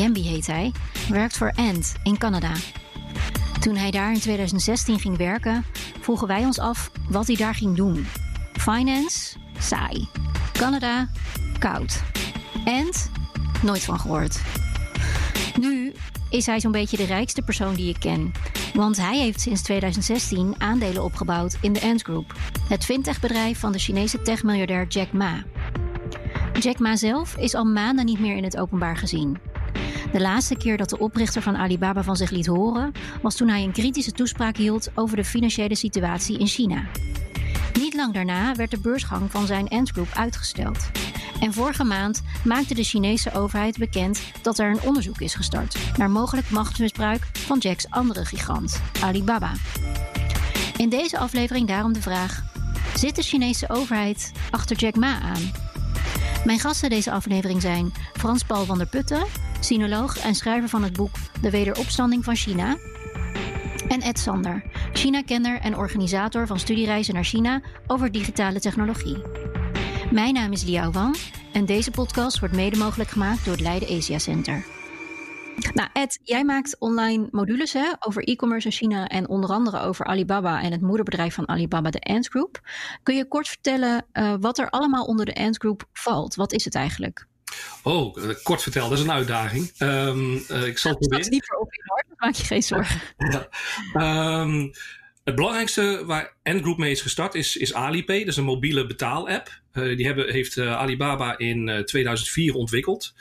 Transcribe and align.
Jembi 0.00 0.22
heet 0.22 0.46
hij, 0.46 0.72
werkt 1.08 1.36
voor 1.36 1.52
Ant 1.56 1.94
in 2.02 2.18
Canada. 2.18 2.52
Toen 3.60 3.76
hij 3.76 3.90
daar 3.90 4.12
in 4.12 4.20
2016 4.20 4.98
ging 4.98 5.16
werken, 5.16 5.64
vroegen 6.00 6.26
wij 6.26 6.44
ons 6.44 6.58
af 6.58 6.90
wat 7.08 7.26
hij 7.26 7.36
daar 7.36 7.54
ging 7.54 7.76
doen. 7.76 8.06
Finance? 8.52 9.36
Saai. 9.58 10.08
Canada? 10.52 11.08
Koud. 11.58 12.02
Ant? 12.64 13.10
Nooit 13.62 13.82
van 13.82 14.00
gehoord. 14.00 14.40
Nu 15.60 15.92
is 16.30 16.46
hij 16.46 16.60
zo'n 16.60 16.72
beetje 16.72 16.96
de 16.96 17.04
rijkste 17.04 17.42
persoon 17.42 17.74
die 17.74 17.88
ik 17.88 18.00
ken. 18.00 18.32
Want 18.74 18.96
hij 18.96 19.18
heeft 19.18 19.40
sinds 19.40 19.62
2016 19.62 20.54
aandelen 20.58 21.04
opgebouwd 21.04 21.56
in 21.60 21.72
de 21.72 21.80
Ant 21.80 22.02
Group, 22.02 22.34
het 22.68 22.84
fintechbedrijf 22.84 23.58
van 23.58 23.72
de 23.72 23.78
Chinese 23.78 24.22
techmiljardair 24.22 24.86
Jack 24.86 25.12
Ma. 25.12 25.44
Jack 26.60 26.78
Ma 26.78 26.96
zelf 26.96 27.36
is 27.36 27.54
al 27.54 27.64
maanden 27.64 28.04
niet 28.04 28.20
meer 28.20 28.36
in 28.36 28.44
het 28.44 28.56
openbaar 28.56 28.96
gezien. 28.96 29.49
De 30.12 30.20
laatste 30.20 30.56
keer 30.56 30.76
dat 30.76 30.88
de 30.88 30.98
oprichter 30.98 31.42
van 31.42 31.56
Alibaba 31.56 32.02
van 32.02 32.16
zich 32.16 32.30
liet 32.30 32.46
horen, 32.46 32.92
was 33.22 33.36
toen 33.36 33.48
hij 33.48 33.62
een 33.62 33.72
kritische 33.72 34.12
toespraak 34.12 34.56
hield 34.56 34.90
over 34.94 35.16
de 35.16 35.24
financiële 35.24 35.74
situatie 35.74 36.38
in 36.38 36.46
China. 36.46 36.84
Niet 37.78 37.94
lang 37.94 38.14
daarna 38.14 38.54
werd 38.54 38.70
de 38.70 38.80
beursgang 38.80 39.30
van 39.30 39.46
zijn 39.46 39.68
Ant 39.68 39.90
Group 39.90 40.08
uitgesteld. 40.14 40.90
En 41.40 41.52
vorige 41.52 41.84
maand 41.84 42.22
maakte 42.44 42.74
de 42.74 42.84
Chinese 42.84 43.32
overheid 43.32 43.78
bekend 43.78 44.20
dat 44.42 44.58
er 44.58 44.70
een 44.70 44.82
onderzoek 44.82 45.20
is 45.20 45.34
gestart 45.34 45.76
naar 45.96 46.10
mogelijk 46.10 46.50
machtsmisbruik 46.50 47.26
van 47.32 47.58
Jacks 47.58 47.90
andere 47.90 48.24
gigant, 48.24 48.80
Alibaba. 49.02 49.52
In 50.76 50.88
deze 50.88 51.18
aflevering 51.18 51.68
daarom 51.68 51.92
de 51.92 52.02
vraag: 52.02 52.42
zit 52.96 53.16
de 53.16 53.22
Chinese 53.22 53.68
overheid 53.68 54.32
achter 54.50 54.76
Jack 54.76 54.96
Ma 54.96 55.20
aan? 55.20 55.50
Mijn 56.44 56.58
gasten 56.58 56.90
deze 56.90 57.10
aflevering 57.10 57.62
zijn 57.62 57.92
Frans 58.12 58.44
Paul 58.44 58.64
van 58.64 58.78
der 58.78 58.86
Putten, 58.86 59.26
sinoloog 59.60 60.18
en 60.18 60.34
schrijver 60.34 60.68
van 60.68 60.82
het 60.82 60.92
boek 60.92 61.16
De 61.40 61.50
Wederopstanding 61.50 62.24
van 62.24 62.36
China, 62.36 62.76
en 63.90 64.00
Ed 64.00 64.18
Sander, 64.18 64.62
China-kenner 64.92 65.60
en 65.60 65.76
organisator 65.76 66.46
van 66.46 66.58
studiereizen 66.58 67.14
naar 67.14 67.24
China 67.24 67.62
over 67.86 68.12
digitale 68.12 68.60
technologie. 68.60 69.22
Mijn 70.10 70.34
naam 70.34 70.52
is 70.52 70.64
Liao 70.64 70.90
Wang 70.90 71.16
en 71.52 71.66
deze 71.66 71.90
podcast 71.90 72.38
wordt 72.38 72.54
mede 72.54 72.76
mogelijk 72.76 73.10
gemaakt 73.10 73.44
door 73.44 73.52
het 73.52 73.62
Leiden 73.62 73.96
Asia 73.96 74.18
Center. 74.18 74.64
Nou, 75.74 75.88
Ed, 75.92 76.20
jij 76.22 76.44
maakt 76.44 76.78
online 76.78 77.28
modules 77.30 77.72
hè, 77.72 77.90
over 78.00 78.22
e-commerce 78.22 78.66
in 78.66 78.72
China 78.72 79.08
en 79.08 79.28
onder 79.28 79.50
andere 79.50 79.80
over 79.80 80.04
Alibaba 80.04 80.62
en 80.62 80.72
het 80.72 80.80
moederbedrijf 80.80 81.34
van 81.34 81.48
Alibaba, 81.48 81.90
de 81.90 82.00
Ant 82.00 82.28
Group. 82.28 82.60
Kun 83.02 83.16
je 83.16 83.28
kort 83.28 83.48
vertellen 83.48 84.06
uh, 84.12 84.34
wat 84.40 84.58
er 84.58 84.70
allemaal 84.70 85.04
onder 85.04 85.26
de 85.26 85.34
Ant 85.34 85.56
Group 85.56 85.84
valt? 85.92 86.34
Wat 86.34 86.52
is 86.52 86.64
het 86.64 86.74
eigenlijk? 86.74 87.28
Oh, 87.82 88.16
kort 88.42 88.62
vertellen, 88.62 88.88
dat 88.88 88.98
is 88.98 89.04
een 89.04 89.12
uitdaging. 89.12 89.72
Um, 89.78 90.32
uh, 90.50 90.66
ik 90.66 90.78
zal 90.78 90.90
het 90.90 90.98
proberen. 90.98 91.08
Dat 91.08 91.20
is 91.20 91.28
niet 91.28 91.46
voor 91.46 91.58
op 91.58 91.68
hoor, 91.84 92.04
maak 92.16 92.34
je 92.34 92.44
geen 92.44 92.62
zorgen. 92.62 93.00
ja. 93.92 94.40
um, 94.40 94.72
het 95.24 95.34
belangrijkste 95.34 96.02
waar 96.06 96.34
N-Group 96.42 96.78
mee 96.78 96.90
is 96.90 97.00
gestart 97.00 97.34
is, 97.34 97.56
is 97.56 97.74
Alipay. 97.74 98.18
Dat 98.18 98.28
is 98.28 98.36
een 98.36 98.44
mobiele 98.44 98.86
betaalapp. 98.86 99.59
Uh, 99.72 99.96
die 99.96 100.06
hebben, 100.06 100.32
heeft 100.32 100.56
uh, 100.56 100.76
Alibaba 100.76 101.38
in 101.38 101.68
uh, 101.68 101.78
2004 101.78 102.54
ontwikkeld. 102.54 103.14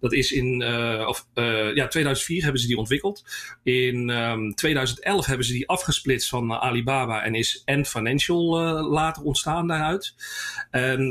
Dat 0.00 0.12
is 0.12 0.32
in, 0.32 0.64
of, 1.06 1.26
ja, 1.74 1.86
2004 1.88 2.42
hebben 2.42 2.60
ze 2.60 2.66
die 2.66 2.76
ontwikkeld. 2.76 3.24
In 3.62 4.08
um, 4.08 4.54
2011 4.54 5.26
hebben 5.26 5.46
ze 5.46 5.52
die 5.52 5.68
afgesplitst 5.68 6.28
van 6.28 6.52
Alibaba 6.52 7.22
en 7.22 7.34
is 7.34 7.62
Ant 7.64 7.88
Financial 7.88 8.42
later 8.90 9.22
ontstaan 9.22 9.66
daaruit. 9.66 10.14
En 10.70 11.10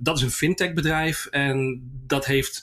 dat 0.00 0.16
is 0.16 0.22
een 0.22 0.30
fintech 0.30 0.72
bedrijf 0.72 1.26
en 1.26 1.82
dat 2.06 2.26
heeft 2.26 2.62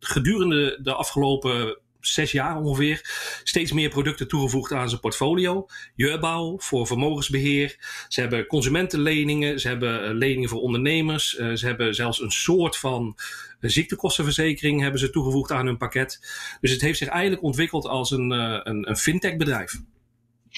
gedurende 0.00 0.78
de 0.82 0.94
afgelopen 0.94 1.78
zes 2.06 2.32
jaar 2.32 2.56
ongeveer 2.56 3.00
steeds 3.44 3.72
meer 3.72 3.88
producten 3.88 4.28
toegevoegd 4.28 4.72
aan 4.72 4.88
zijn 4.88 5.00
portfolio. 5.00 5.66
Jeurbouw 5.94 6.58
voor 6.58 6.86
vermogensbeheer. 6.86 7.76
Ze 8.08 8.20
hebben 8.20 8.46
consumentenleningen. 8.46 9.60
Ze 9.60 9.68
hebben 9.68 10.14
leningen 10.14 10.48
voor 10.48 10.60
ondernemers. 10.60 11.38
Uh, 11.38 11.54
ze 11.54 11.66
hebben 11.66 11.94
zelfs 11.94 12.20
een 12.20 12.30
soort 12.30 12.76
van 12.76 13.16
ziektekostenverzekering 13.60 14.80
hebben 14.80 15.00
ze 15.00 15.10
toegevoegd 15.10 15.52
aan 15.52 15.66
hun 15.66 15.76
pakket. 15.76 16.20
Dus 16.60 16.70
het 16.70 16.80
heeft 16.80 16.98
zich 16.98 17.08
eigenlijk 17.08 17.42
ontwikkeld 17.42 17.86
als 17.86 18.10
een, 18.10 18.30
een, 18.30 18.88
een 18.88 18.96
fintech 18.96 19.36
bedrijf. 19.36 19.80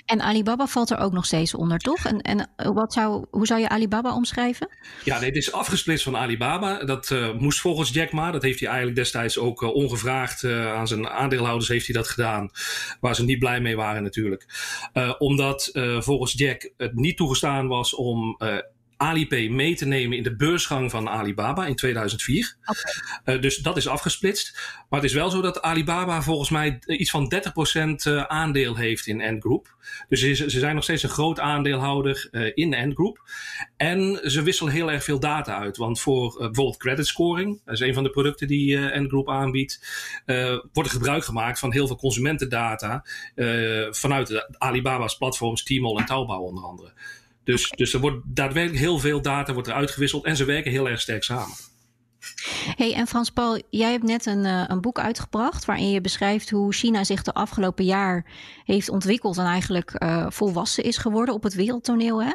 En 0.05 0.21
Alibaba 0.21 0.67
valt 0.67 0.91
er 0.91 0.99
ook 0.99 1.13
nog 1.13 1.27
steeds 1.27 1.55
onder, 1.55 1.79
toch? 1.79 2.05
En, 2.05 2.21
en 2.21 2.51
wat 2.75 2.93
zou, 2.93 3.27
hoe 3.31 3.47
zou 3.47 3.61
je 3.61 3.69
Alibaba 3.69 4.15
omschrijven? 4.15 4.69
Ja, 5.05 5.21
het 5.21 5.37
is 5.37 5.53
afgesplitst 5.53 6.05
van 6.05 6.17
Alibaba. 6.17 6.85
Dat 6.85 7.11
uh, 7.11 7.35
moest 7.39 7.61
volgens 7.61 7.91
Jack 7.91 8.13
Ma. 8.13 8.31
Dat 8.31 8.43
heeft 8.43 8.61
hij 8.61 8.69
eigenlijk 8.69 8.99
destijds 8.99 9.39
ook 9.39 9.63
uh, 9.63 9.75
ongevraagd 9.75 10.45
aan 10.45 10.87
zijn 10.87 11.09
aandeelhouders 11.09 11.69
heeft 11.69 11.87
hij 11.87 11.95
dat 11.95 12.09
gedaan. 12.09 12.51
Waar 13.01 13.15
ze 13.15 13.25
niet 13.25 13.39
blij 13.39 13.61
mee 13.61 13.77
waren 13.77 14.03
natuurlijk. 14.03 14.47
omdat 15.19 15.71
volgens 15.99 16.33
Jack 16.33 16.71
het 16.77 16.95
niet 16.95 17.17
toegestaan 17.17 17.69
was 17.69 17.95
om 17.95 18.37
Alipay 18.99 19.49
mee 19.49 19.77
te 19.77 19.87
nemen 19.87 20.17
in 20.17 20.23
de 20.23 20.37
beursgang 20.37 20.91
van 20.91 21.09
Alibaba 21.09 21.67
in 21.67 21.77
2004. 21.77 22.57
Okay. 22.65 23.37
Uh, 23.37 23.43
dus 23.43 23.57
dat 23.57 23.77
is 23.77 23.89
afgesplitst. 23.89 24.59
Maar 24.89 25.01
het 25.01 25.09
is 25.09 25.15
wel 25.15 25.31
zo 25.31 25.41
dat 25.41 25.63
Alibaba 25.63 26.23
volgens 26.23 26.51
mij 26.51 26.79
iets 26.87 27.11
van 27.11 27.33
30% 27.35 27.39
uh, 28.07 28.23
aandeel 28.23 28.77
heeft 28.77 29.07
in 29.07 29.23
Ant 29.23 29.43
Group. 29.43 29.77
Dus 30.09 30.21
ze, 30.21 30.51
zijn 30.51 30.75
nog 30.75 30.85
steeds 30.85 31.03
een 31.03 31.09
groot 31.09 31.41
aandeelhouder 31.41 32.29
in 32.55 32.75
Ant 32.75 32.95
Group. 32.95 33.31
En 33.77 34.21
ze 34.31 34.43
wisselen 34.43 34.73
heel 34.73 34.91
erg 34.91 35.05
veel 35.05 35.21
data 35.21 35.59
uit. 35.59 35.77
Want 35.77 36.01
voor 36.01 36.37
bijvoorbeeld 36.39 36.77
credit 36.77 37.07
scoring, 37.07 37.61
dat 37.65 37.75
is 37.75 37.81
een 37.81 37.95
van 37.95 38.03
de 38.03 38.11
producten 38.11 38.47
die 38.47 38.93
Ant 38.93 39.09
Group 39.09 39.29
aanbiedt, 39.31 39.81
wordt 40.73 40.89
er 40.89 40.97
gebruik 40.97 41.25
gemaakt 41.25 41.59
van 41.59 41.73
heel 41.73 41.87
veel 41.87 41.97
consumentendata 41.97 43.05
vanuit 43.91 44.27
de 44.27 44.55
Alibaba's 44.59 45.17
platforms 45.17 45.63
Tmall 45.63 45.97
en 45.97 46.07
Taobao 46.07 46.43
onder 46.43 46.65
andere. 46.65 46.93
Dus, 47.49 47.71
dus 47.77 47.93
er 47.93 48.01
wordt 48.01 48.21
daadwerkelijk 48.25 48.81
heel 48.81 48.99
veel 48.99 49.23
data 49.23 49.53
wordt 49.53 49.69
er 49.69 49.75
uitgewisseld 49.75 50.25
en 50.25 50.37
ze 50.37 50.45
werken 50.45 50.71
heel 50.71 50.89
erg 50.89 51.01
sterk 51.01 51.23
samen. 51.23 51.57
Hey, 52.77 52.95
en 52.95 53.07
Frans 53.07 53.31
Paul, 53.31 53.63
jij 53.71 53.91
hebt 53.91 54.05
net 54.05 54.27
een, 54.27 54.45
uh, 54.45 54.65
een 54.67 54.81
boek 54.81 54.99
uitgebracht 54.99 55.65
waarin 55.65 55.91
je 55.91 56.01
beschrijft 56.01 56.51
hoe 56.51 56.73
China 56.73 57.05
zich 57.05 57.23
de 57.23 57.33
afgelopen 57.33 57.85
jaar 57.85 58.27
heeft 58.65 58.89
ontwikkeld 58.89 59.39
en 59.39 59.45
eigenlijk 59.45 60.03
uh, 60.03 60.27
volwassen 60.29 60.85
is 60.85 60.97
geworden 60.97 61.35
op 61.35 61.43
het 61.43 61.55
wereldtoneel. 61.55 62.23
Hè? 62.23 62.33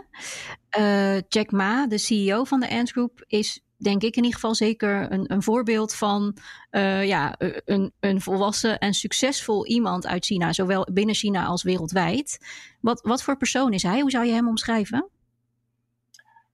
Uh, 0.79 1.22
Jack 1.28 1.52
Ma, 1.52 1.88
de 1.88 1.97
CEO 1.97 2.44
van 2.44 2.59
de 2.59 2.69
Ant 2.69 2.91
Group, 2.91 3.23
is 3.28 3.59
denk 3.83 4.01
ik 4.01 4.16
in 4.16 4.23
ieder 4.23 4.39
geval 4.39 4.55
zeker 4.55 5.11
een, 5.11 5.31
een 5.31 5.44
voorbeeld 5.44 5.94
van 5.95 6.38
uh, 6.71 7.05
ja, 7.05 7.35
een, 7.66 7.94
een 7.99 8.21
volwassen 8.21 8.79
en 8.79 8.94
succesvol 8.94 9.66
iemand 9.66 10.07
uit 10.07 10.25
China, 10.25 10.53
zowel 10.53 10.88
binnen 10.94 11.16
China 11.16 11.45
als 11.45 11.63
wereldwijd. 11.63 12.38
Wat, 12.81 13.01
wat 13.01 13.23
voor 13.23 13.38
persoon 13.38 13.73
is 13.73 13.83
hij? 13.83 13.99
Hoe 13.99 14.11
zou 14.11 14.25
je 14.25 14.33
hem 14.33 14.47
omschrijven? 14.47 15.09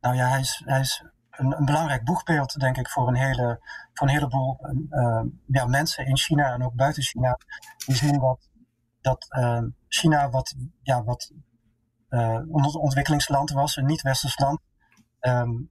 Nou 0.01 0.16
ja, 0.16 0.29
hij 0.29 0.39
is, 0.39 0.62
hij 0.66 0.79
is 0.79 1.03
een, 1.31 1.57
een 1.57 1.66
belangrijk 1.66 2.03
boegbeeld, 2.03 2.59
denk 2.59 2.78
ik, 2.78 2.89
voor 2.89 3.07
een, 3.07 3.16
hele, 3.16 3.59
voor 3.94 4.07
een 4.07 4.13
heleboel 4.13 4.59
uh, 4.89 5.21
ja, 5.45 5.65
mensen 5.65 6.06
in 6.06 6.18
China 6.18 6.54
en 6.54 6.63
ook 6.63 6.75
buiten 6.75 7.04
China. 7.04 7.38
Die 7.86 7.95
zien 7.95 8.19
dat, 8.19 8.50
dat 9.01 9.27
China 9.88 10.30
wat, 10.30 10.56
ja, 10.81 11.04
wat 11.04 11.31
uh, 12.09 12.39
ontwikkelingsland 12.81 13.51
was, 13.51 13.75
een 13.75 13.86
niet-westers 13.86 14.39
land. 14.39 14.59
Um, 15.19 15.69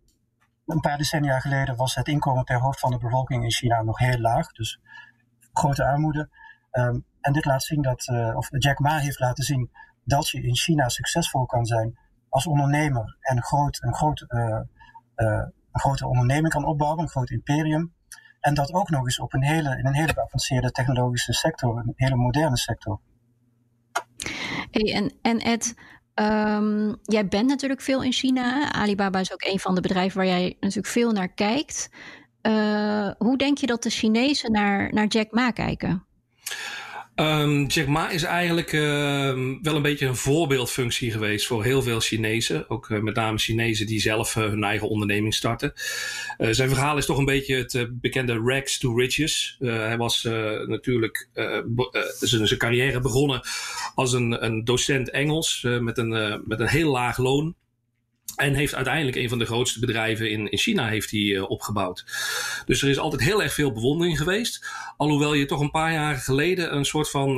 een 0.68 0.80
paar 0.80 0.98
decennia 0.98 1.40
geleden 1.40 1.76
was 1.76 1.94
het 1.94 2.08
inkomen 2.08 2.44
per 2.44 2.60
hoofd 2.60 2.80
van 2.80 2.90
de 2.90 2.98
bevolking 2.98 3.42
in 3.42 3.52
China 3.52 3.82
nog 3.82 3.98
heel 3.98 4.18
laag. 4.18 4.52
Dus 4.52 4.80
grote 5.52 5.84
armoede. 5.84 6.28
Um, 6.72 7.04
en 7.20 7.32
dit 7.32 7.44
laat 7.44 7.62
zien 7.62 7.82
dat, 7.82 8.08
uh, 8.08 8.36
of 8.36 8.48
Jack 8.50 8.78
Ma 8.78 8.98
heeft 8.98 9.20
laten 9.20 9.44
zien 9.44 9.70
dat 10.04 10.28
je 10.28 10.42
in 10.42 10.56
China 10.56 10.88
succesvol 10.88 11.46
kan 11.46 11.66
zijn 11.66 11.98
als 12.28 12.46
ondernemer 12.46 13.16
en 13.20 13.36
een, 13.36 13.42
groot, 13.42 13.82
een, 13.82 13.94
groot, 13.94 14.24
uh, 14.28 14.40
uh, 15.16 15.46
een 15.72 15.80
grote 15.80 16.06
onderneming 16.06 16.52
kan 16.52 16.64
opbouwen, 16.64 17.02
een 17.02 17.08
groot 17.08 17.30
imperium. 17.30 17.94
En 18.40 18.54
dat 18.54 18.72
ook 18.72 18.90
nog 18.90 19.04
eens 19.04 19.18
op 19.18 19.32
een 19.32 19.44
hele, 19.44 19.78
in 19.78 19.86
een 19.86 19.94
hele 19.94 20.12
geavanceerde 20.12 20.70
technologische 20.70 21.32
sector, 21.32 21.78
een 21.78 21.92
hele 21.96 22.16
moderne 22.16 22.56
sector. 22.56 23.00
Hey, 24.70 24.94
en, 24.94 25.12
en 25.22 25.38
Ed, 25.38 25.74
Um, 26.20 26.96
jij 27.02 27.28
bent 27.28 27.48
natuurlijk 27.48 27.80
veel 27.80 28.02
in 28.02 28.12
China. 28.12 28.72
Alibaba 28.72 29.20
is 29.20 29.32
ook 29.32 29.44
een 29.44 29.58
van 29.58 29.74
de 29.74 29.80
bedrijven 29.80 30.18
waar 30.18 30.26
jij 30.26 30.56
natuurlijk 30.60 30.86
veel 30.94 31.12
naar 31.12 31.28
kijkt. 31.28 31.90
Uh, 32.42 33.10
hoe 33.18 33.38
denk 33.38 33.58
je 33.58 33.66
dat 33.66 33.82
de 33.82 33.90
Chinezen 33.90 34.52
naar, 34.52 34.92
naar 34.92 35.06
Jack 35.06 35.30
Ma 35.30 35.50
kijken? 35.50 36.06
Um, 37.20 37.66
Jack 37.66 37.86
Ma 37.86 38.10
is 38.10 38.22
eigenlijk 38.22 38.72
uh, 38.72 38.80
wel 39.62 39.76
een 39.76 39.82
beetje 39.82 40.06
een 40.06 40.16
voorbeeldfunctie 40.16 41.10
geweest 41.10 41.46
voor 41.46 41.64
heel 41.64 41.82
veel 41.82 42.00
Chinezen. 42.00 42.70
Ook 42.70 42.88
uh, 42.88 43.00
met 43.00 43.14
name 43.14 43.38
Chinezen 43.38 43.86
die 43.86 44.00
zelf 44.00 44.36
uh, 44.36 44.44
hun 44.44 44.64
eigen 44.64 44.88
onderneming 44.88 45.34
starten. 45.34 45.72
zijn 46.38 46.68
verhaal 46.68 46.96
is 46.96 47.06
toch 47.06 47.18
een 47.18 47.24
beetje 47.24 47.56
het 47.56 47.88
bekende 48.00 48.40
rags 48.44 48.78
to 48.78 48.94
riches. 48.94 49.56
hij 49.58 49.96
was 49.96 50.22
natuurlijk 50.66 51.28
zijn 52.20 52.58
carrière 52.58 53.00
begonnen 53.00 53.40
als 53.98 54.12
een, 54.12 54.44
een 54.44 54.64
docent 54.64 55.10
Engels 55.10 55.66
met, 55.80 55.98
een, 55.98 56.42
met 56.44 56.60
een 56.60 56.68
heel 56.68 56.90
laag 56.90 57.18
loon. 57.18 57.54
En 58.36 58.54
heeft 58.54 58.74
uiteindelijk 58.74 59.16
een 59.16 59.28
van 59.28 59.38
de 59.38 59.44
grootste 59.44 59.80
bedrijven 59.80 60.30
in, 60.30 60.50
in 60.50 60.58
China 60.58 60.88
heeft 60.88 61.10
hij, 61.10 61.20
uh, 61.20 61.50
opgebouwd. 61.50 62.04
Dus 62.66 62.82
er 62.82 62.88
is 62.88 62.98
altijd 62.98 63.22
heel 63.22 63.42
erg 63.42 63.52
veel 63.52 63.72
bewondering 63.72 64.18
geweest. 64.18 64.66
Alhoewel 64.96 65.34
je 65.34 65.46
toch 65.46 65.60
een 65.60 65.70
paar 65.70 65.92
jaar 65.92 66.16
geleden 66.16 66.74
een 66.74 66.84
soort 66.84 67.10
van 67.10 67.36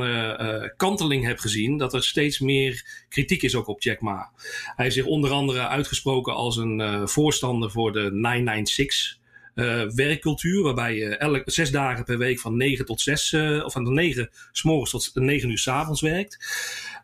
kanteling 0.77 1.25
hebt 1.25 1.41
gezien. 1.41 1.77
Dat 1.77 1.95
er 1.95 2.03
steeds 2.03 2.39
meer 2.39 3.05
kritiek 3.09 3.43
is 3.43 3.55
ook 3.55 3.67
op 3.67 3.83
Jack 3.83 4.01
Ma. 4.01 4.31
Hij 4.65 4.85
heeft 4.85 4.95
zich 4.95 5.07
onder 5.07 5.31
andere 5.31 5.69
uitgesproken 5.69 6.35
als 6.35 6.57
een 6.57 7.09
voorstander 7.09 7.71
voor 7.71 7.93
de 7.93 8.11
996 8.13 9.20
uh, 9.55 9.83
werkcultuur, 9.91 10.63
waarbij 10.63 10.95
je 10.95 11.17
elk, 11.17 11.43
zes 11.45 11.71
dagen 11.71 12.05
per 12.05 12.19
week 12.19 12.41
van 12.41 12.57
9 12.57 12.85
tot 12.85 13.01
6, 13.01 13.33
uh, 13.33 13.65
of 13.65 13.73
van 13.73 13.93
9 13.95 14.31
s 14.53 14.63
morgens 14.63 14.91
tot 14.91 15.11
9 15.15 15.51
uur 15.51 15.59
s 15.59 15.69
avonds 15.69 16.01
werkt. 16.01 16.39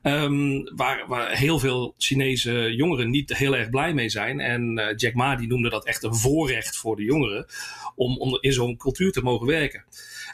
Um, 0.03 0.77
waar, 0.77 1.05
waar 1.07 1.37
heel 1.37 1.59
veel 1.59 1.95
Chinese 1.99 2.75
jongeren 2.75 3.11
niet 3.11 3.37
heel 3.37 3.57
erg 3.57 3.71
blij 3.71 3.95
mee 3.95 4.09
zijn. 4.09 4.41
En 4.41 4.79
uh, 4.79 4.87
Jack 4.97 5.15
Ma 5.15 5.37
die 5.37 5.49
noemde 5.49 5.69
dat 5.69 5.87
echt 5.87 6.03
een 6.03 6.15
voorrecht 6.15 6.77
voor 6.77 6.97
de 6.97 7.05
jongeren 7.05 7.47
om, 7.95 8.19
om 8.19 8.39
in 8.41 8.53
zo'n 8.53 8.77
cultuur 8.77 9.13
te 9.13 9.23
mogen 9.23 9.47
werken. 9.47 9.85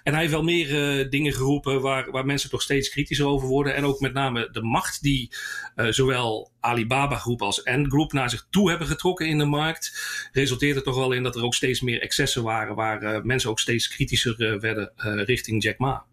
En 0.02 0.12
hij 0.12 0.20
heeft 0.20 0.32
wel 0.32 0.42
meer 0.42 0.98
uh, 1.00 1.10
dingen 1.10 1.32
geroepen 1.32 1.80
waar, 1.80 2.10
waar 2.10 2.26
mensen 2.26 2.50
toch 2.50 2.62
steeds 2.62 2.88
kritischer 2.88 3.26
over 3.26 3.48
worden. 3.48 3.74
En 3.74 3.84
ook 3.84 4.00
met 4.00 4.12
name 4.12 4.48
de 4.50 4.62
macht 4.62 5.02
die 5.02 5.34
uh, 5.76 5.86
zowel 5.90 6.50
Alibaba 6.60 7.16
Groep 7.16 7.42
als 7.42 7.64
Ant 7.64 7.86
Group 7.86 8.12
naar 8.12 8.30
zich 8.30 8.46
toe 8.50 8.68
hebben 8.68 8.86
getrokken 8.86 9.26
in 9.26 9.38
de 9.38 9.44
markt. 9.44 9.92
Resulteert 10.32 10.76
er 10.76 10.82
toch 10.82 10.96
wel 10.96 11.12
in 11.12 11.22
dat 11.22 11.36
er 11.36 11.42
ook 11.42 11.54
steeds 11.54 11.80
meer 11.80 12.00
excessen 12.00 12.42
waren. 12.42 12.74
Waar 12.74 13.02
uh, 13.02 13.22
mensen 13.22 13.50
ook 13.50 13.60
steeds 13.60 13.88
kritischer 13.88 14.60
werden 14.60 14.92
richting 15.24 15.62
Jack 15.62 15.78
Ma. 15.78 16.04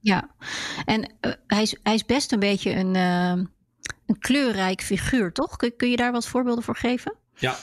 Ja, 0.00 0.34
en 0.84 1.16
hij, 1.46 1.62
is, 1.62 1.76
hij 1.82 1.94
is 1.94 2.04
best 2.04 2.32
een 2.32 2.40
beetje 2.40 2.70
een, 2.70 2.94
een 4.06 4.18
kleurrijk 4.18 4.82
figuur, 4.82 5.32
toch? 5.32 5.56
Kun, 5.56 5.76
kun 5.76 5.90
je 5.90 5.96
daar 5.96 6.12
wat 6.12 6.28
voorbeelden 6.28 6.64
voor 6.64 6.76
geven? 6.76 7.18
Ja, 7.38 7.58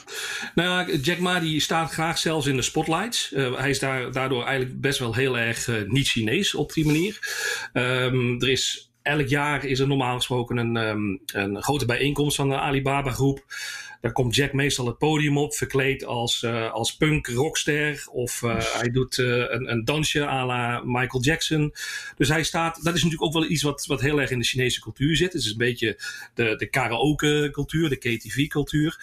nou, 0.55 0.97
Jack 0.97 1.19
Ma 1.19 1.39
die 1.39 1.59
staat 1.59 1.91
graag 1.91 2.17
zelfs 2.17 2.47
in 2.47 2.55
de 2.55 2.61
spotlights. 2.61 3.31
Uh, 3.31 3.57
hij 3.57 3.69
is 3.69 3.79
daar, 3.79 4.11
daardoor 4.11 4.43
eigenlijk 4.43 4.81
best 4.81 4.99
wel 4.99 5.15
heel 5.15 5.37
erg 5.37 5.67
uh, 5.67 5.75
niet 5.87 6.07
Chinees 6.07 6.55
op 6.55 6.73
die 6.73 6.85
manier. 6.85 7.19
Um, 7.73 8.41
er 8.41 8.49
is 8.49 8.91
elk 9.01 9.27
jaar 9.27 9.65
is 9.65 9.79
er 9.79 9.87
normaal 9.87 10.15
gesproken 10.15 10.57
een, 10.57 10.75
um, 10.75 11.21
een 11.25 11.61
grote 11.63 11.85
bijeenkomst 11.85 12.35
van 12.35 12.49
de 12.49 12.59
Alibaba 12.59 13.11
groep. 13.11 13.45
Daar 14.01 14.11
komt 14.11 14.35
Jack 14.35 14.53
meestal 14.53 14.85
het 14.85 14.97
podium 14.97 15.37
op, 15.37 15.53
verkleed 15.53 16.05
als, 16.05 16.41
uh, 16.41 16.71
als 16.71 16.95
punk 16.95 17.27
rockster. 17.27 18.07
Of 18.11 18.41
uh, 18.41 18.55
hij 18.59 18.91
doet 18.91 19.17
uh, 19.17 19.27
een, 19.27 19.71
een 19.71 19.85
dansje 19.85 20.27
à 20.27 20.45
la 20.45 20.81
Michael 20.85 21.23
Jackson. 21.23 21.73
Dus 22.17 22.29
hij 22.29 22.43
staat, 22.43 22.83
dat 22.83 22.95
is 22.95 23.03
natuurlijk 23.03 23.23
ook 23.23 23.41
wel 23.41 23.51
iets 23.51 23.63
wat, 23.63 23.85
wat 23.85 24.01
heel 24.01 24.21
erg 24.21 24.31
in 24.31 24.39
de 24.39 24.45
Chinese 24.45 24.81
cultuur 24.81 25.15
zit. 25.15 25.33
Het 25.33 25.41
is 25.41 25.51
een 25.51 25.57
beetje 25.57 25.99
de, 26.33 26.55
de 26.55 26.65
karaoke 26.65 27.49
cultuur, 27.51 27.89
de 27.89 27.95
KTV 27.95 28.47
cultuur. 28.47 28.99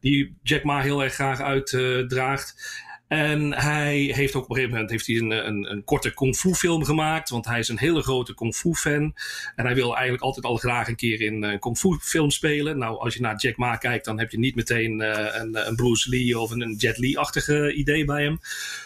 Die 0.00 0.36
Jack 0.42 0.62
Ma 0.62 0.80
heel 0.80 1.02
erg 1.02 1.14
graag 1.14 1.40
uitdraagt. 1.40 2.80
En 3.12 3.54
hij 3.54 3.96
heeft 3.98 4.34
ook 4.34 4.42
op 4.42 4.50
een 4.50 4.54
gegeven 4.54 4.74
moment 4.74 4.90
heeft 4.90 5.06
hij 5.06 5.16
een, 5.16 5.30
een, 5.30 5.70
een 5.70 5.84
korte 5.84 6.14
kung 6.14 6.36
fu 6.36 6.54
film 6.54 6.84
gemaakt. 6.84 7.28
Want 7.28 7.44
hij 7.44 7.58
is 7.58 7.68
een 7.68 7.78
hele 7.78 8.02
grote 8.02 8.34
kung 8.34 8.54
fu 8.54 8.74
fan. 8.74 9.14
En 9.56 9.64
hij 9.64 9.74
wil 9.74 9.92
eigenlijk 9.92 10.22
altijd 10.22 10.44
al 10.44 10.56
graag 10.56 10.88
een 10.88 10.96
keer 10.96 11.20
in 11.20 11.42
een 11.42 11.58
kung 11.58 11.78
fu 11.78 11.98
film 12.00 12.30
spelen. 12.30 12.78
Nou, 12.78 12.98
als 12.98 13.14
je 13.14 13.20
naar 13.20 13.36
Jack 13.36 13.56
Ma 13.56 13.76
kijkt, 13.76 14.04
dan 14.04 14.18
heb 14.18 14.30
je 14.30 14.38
niet 14.38 14.54
meteen 14.54 15.00
uh, 15.00 15.26
een, 15.32 15.68
een, 15.68 15.76
Bruce 15.76 16.10
Lee 16.10 16.38
of 16.38 16.50
een, 16.50 16.74
Jet 16.78 16.98
Li-achtige 16.98 17.72
idee 17.74 18.04
bij 18.04 18.22
hem. 18.22 18.38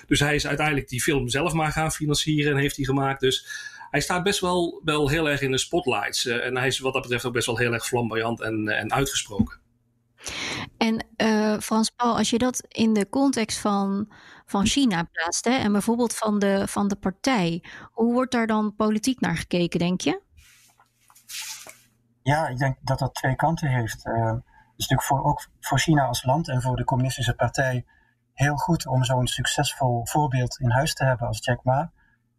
Dus 0.07 0.21
hij 0.21 0.35
is 0.35 0.47
uiteindelijk 0.47 0.89
die 0.89 1.03
film 1.03 1.29
zelf 1.29 1.53
maar 1.53 1.73
gaan 1.73 1.93
financieren 1.93 2.53
en 2.53 2.59
heeft 2.59 2.77
hij 2.77 2.85
gemaakt. 2.85 3.21
Dus 3.21 3.47
hij 3.91 4.01
staat 4.01 4.23
best 4.23 4.41
wel, 4.41 4.81
wel 4.85 5.09
heel 5.09 5.29
erg 5.29 5.41
in 5.41 5.51
de 5.51 5.59
spotlights. 5.59 6.27
Uh, 6.27 6.45
en 6.45 6.57
hij 6.57 6.67
is 6.67 6.79
wat 6.79 6.93
dat 6.93 7.03
betreft 7.03 7.25
ook 7.25 7.33
best 7.33 7.47
wel 7.47 7.59
heel 7.59 7.73
erg 7.73 7.87
flamboyant 7.87 8.41
en, 8.41 8.69
en 8.69 8.93
uitgesproken. 8.93 9.59
En 10.79 11.07
uh, 11.17 11.59
Frans 11.59 11.91
Paul, 11.91 12.17
als 12.17 12.31
je 12.31 12.39
dat 12.39 12.67
in 12.69 12.93
de 12.93 13.09
context 13.09 13.59
van, 13.59 14.13
van 14.47 14.67
China 14.67 15.03
plaatst, 15.03 15.45
hè, 15.45 15.51
en 15.51 15.73
bijvoorbeeld 15.73 16.17
van 16.17 16.39
de, 16.39 16.69
van 16.69 16.89
de 16.89 16.97
partij, 16.97 17.65
hoe 17.93 18.13
wordt 18.13 18.33
daar 18.33 18.47
dan 18.47 18.75
politiek 18.77 19.21
naar 19.21 19.37
gekeken, 19.37 19.79
denk 19.79 20.01
je? 20.01 20.23
Ja, 22.23 22.49
ik 22.49 22.59
denk 22.59 22.77
dat 22.83 22.99
dat 22.99 23.15
twee 23.15 23.37
kanten 23.37 23.69
heeft. 23.69 24.07
Uh, 24.07 24.27
het 24.27 24.43
is 24.77 24.89
natuurlijk 24.89 25.03
voor, 25.03 25.25
ook 25.25 25.47
voor 25.61 25.79
China 25.79 26.05
als 26.05 26.25
land 26.25 26.49
en 26.49 26.63
voor 26.63 26.77
de 26.77 26.85
Communistische 26.85 27.35
Partij 27.35 27.85
heel 28.33 28.57
goed 28.57 28.87
om 28.87 29.05
zo'n 29.05 29.27
succesvol 29.27 30.07
voorbeeld 30.07 30.59
in 30.61 30.71
huis 30.71 30.95
te 30.95 31.05
hebben 31.05 31.27
als 31.27 31.45
Jack 31.45 31.65
Ma. 31.65 31.93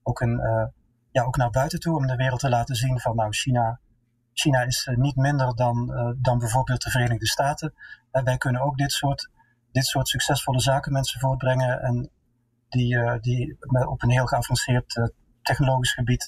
Ook, 0.03 0.19
een, 0.19 0.39
uh, 0.39 0.65
ja, 1.11 1.23
ook 1.23 1.37
naar 1.37 1.49
buiten 1.49 1.79
toe 1.79 1.95
om 1.95 2.07
de 2.07 2.15
wereld 2.15 2.39
te 2.39 2.49
laten 2.49 2.75
zien 2.75 2.99
van 2.99 3.15
nou, 3.15 3.31
China 3.31 3.79
China 4.39 4.61
is 4.61 4.85
eh, 4.85 4.95
niet 4.95 5.15
minder 5.15 5.55
dan, 5.55 5.91
uh, 5.91 6.11
dan 6.17 6.37
bijvoorbeeld 6.37 6.81
de 6.81 6.89
Verenigde 6.89 7.27
Staten. 7.27 7.73
Uh, 8.11 8.23
wij 8.23 8.37
kunnen 8.37 8.61
ook 8.61 8.77
dit 8.77 8.91
soort, 8.91 9.29
dit 9.71 9.85
soort 9.85 10.07
succesvolle 10.07 10.59
zakenmensen 10.59 11.19
voortbrengen 11.19 11.81
en 11.81 12.09
die, 12.69 13.19
die 13.19 13.57
op 13.87 14.03
een 14.03 14.09
heel 14.09 14.25
geavanceerd 14.25 15.11
technologisch 15.41 15.93
gebied 15.93 16.27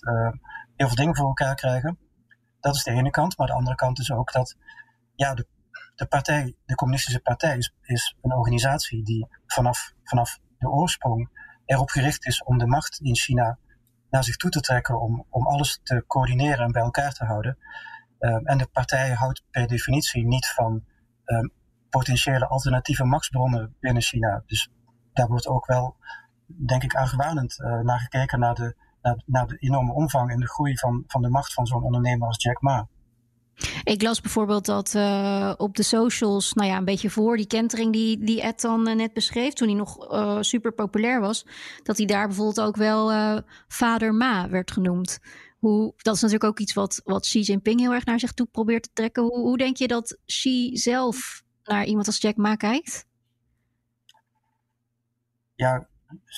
heel 0.76 0.88
veel 0.88 0.96
dingen 0.96 1.16
voor 1.16 1.28
elkaar 1.28 1.56
krijgen. 1.56 1.98
Dat 2.60 2.76
is 2.76 2.84
de 2.84 2.92
ene 2.92 3.10
kant, 3.10 3.38
maar 3.38 3.48
de 3.48 3.54
andere 3.54 3.76
kant 3.76 4.00
is 4.00 4.12
ook 4.12 4.32
dat 4.32 4.56
ja, 5.16 5.34
de, 5.34 5.48
de 5.96 6.06
partij, 6.06 6.56
de 6.66 6.76
communistische 6.76 7.20
partij, 7.20 7.58
is, 7.58 7.74
is 7.82 8.16
een 8.22 8.34
organisatie 8.34 9.04
die 9.04 9.28
vanaf, 9.46 9.94
vanaf 10.04 10.40
de 10.58 10.70
oorsprong 10.70 11.30
erop 11.66 11.90
gericht 11.90 12.26
is 12.26 12.44
om 12.44 12.58
de 12.58 12.68
macht 12.68 13.00
in 13.00 13.16
China 13.16 13.58
naar 14.10 14.24
zich 14.24 14.36
toe 14.36 14.50
te 14.50 14.62
trekken, 14.62 15.02
om, 15.02 15.26
om 15.30 15.48
alles 15.48 15.80
te 15.84 16.04
coördineren 16.08 16.66
en 16.66 16.72
bij 16.72 16.82
elkaar 16.82 17.14
te 17.14 17.26
houden. 17.26 17.58
Um, 18.20 18.46
en 18.46 18.58
de 18.58 18.68
partij 18.68 19.14
houdt 19.14 19.44
per 19.52 19.68
definitie 19.68 20.26
niet 20.26 20.48
van 20.48 20.84
um, 21.26 21.52
potentiële 21.90 22.48
alternatieve 22.48 23.04
machtsbronnen 23.04 23.76
binnen 23.80 24.02
China. 24.02 24.44
Dus 24.46 24.70
daar 25.14 25.28
wordt 25.28 25.48
ook 25.48 25.66
wel, 25.66 25.96
denk 26.46 26.84
ik, 26.84 26.94
argwanend 26.94 27.60
uh, 27.60 27.80
naar 27.80 28.00
gekeken 28.00 28.40
naar 28.40 28.56
de, 28.56 28.76
naar, 29.02 29.22
naar, 29.26 29.48
de 29.48 29.58
enorme 29.58 29.94
omvang 29.94 30.32
en 30.32 30.40
de 30.40 30.48
groei 30.48 30.78
van, 30.78 31.04
van 31.08 31.22
de 31.22 31.30
macht 31.30 31.54
van 31.54 31.68
zo'n 31.68 31.84
ondernemer 31.84 32.28
als 32.28 32.44
Jack 32.44 32.62
Ma. 32.62 32.88
Ik 33.84 34.02
las 34.02 34.22
bijvoorbeeld 34.22 34.66
dat 34.66 34.94
uh, 34.94 35.54
op 35.58 35.76
de 35.76 35.84
socials, 35.84 36.54
nou 36.54 36.70
ja, 36.70 36.78
een 36.78 36.86
beetje 36.86 37.10
voor 37.10 37.38
die 37.38 37.48
kentering 37.48 37.94
die, 37.94 38.24
die 38.26 38.42
Ed 38.42 38.62
dan 38.62 38.88
uh, 38.88 38.96
net 38.96 39.14
beschreef, 39.14 39.54
toen 39.54 39.68
hij 39.68 39.78
nog 39.78 39.98
super 40.44 40.72
populair 40.72 41.20
was, 41.20 41.46
dat 41.84 41.98
hij 41.98 42.06
daar 42.06 42.28
bijvoorbeeld 42.28 42.62
ook 42.68 42.76
wel 42.76 43.12
vader 43.68 44.14
Ma 44.14 44.50
werd 44.50 44.72
genoemd. 44.72 45.20
Hoe, 45.60 45.94
dat 45.98 46.16
is 46.16 46.22
natuurlijk 46.22 46.50
ook 46.50 46.60
iets 46.60 46.74
wat, 46.74 47.02
wat 47.04 47.22
Xi 47.22 47.40
Jinping 47.40 47.80
heel 47.80 47.94
erg 47.94 48.06
naar 48.06 48.20
zich 48.20 48.32
toe 48.32 48.46
probeert 48.46 48.84
te 48.84 48.90
trekken. 48.94 49.24
Hoe, 49.24 49.40
hoe 49.40 49.58
denk 49.58 49.78
je 49.78 49.88
dat 49.88 50.18
Xi 50.26 50.78
zelf 50.78 51.44
naar 51.64 51.86
iemand 51.86 52.08
als 52.08 52.22
Jack 52.22 52.36
Ma 52.36 52.56
kijkt? 52.56 53.06
Ja, 55.56 55.88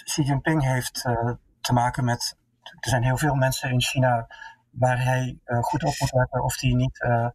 Xi 0.04 0.22
Jinping 0.22 0.64
heeft 0.64 1.06
uh, 1.06 1.32
te 1.62 1.74
maken 1.74 2.06
met. 2.06 2.36
Er 2.62 2.90
zijn 2.90 3.04
heel 3.04 3.18
veel 3.18 3.36
mensen 3.36 3.72
in 3.72 3.82
China 3.82 4.28
waar 4.70 5.04
hij 5.04 5.40
uh, 5.46 5.62
goed 5.62 5.84
op 5.84 5.94
moet 6.00 6.14
letten 6.14 6.44
of 6.44 6.58
die 6.58 6.76
niet, 6.76 7.02
uh, 7.04 7.28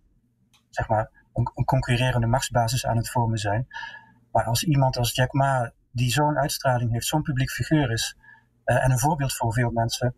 zeg 0.71 0.89
maar, 0.89 1.11
een, 1.33 1.51
een, 1.55 1.65
concurrerende 1.65 2.27
machtsbasis 2.27 2.87
aan 2.87 2.97
het 2.97 3.11
vormen 3.11 3.39
zijn. 3.39 3.67
Maar 4.33 4.45
als 4.45 4.65
iemand 4.65 4.97
als 4.97 5.15
Jack 5.15 5.33
Ma, 5.33 5.73
die 5.91 6.11
zo'n 6.11 6.39
uitstraling 6.39 6.93
heeft, 6.93 7.07
zo'n 7.07 7.23
publiek 7.23 7.51
figuur 7.51 7.91
is 7.91 8.17
en 8.65 8.91
een 8.91 8.99
voorbeeld 8.99 9.35
voor 9.35 9.53
veel 9.53 9.71
mensen, 9.71 10.15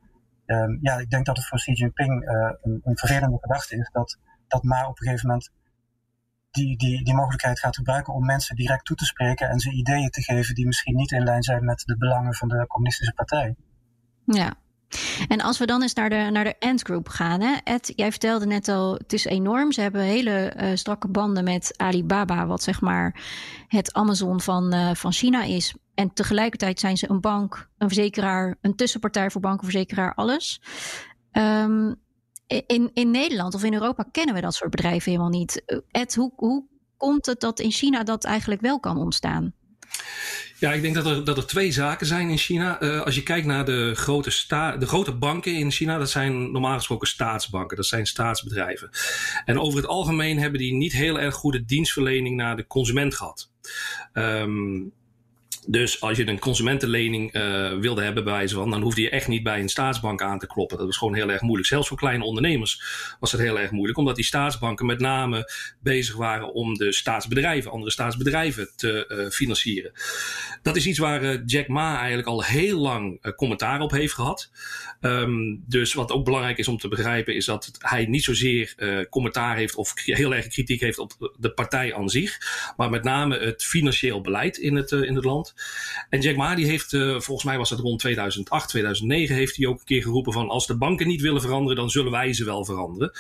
Um, 0.50 0.78
ja, 0.80 0.96
ik 0.98 1.10
denk 1.10 1.26
dat 1.26 1.36
het 1.36 1.46
voor 1.46 1.58
Xi 1.58 1.72
Jinping 1.72 2.22
uh, 2.22 2.52
een, 2.62 2.80
een, 2.84 2.96
vervelende 2.96 3.38
gedachte 3.40 3.76
is 3.76 3.90
dat, 3.92 4.18
dat 4.46 4.62
Ma 4.62 4.88
op 4.88 5.00
een 5.00 5.06
gegeven 5.06 5.28
moment 5.28 5.50
die, 6.50 6.76
die, 6.76 7.04
die 7.04 7.14
mogelijkheid 7.14 7.58
gaat 7.58 7.76
gebruiken 7.76 8.14
om 8.14 8.24
mensen 8.24 8.56
direct 8.56 8.84
toe 8.84 8.96
te 8.96 9.04
spreken 9.04 9.48
en 9.48 9.58
ze 9.58 9.72
ideeën 9.72 10.10
te 10.10 10.22
geven 10.22 10.54
die 10.54 10.66
misschien 10.66 10.96
niet 10.96 11.12
in 11.12 11.22
lijn 11.22 11.42
zijn 11.42 11.64
met 11.64 11.82
de 11.86 11.96
belangen 11.96 12.34
van 12.34 12.48
de 12.48 12.66
communistische 12.66 13.12
partij. 13.12 13.56
Ja, 14.24 14.54
en 15.28 15.40
als 15.40 15.58
we 15.58 15.66
dan 15.66 15.82
eens 15.82 15.94
naar 15.94 16.10
de, 16.10 16.28
naar 16.32 16.44
de 16.44 16.56
Ant 16.58 16.82
Group 16.82 17.08
gaan. 17.08 17.40
Hè? 17.40 17.56
Ed, 17.64 17.92
jij 17.96 18.10
vertelde 18.10 18.46
net 18.46 18.68
al, 18.68 18.94
het 18.94 19.12
is 19.12 19.24
enorm. 19.24 19.72
Ze 19.72 19.80
hebben 19.80 20.00
hele 20.00 20.54
uh, 20.56 20.70
strakke 20.74 21.08
banden 21.08 21.44
met 21.44 21.74
Alibaba, 21.76 22.46
wat 22.46 22.62
zeg 22.62 22.80
maar 22.80 23.20
het 23.66 23.92
Amazon 23.92 24.40
van, 24.40 24.74
uh, 24.74 24.94
van 24.94 25.12
China 25.12 25.42
is. 25.42 25.74
En 25.94 26.12
tegelijkertijd 26.12 26.80
zijn 26.80 26.96
ze 26.96 27.10
een 27.10 27.20
bank, 27.20 27.68
een 27.78 27.88
verzekeraar, 27.88 28.56
een 28.60 28.74
tussenpartij 28.74 29.30
voor 29.30 29.40
bankenverzekeraar, 29.40 30.14
alles. 30.14 30.62
Um, 31.32 31.94
in, 32.46 32.90
in 32.94 33.10
Nederland 33.10 33.54
of 33.54 33.64
in 33.64 33.74
Europa 33.74 34.04
kennen 34.12 34.34
we 34.34 34.40
dat 34.40 34.54
soort 34.54 34.70
bedrijven 34.70 35.10
helemaal 35.10 35.32
niet. 35.32 35.82
Ed, 35.90 36.14
hoe, 36.14 36.32
hoe 36.36 36.64
komt 36.96 37.26
het 37.26 37.40
dat 37.40 37.60
in 37.60 37.70
China 37.70 38.02
dat 38.02 38.24
eigenlijk 38.24 38.60
wel 38.60 38.80
kan 38.80 38.96
ontstaan? 38.96 39.52
Ja, 40.58 40.72
ik 40.72 40.82
denk 40.82 40.94
dat 40.94 41.06
er, 41.06 41.24
dat 41.24 41.36
er 41.36 41.46
twee 41.46 41.72
zaken 41.72 42.06
zijn 42.06 42.28
in 42.28 42.38
China. 42.38 42.82
Uh, 42.82 43.00
als 43.00 43.14
je 43.14 43.22
kijkt 43.22 43.46
naar 43.46 43.64
de 43.64 43.92
grote, 43.94 44.30
sta 44.30 44.76
de 44.76 44.86
grote 44.86 45.12
banken 45.12 45.54
in 45.54 45.70
China, 45.70 45.98
dat 45.98 46.10
zijn 46.10 46.52
normaal 46.52 46.76
gesproken 46.76 47.08
staatsbanken, 47.08 47.76
dat 47.76 47.86
zijn 47.86 48.06
staatsbedrijven. 48.06 48.90
En 49.44 49.60
over 49.60 49.78
het 49.78 49.88
algemeen 49.88 50.38
hebben 50.38 50.60
die 50.60 50.72
niet 50.72 50.92
heel 50.92 51.20
erg 51.20 51.34
goede 51.34 51.64
dienstverlening 51.64 52.36
naar 52.36 52.56
de 52.56 52.66
consument 52.66 53.14
gehad. 53.14 53.50
Um, 54.12 54.92
dus 55.70 56.00
als 56.00 56.16
je 56.16 56.26
een 56.26 56.38
consumentenlening 56.38 57.34
uh, 57.34 57.72
wilde 57.78 58.02
hebben 58.02 58.24
bij 58.24 58.32
wijze 58.32 58.54
van, 58.54 58.70
dan 58.70 58.82
hoefde 58.82 59.00
je 59.00 59.10
echt 59.10 59.28
niet 59.28 59.42
bij 59.42 59.60
een 59.60 59.68
staatsbank 59.68 60.22
aan 60.22 60.38
te 60.38 60.46
kloppen. 60.46 60.76
Dat 60.76 60.86
was 60.86 60.96
gewoon 60.96 61.14
heel 61.14 61.30
erg 61.30 61.40
moeilijk. 61.40 61.68
Zelfs 61.68 61.88
voor 61.88 61.96
kleine 61.96 62.24
ondernemers 62.24 62.82
was 63.20 63.32
het 63.32 63.40
heel 63.40 63.58
erg 63.58 63.70
moeilijk, 63.70 63.98
omdat 63.98 64.16
die 64.16 64.24
staatsbanken 64.24 64.86
met 64.86 65.00
name 65.00 65.52
bezig 65.80 66.16
waren 66.16 66.52
om 66.52 66.74
de 66.74 66.92
staatsbedrijven, 66.92 67.70
andere 67.70 67.90
staatsbedrijven 67.90 68.70
te 68.76 69.04
uh, 69.08 69.30
financieren. 69.30 69.92
Dat 70.62 70.76
is 70.76 70.86
iets 70.86 70.98
waar 70.98 71.22
uh, 71.22 71.40
Jack 71.46 71.68
Ma 71.68 71.96
eigenlijk 71.96 72.28
al 72.28 72.44
heel 72.44 72.78
lang 72.78 73.34
commentaar 73.36 73.80
op 73.80 73.90
heeft 73.90 74.14
gehad. 74.14 74.50
Um, 75.00 75.64
dus 75.66 75.94
wat 75.94 76.12
ook 76.12 76.24
belangrijk 76.24 76.58
is 76.58 76.68
om 76.68 76.78
te 76.78 76.88
begrijpen, 76.88 77.34
is 77.34 77.44
dat 77.44 77.70
hij 77.78 78.06
niet 78.06 78.24
zozeer 78.24 78.74
commentaar 79.10 79.56
heeft 79.56 79.74
of 79.74 79.92
heel 79.94 80.34
erg 80.34 80.46
kritiek 80.46 80.80
heeft 80.80 80.98
op 80.98 81.34
de 81.38 81.52
partij 81.52 81.94
aan 81.94 82.08
zich, 82.08 82.38
maar 82.76 82.90
met 82.90 83.04
name 83.04 83.38
het 83.38 83.64
financieel 83.64 84.20
beleid 84.20 84.56
in 84.56 84.76
het, 84.76 84.90
in 84.90 85.14
het 85.14 85.24
land. 85.24 85.54
En 86.08 86.20
Jack 86.20 86.36
Ma 86.36 86.54
die 86.54 86.66
heeft, 86.66 86.92
uh, 86.92 87.10
volgens 87.10 87.44
mij 87.44 87.58
was 87.58 87.68
dat 87.68 87.78
rond 87.78 88.00
2008, 88.00 88.68
2009, 88.68 89.34
heeft 89.34 89.56
hij 89.56 89.66
ook 89.66 89.78
een 89.78 89.84
keer 89.84 90.02
geroepen 90.02 90.32
van 90.32 90.48
als 90.48 90.66
de 90.66 90.76
banken 90.76 91.06
niet 91.06 91.20
willen 91.20 91.40
veranderen, 91.40 91.76
dan 91.76 91.90
zullen 91.90 92.12
wij 92.12 92.32
ze 92.32 92.44
wel 92.44 92.64
veranderen. 92.64 93.12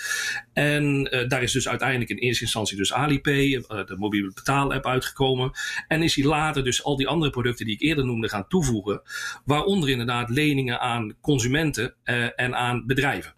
En 0.52 1.14
uh, 1.14 1.28
daar 1.28 1.42
is 1.42 1.52
dus 1.52 1.68
uiteindelijk 1.68 2.10
in 2.10 2.16
eerste 2.16 2.42
instantie 2.42 2.76
dus 2.76 2.92
Alipay, 2.92 3.48
uh, 3.48 3.62
de 3.68 3.96
mobiele 3.98 4.32
betaalapp 4.34 4.86
uitgekomen. 4.86 5.50
En 5.88 6.02
is 6.02 6.14
hij 6.14 6.24
later 6.24 6.64
dus 6.64 6.84
al 6.84 6.96
die 6.96 7.08
andere 7.08 7.30
producten 7.30 7.66
die 7.66 7.74
ik 7.74 7.82
eerder 7.82 8.04
noemde 8.04 8.28
gaan 8.28 8.48
toevoegen. 8.48 9.02
Waaronder 9.44 9.88
inderdaad 9.88 10.30
leningen 10.30 10.80
aan 10.80 11.14
consumenten 11.20 11.94
en 12.36 12.56
aan 12.56 12.86
bedrijven. 12.86 13.34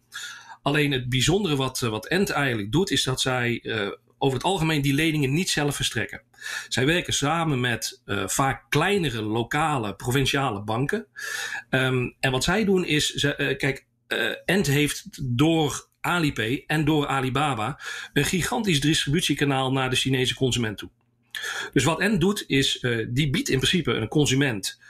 Alleen 0.63 0.93
het 0.93 1.09
bijzondere 1.09 1.57
wat, 1.57 1.79
wat 1.79 2.07
Ent 2.07 2.31
eigenlijk 2.31 2.73
doet, 2.73 2.91
is 2.91 3.03
dat 3.03 3.21
zij 3.21 3.63
over 4.23 4.37
het 4.37 4.47
algemeen 4.47 4.83
die 4.83 4.95
leningen 4.95 5.33
niet 5.33 5.51
zelf 5.51 5.77
verstrekken. 5.77 6.23
Zij 6.69 6.87
werken 6.87 7.13
samen 7.13 7.61
met 7.61 8.03
uh, 8.07 8.29
vaak 8.29 8.65
kleinere 8.69 9.23
lokale, 9.23 9.95
provinciale 9.95 10.63
banken. 10.63 11.07
Um, 11.71 12.17
en 12.21 12.31
wat 12.31 12.45
zij 12.45 12.65
doen 12.65 12.85
is, 12.85 13.15
ze, 13.15 13.35
uh, 13.39 13.57
kijk, 13.57 13.87
uh, 14.09 14.33
Ent 14.45 14.67
heeft 14.67 15.05
door 15.39 15.89
Alipay 16.01 16.65
en 16.67 16.85
door 16.85 17.07
Alibaba 17.07 17.81
een 18.13 18.25
gigantisch 18.25 18.81
distributiekanaal 18.81 19.73
naar 19.73 19.91
de 19.91 19.97
Chinese 19.97 20.35
consument 20.35 20.79
toe. 20.79 20.91
Dus 21.73 21.85
wat 21.85 22.01
Ent 22.01 22.21
doet 22.21 22.45
is, 22.47 22.87
die 23.09 23.31
biedt 23.31 23.49
in 23.49 23.59
principe 23.59 23.93
een 23.93 24.09
consument 24.09 24.81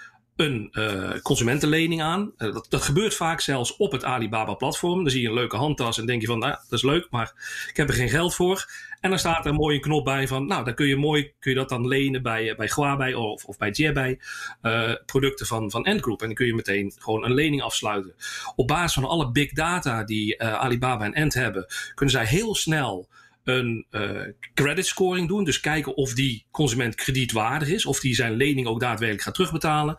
een 0.40 0.68
uh, 0.72 1.10
consumentenlening 1.22 2.02
aan. 2.02 2.32
Uh, 2.38 2.58
dat, 2.68 2.82
gebeurt 2.82 3.14
vaak 3.14 3.40
zelfs 3.40 3.76
op 3.76 3.92
het 3.92 4.04
Alibaba-platform. 4.04 5.02
Dan 5.02 5.10
zie 5.10 5.22
je 5.22 5.28
een 5.28 5.34
leuke 5.34 5.56
handtas 5.56 5.98
en 5.98 6.06
denk 6.06 6.20
je 6.20 6.26
van, 6.26 6.38
nou, 6.38 6.52
dat 6.52 6.78
is 6.78 6.82
leuk, 6.82 7.06
maar 7.10 7.32
ik 7.68 7.76
heb 7.76 7.88
er 7.88 7.94
geen 7.94 8.08
geld 8.08 8.34
voor. 8.34 8.70
En 9.00 9.10
dan 9.10 9.18
staat 9.18 9.44
er 9.44 9.50
een 9.50 9.56
mooie 9.56 9.80
knop 9.80 10.04
bij 10.04 10.28
van, 10.28 10.46
nou, 10.46 10.64
dan 10.64 10.74
kun 10.74 10.86
je 10.86 10.96
mooi, 10.96 11.32
kun 11.38 11.50
je 11.50 11.56
dat 11.56 11.68
dan 11.68 11.88
lenen 11.88 12.22
bij, 12.22 12.54
bij 12.56 12.70
Huawei 12.74 13.14
of, 13.14 13.44
of 13.44 13.56
bij 13.58 14.18
uh, 14.62 14.92
producten 15.06 15.46
van, 15.46 15.70
van 15.70 15.84
Ant 15.84 16.00
Group. 16.02 16.20
En 16.20 16.26
dan 16.26 16.36
kun 16.36 16.46
je 16.46 16.54
meteen 16.54 16.92
gewoon 16.98 17.24
een 17.24 17.34
lening 17.34 17.62
afsluiten. 17.62 18.14
Op 18.56 18.66
basis 18.66 18.92
van 18.92 19.04
alle 19.04 19.30
big 19.30 19.52
data 19.52 20.04
die 20.04 20.42
Alibaba 20.42 21.04
en 21.04 21.22
Ant 21.22 21.34
hebben, 21.34 21.66
kunnen 21.94 22.14
zij 22.14 22.26
heel 22.26 22.54
snel 22.54 23.08
een 23.44 23.86
uh, 23.90 24.20
credit 24.54 24.86
scoring 24.86 25.28
doen. 25.28 25.44
Dus 25.44 25.60
kijken 25.60 25.96
of 25.96 26.14
die 26.14 26.44
consument 26.50 26.94
kredietwaardig 26.94 27.68
is. 27.68 27.86
Of 27.86 28.00
die 28.00 28.14
zijn 28.14 28.32
lening 28.32 28.66
ook 28.66 28.80
daadwerkelijk 28.80 29.22
gaat 29.22 29.34
terugbetalen. 29.34 29.96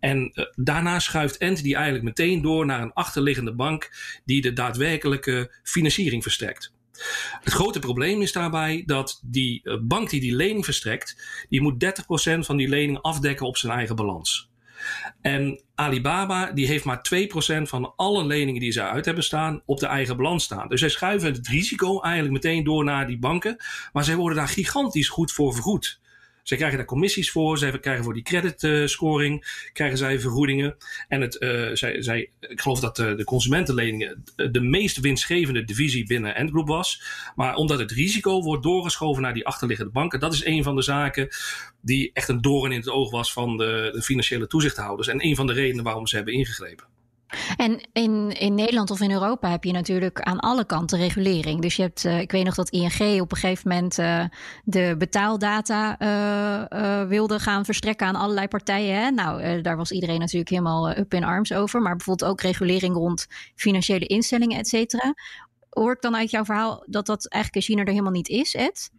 En 0.00 0.30
uh, 0.34 0.44
daarna 0.54 0.98
schuift 0.98 1.36
Ent 1.36 1.62
die 1.62 1.74
eigenlijk 1.74 2.04
meteen 2.04 2.42
door 2.42 2.66
naar 2.66 2.82
een 2.82 2.92
achterliggende 2.92 3.54
bank 3.54 3.90
die 4.24 4.40
de 4.40 4.52
daadwerkelijke 4.52 5.54
financiering 5.62 6.22
verstrekt. 6.22 6.72
Het 7.40 7.52
grote 7.52 7.78
probleem 7.78 8.22
is 8.22 8.32
daarbij 8.32 8.82
dat 8.86 9.20
die 9.24 9.60
uh, 9.64 9.76
bank 9.82 10.10
die 10.10 10.20
die 10.20 10.36
lening 10.36 10.64
verstrekt, 10.64 11.16
die 11.48 11.60
moet 11.60 11.84
30% 11.84 12.38
van 12.38 12.56
die 12.56 12.68
lening 12.68 12.98
afdekken 13.02 13.46
op 13.46 13.56
zijn 13.56 13.72
eigen 13.72 13.96
balans. 13.96 14.49
En 15.20 15.62
Alibaba 15.74 16.52
die 16.52 16.66
heeft 16.66 16.84
maar 16.84 17.06
2% 17.58 17.62
van 17.62 17.92
alle 17.96 18.24
leningen 18.24 18.60
die 18.60 18.72
ze 18.72 18.82
uit 18.82 19.04
hebben 19.04 19.24
staan 19.24 19.62
op 19.64 19.78
de 19.78 19.86
eigen 19.86 20.16
balans 20.16 20.44
staan. 20.44 20.68
Dus 20.68 20.80
zij 20.80 20.88
schuiven 20.88 21.32
het 21.32 21.48
risico 21.48 22.00
eigenlijk 22.00 22.44
meteen 22.44 22.64
door 22.64 22.84
naar 22.84 23.06
die 23.06 23.18
banken. 23.18 23.56
Maar 23.92 24.04
zij 24.04 24.16
worden 24.16 24.38
daar 24.38 24.48
gigantisch 24.48 25.08
goed 25.08 25.32
voor 25.32 25.54
vergoed. 25.54 26.00
Zij 26.42 26.56
krijgen 26.56 26.78
daar 26.78 26.86
commissies 26.86 27.30
voor, 27.30 27.58
zij 27.58 27.78
krijgen 27.78 28.04
voor 28.04 28.14
die 28.14 28.22
creditscoring, 28.22 29.68
krijgen 29.72 29.98
zij 29.98 30.20
vergoedingen. 30.20 30.76
En 31.08 31.20
het, 31.20 31.36
uh, 31.40 31.70
zij, 31.72 32.02
zij, 32.02 32.30
ik 32.40 32.60
geloof 32.60 32.80
dat 32.80 32.98
uh, 32.98 33.16
de 33.16 33.24
consumentenleningen 33.24 34.24
de 34.36 34.60
meest 34.60 35.00
winstgevende 35.00 35.64
divisie 35.64 36.06
binnen 36.06 36.34
Endgroup 36.34 36.66
was. 36.66 37.02
Maar 37.34 37.54
omdat 37.54 37.78
het 37.78 37.90
risico 37.90 38.42
wordt 38.42 38.62
doorgeschoven 38.62 39.22
naar 39.22 39.34
die 39.34 39.46
achterliggende 39.46 39.92
banken, 39.92 40.20
dat 40.20 40.32
is 40.32 40.44
een 40.44 40.62
van 40.62 40.76
de 40.76 40.82
zaken 40.82 41.28
die 41.80 42.10
echt 42.12 42.28
een 42.28 42.40
doorn 42.40 42.72
in 42.72 42.78
het 42.78 42.90
oog 42.90 43.10
was 43.10 43.32
van 43.32 43.56
de, 43.56 43.90
de 43.92 44.02
financiële 44.02 44.46
toezichthouders. 44.46 45.08
En 45.08 45.24
een 45.24 45.36
van 45.36 45.46
de 45.46 45.52
redenen 45.52 45.84
waarom 45.84 46.06
ze 46.06 46.16
hebben 46.16 46.34
ingegrepen. 46.34 46.89
En 47.56 47.80
in, 47.92 48.30
in 48.38 48.54
Nederland 48.54 48.90
of 48.90 49.00
in 49.00 49.10
Europa 49.10 49.50
heb 49.50 49.64
je 49.64 49.72
natuurlijk 49.72 50.20
aan 50.20 50.38
alle 50.38 50.64
kanten 50.64 50.98
regulering. 50.98 51.60
Dus 51.60 51.76
je 51.76 51.82
hebt, 51.82 52.04
uh, 52.04 52.20
ik 52.20 52.32
weet 52.32 52.44
nog 52.44 52.54
dat 52.54 52.70
ING 52.70 53.20
op 53.20 53.32
een 53.32 53.38
gegeven 53.38 53.68
moment 53.68 53.98
uh, 53.98 54.24
de 54.64 54.94
betaaldata 54.98 56.00
uh, 56.00 57.08
wilde 57.08 57.38
gaan 57.38 57.64
verstrekken 57.64 58.06
aan 58.06 58.16
allerlei 58.16 58.48
partijen. 58.48 59.02
Hè? 59.02 59.10
Nou, 59.10 59.60
daar 59.60 59.76
was 59.76 59.90
iedereen 59.90 60.18
natuurlijk 60.18 60.50
helemaal 60.50 60.90
up 60.90 61.14
in 61.14 61.24
arms 61.24 61.52
over. 61.52 61.80
Maar 61.82 61.96
bijvoorbeeld 61.96 62.30
ook 62.30 62.40
regulering 62.40 62.94
rond 62.94 63.26
financiële 63.54 64.06
instellingen, 64.06 64.58
et 64.58 64.68
cetera. 64.68 65.14
Hoor 65.70 65.92
ik 65.92 66.00
dan 66.00 66.16
uit 66.16 66.30
jouw 66.30 66.44
verhaal 66.44 66.84
dat 66.86 67.06
dat 67.06 67.28
eigenlijk 67.28 67.66
in 67.66 67.72
China 67.72 67.84
er 67.84 67.92
helemaal 67.92 68.12
niet 68.12 68.28
is, 68.28 68.54
Ed? 68.54 68.90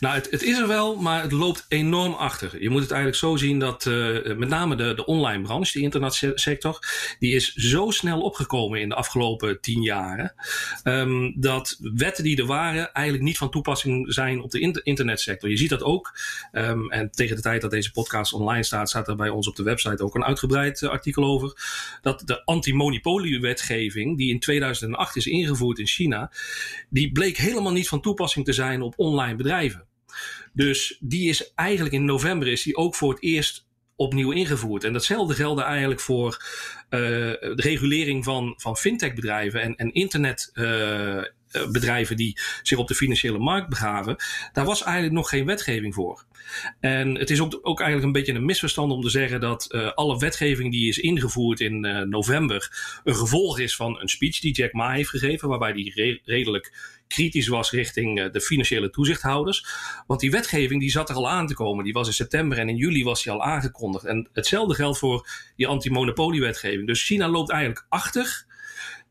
Nou, 0.00 0.14
het, 0.14 0.30
het, 0.30 0.42
is 0.42 0.58
er 0.58 0.66
wel, 0.66 0.96
maar 0.96 1.22
het 1.22 1.32
loopt 1.32 1.66
enorm 1.68 2.12
achter. 2.12 2.62
Je 2.62 2.70
moet 2.70 2.82
het 2.82 2.90
eigenlijk 2.90 3.20
zo 3.20 3.36
zien 3.36 3.58
dat 3.58 3.84
uh, 3.84 4.36
met 4.36 4.48
name 4.48 4.76
de, 4.76 4.94
de 4.94 5.04
online 5.04 5.42
branche, 5.42 5.78
de 5.78 5.84
internetsector, 5.84 6.78
die 7.18 7.34
is 7.34 7.54
zo 7.54 7.90
snel 7.90 8.20
opgekomen 8.20 8.80
in 8.80 8.88
de 8.88 8.94
afgelopen 8.94 9.60
tien 9.60 9.82
jaren, 9.82 10.34
um, 10.84 11.34
dat 11.36 11.78
wetten 11.80 12.24
die 12.24 12.36
er 12.36 12.46
waren 12.46 12.92
eigenlijk 12.92 13.26
niet 13.26 13.38
van 13.38 13.50
toepassing 13.50 14.12
zijn 14.12 14.40
op 14.40 14.50
de 14.50 14.60
inter 14.60 14.86
internetsector. 14.86 15.50
Je 15.50 15.56
ziet 15.56 15.70
dat 15.70 15.82
ook, 15.82 16.18
um, 16.52 16.90
en 16.90 17.10
tegen 17.10 17.36
de 17.36 17.42
tijd 17.42 17.60
dat 17.60 17.70
deze 17.70 17.90
podcast 17.90 18.32
online 18.32 18.64
staat, 18.64 18.88
staat 18.88 19.08
er 19.08 19.16
bij 19.16 19.28
ons 19.28 19.48
op 19.48 19.56
de 19.56 19.62
website 19.62 20.02
ook 20.02 20.14
een 20.14 20.24
uitgebreid 20.24 20.80
uh, 20.80 20.90
artikel 20.90 21.24
over, 21.24 21.52
dat 22.02 22.22
de 22.24 22.44
antimonopoliewetgeving, 22.44 24.16
die 24.16 24.30
in 24.30 24.40
2008 24.40 25.16
is 25.16 25.26
ingevoerd 25.26 25.78
in 25.78 25.86
China, 25.86 26.32
die 26.88 27.12
bleek 27.12 27.36
helemaal 27.36 27.72
niet 27.72 27.88
van 27.88 28.00
toepassing 28.00 28.44
te 28.44 28.52
zijn 28.52 28.82
op 28.82 28.94
online 28.96 29.36
bedrijven 29.36 29.48
bedrijven. 29.50 29.86
Dus 30.52 30.96
die 31.00 31.28
is 31.28 31.52
eigenlijk 31.54 31.94
in 31.94 32.04
november 32.04 32.48
is 32.48 32.62
die 32.62 32.76
ook 32.76 32.94
voor 32.94 33.12
het 33.12 33.22
eerst 33.22 33.68
opnieuw 33.96 34.30
ingevoerd. 34.30 34.84
En 34.84 34.92
datzelfde 34.92 35.34
geldt 35.34 35.60
eigenlijk 35.60 36.00
voor 36.00 36.44
uh, 36.90 37.00
de 37.40 37.52
regulering 37.56 38.24
van, 38.24 38.54
van 38.56 38.76
fintech-bedrijven 38.76 39.62
en, 39.62 39.76
en 39.76 39.92
internetbedrijven 39.92 41.18
uh, 41.18 41.30
die 42.16 42.38
zich 42.62 42.78
op 42.78 42.88
de 42.88 42.94
financiële 42.94 43.38
markt 43.38 43.68
begaven. 43.68 44.16
Daar 44.52 44.64
was 44.64 44.82
eigenlijk 44.82 45.14
nog 45.14 45.28
geen 45.28 45.46
wetgeving 45.46 45.94
voor. 45.94 46.24
En 46.80 47.14
het 47.14 47.30
is 47.30 47.40
ook, 47.40 47.58
ook 47.62 47.80
eigenlijk 47.80 48.06
een 48.06 48.20
beetje 48.20 48.34
een 48.34 48.44
misverstand 48.44 48.92
om 48.92 49.00
te 49.00 49.10
zeggen 49.10 49.40
dat 49.40 49.68
uh, 49.70 49.92
alle 49.92 50.18
wetgeving 50.18 50.72
die 50.72 50.88
is 50.88 50.98
ingevoerd 50.98 51.60
in 51.60 51.86
uh, 51.86 52.00
november 52.00 52.70
een 53.04 53.14
gevolg 53.14 53.58
is 53.58 53.76
van 53.76 54.00
een 54.00 54.08
speech 54.08 54.40
die 54.40 54.54
Jack 54.54 54.72
Ma 54.72 54.92
heeft 54.92 55.08
gegeven, 55.08 55.48
waarbij 55.48 55.72
hij 55.72 55.92
re 55.94 56.20
redelijk 56.24 56.98
kritisch 57.08 57.48
was 57.48 57.70
richting 57.70 58.30
de 58.30 58.40
financiële 58.40 58.90
toezichthouders. 58.90 59.66
Want 60.06 60.20
die 60.20 60.30
wetgeving 60.30 60.80
die 60.80 60.90
zat 60.90 61.08
er 61.08 61.14
al 61.14 61.30
aan 61.30 61.46
te 61.46 61.54
komen. 61.54 61.84
Die 61.84 61.92
was 61.92 62.06
in 62.06 62.12
september 62.12 62.58
en 62.58 62.68
in 62.68 62.76
juli 62.76 63.04
was 63.04 63.22
die 63.22 63.32
al 63.32 63.42
aangekondigd. 63.44 64.04
En 64.04 64.28
hetzelfde 64.32 64.74
geldt 64.74 64.98
voor 64.98 65.28
die 65.56 65.66
antimonopoliewetgeving. 65.66 66.86
Dus 66.86 67.04
China 67.04 67.28
loopt 67.28 67.50
eigenlijk 67.50 67.86
achter. 67.88 68.48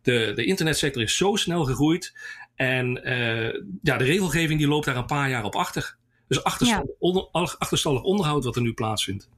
De, 0.01 0.32
de 0.36 0.46
internetsector 0.46 1.01
is 1.01 1.18
zo 1.18 1.36
snel 1.36 1.65
gegroeid. 1.65 2.13
En 2.56 2.88
ja, 3.82 3.98
de 3.98 4.03
regelgeving 4.03 4.60
die 4.60 4.68
loopt 4.68 4.86
daar 4.86 4.96
een 4.96 5.06
paar 5.06 5.29
jaar 5.29 5.44
op 5.44 5.56
achter. 5.56 5.98
Dus 6.27 6.44
achterstallig, 6.44 6.88
ja. 6.88 6.96
onder, 7.00 7.27
achterstallig 7.32 8.01
onderhoud 8.01 8.44
wat 8.44 8.56
er 8.56 8.62
nu 8.62 8.74
plaatsvindt. 8.74 9.29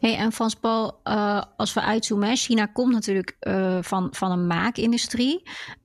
Hey, 0.00 0.16
en 0.16 0.32
Frans 0.32 0.54
Paul, 0.54 1.00
uh, 1.04 1.42
als 1.56 1.72
we 1.72 1.80
uitzoomen, 1.80 2.36
China 2.36 2.66
komt 2.66 2.92
natuurlijk 2.92 3.36
uh, 3.40 3.78
van, 3.80 4.08
van 4.10 4.30
een 4.30 4.46
maakindustrie. 4.46 5.42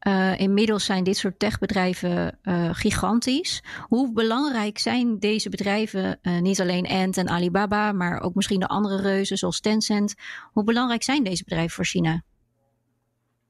Uh, 0.08 0.40
inmiddels 0.40 0.86
zijn 0.86 1.04
dit 1.04 1.18
soort 1.18 1.40
techbedrijven 1.40 2.40
gigantisch. 2.72 3.64
Hoe 3.82 4.14
belangrijk 4.14 4.78
zijn 4.78 5.20
deze 5.20 5.50
bedrijven, 5.50 6.20
niet 6.22 6.62
alleen 6.62 6.88
Ant 6.88 7.18
en 7.18 7.30
Alibaba, 7.30 7.92
maar 7.92 8.22
ook 8.22 8.36
misschien 8.36 8.60
de 8.60 8.68
andere 8.68 9.02
reuzen 9.02 9.38
zoals 9.38 9.60
Tencent? 9.60 10.16
Hoe 10.52 10.64
belangrijk 10.64 11.04
zijn 11.04 11.24
deze 11.24 11.44
bedrijven 11.44 11.76
voor 11.76 11.86
China? 11.86 12.24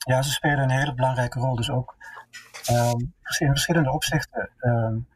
Ja, 0.08 0.22
ze 0.22 0.32
spelen 0.32 0.60
een 0.60 0.70
hele 0.70 0.94
belangrijke 0.94 1.40
rol. 1.40 1.56
Dus 1.56 1.72
ook 1.72 1.96
um, 2.72 3.14
in 3.38 3.48
verschillende 3.48 3.92
opzichten. 3.92 4.50
Um, 4.60 5.08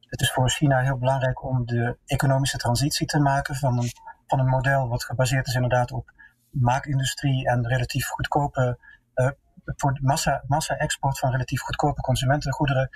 het 0.00 0.20
is 0.20 0.32
voor 0.32 0.50
China 0.50 0.80
heel 0.80 0.98
belangrijk 0.98 1.44
om 1.44 1.66
de 1.66 1.98
economische 2.06 2.58
transitie 2.58 3.06
te 3.06 3.18
maken 3.18 3.54
van 3.54 3.78
een 3.78 3.90
van 4.26 4.38
een 4.38 4.46
model 4.46 4.88
wat 4.88 5.04
gebaseerd 5.04 5.46
is 5.46 5.54
inderdaad 5.54 5.92
op 5.92 6.12
maakindustrie 6.50 7.48
en 7.48 7.68
relatief 7.68 8.06
goedkope 8.06 8.78
uh, 9.14 9.30
voor 9.64 9.98
massa, 10.02 10.44
massa-export 10.46 11.18
van 11.18 11.30
relatief 11.30 11.60
goedkope 11.60 12.00
consumentengoederen 12.00 12.90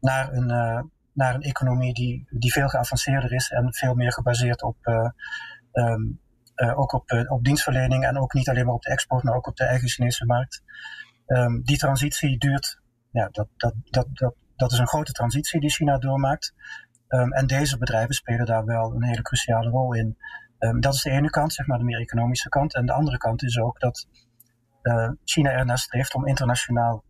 naar 0.00 0.32
een, 0.32 0.50
uh, 0.50 0.82
naar 1.12 1.34
een 1.34 1.42
economie 1.42 1.94
die, 1.94 2.26
die 2.30 2.52
veel 2.52 2.68
geavanceerder 2.68 3.32
is 3.32 3.50
en 3.50 3.74
veel 3.74 3.94
meer 3.94 4.12
gebaseerd 4.12 4.62
op, 4.62 4.76
uh, 4.82 5.10
um, 5.72 6.20
ook 6.74 6.92
op, 6.92 7.26
op 7.28 7.44
dienstverlening 7.44 8.04
en 8.04 8.18
ook 8.18 8.32
niet 8.32 8.48
alleen 8.48 8.64
maar 8.64 8.74
op 8.74 8.82
de 8.82 8.90
export, 8.90 9.22
maar 9.22 9.34
ook 9.34 9.46
op 9.46 9.56
de 9.56 9.64
eigen 9.64 9.88
Chinese 9.88 10.26
markt. 10.26 10.62
Um, 11.26 11.62
die 11.62 11.78
transitie 11.78 12.38
duurt, 12.38 12.80
ja, 13.10 13.28
dat, 13.32 13.48
dat, 13.56 13.74
dat, 13.84 14.06
dat, 14.12 14.34
dat 14.56 14.72
is 14.72 14.78
een 14.78 14.88
grote 14.88 15.12
transitie 15.12 15.60
die 15.60 15.70
China 15.70 15.98
doormaakt. 15.98 16.54
Um, 17.08 17.32
en 17.32 17.46
deze 17.46 17.78
bedrijven 17.78 18.14
spelen 18.14 18.46
daar 18.46 18.64
wel 18.64 18.94
een 18.94 19.04
hele 19.04 19.22
cruciale 19.22 19.70
rol 19.70 19.94
in. 19.94 20.18
Um, 20.58 20.80
dat 20.80 20.94
is 20.94 21.02
de 21.02 21.10
ene 21.10 21.30
kant, 21.30 21.52
zeg 21.52 21.66
maar 21.66 21.78
de 21.78 21.84
meer 21.84 22.00
economische 22.00 22.48
kant. 22.48 22.74
En 22.74 22.86
de 22.86 22.92
andere 22.92 23.18
kant 23.18 23.42
is 23.42 23.58
ook 23.58 23.80
dat 23.80 24.06
uh, 24.82 25.10
China 25.24 25.50
ernaar 25.50 25.78
streeft 25.78 26.14
om 26.14 26.26
internationaal 26.26 27.04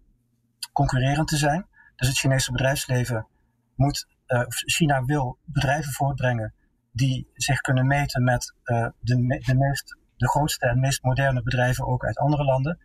concurrerend 0.73 1.29
te 1.29 1.37
zijn. 1.37 1.67
Dus 1.97 2.09
het 2.09 2.19
Chinese 2.19 2.53
bedrijfsleven 2.53 3.27
moet, 3.75 4.07
uh, 4.27 4.43
China 4.49 5.05
wil 5.05 5.39
bedrijven 5.45 5.93
voortbrengen 5.93 6.55
die 7.01 7.31
zich 7.35 7.61
kunnen 7.61 7.87
meten 7.87 8.25
met 8.25 8.55
uh, 8.65 8.87
de, 9.01 9.43
de, 9.47 9.55
meest, 9.55 9.97
de 10.17 10.29
grootste 10.29 10.67
en 10.67 10.81
meest 10.81 11.03
moderne 11.03 11.43
bedrijven 11.43 11.87
ook 11.87 12.05
uit 12.05 12.19
andere 12.19 12.45
landen. 12.45 12.79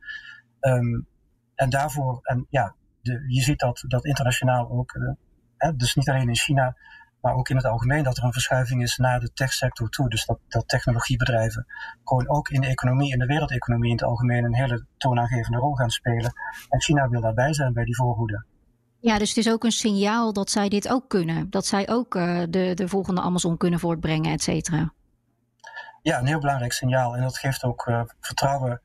Um, 0.60 1.08
en 1.56 1.70
daarvoor, 1.70 2.20
en 2.24 2.48
ja, 2.50 2.76
de, 3.02 3.24
je 3.28 3.42
ziet 3.42 3.60
dat, 3.60 3.84
dat 3.88 4.06
internationaal 4.06 4.70
ook, 4.70 4.94
hè, 5.58 5.76
dus 5.76 5.96
niet 5.96 6.10
alleen 6.10 6.28
in 6.28 6.36
China, 6.36 6.76
maar 7.22 7.34
ook 7.34 7.50
in 7.50 7.56
het 7.56 7.66
algemeen 7.66 8.04
dat 8.04 8.18
er 8.18 8.24
een 8.24 8.34
verschuiving 8.34 8.82
is 8.82 8.98
naar 8.98 9.20
de 9.20 9.34
techsector 9.34 9.90
toe. 9.90 10.10
Dus 10.10 10.26
dat, 10.26 10.40
dat 10.48 10.68
technologiebedrijven 10.68 11.66
gewoon 12.04 12.30
ook 12.30 12.50
in 12.50 12.62
de 12.62 12.68
economie, 12.68 13.12
in 13.12 13.20
de 13.20 13.26
wereldeconomie 13.26 13.90
in 13.90 13.96
het 13.96 14.06
algemeen, 14.06 14.44
een 14.44 14.56
hele 14.56 14.86
toonaangevende 14.98 15.58
rol 15.58 15.76
gaan 15.76 15.90
spelen. 15.90 16.34
En 16.70 16.82
China 16.82 17.10
wil 17.10 17.22
daarbij 17.22 17.54
zijn 17.54 17.74
bij 17.74 17.84
die 17.84 17.96
voorhoede. 17.96 18.46
Ja, 19.06 19.18
dus 19.18 19.30
het 19.30 19.38
is 19.38 19.52
ook 19.52 19.64
een 19.64 19.72
signaal 19.72 20.34
dat 20.34 20.50
zij 20.50 20.70
dit 20.70 20.90
ook 20.90 21.10
kunnen. 21.10 21.50
Dat 21.50 21.66
zij 21.66 21.90
ook 21.90 22.16
uh, 22.16 22.44
de, 22.50 22.74
de 22.74 22.88
volgende 22.88 23.22
Amazon 23.22 23.58
kunnen 23.58 23.80
voortbrengen, 23.80 24.32
et 24.32 24.42
cetera. 24.42 24.94
Ja, 26.02 26.20
een 26.20 26.26
heel 26.26 26.40
belangrijk 26.40 26.74
signaal. 26.74 27.16
En 27.16 27.22
dat 27.22 27.38
geeft 27.38 27.64
ook 27.64 27.88
uh, 27.88 28.02
vertrouwen, 28.20 28.82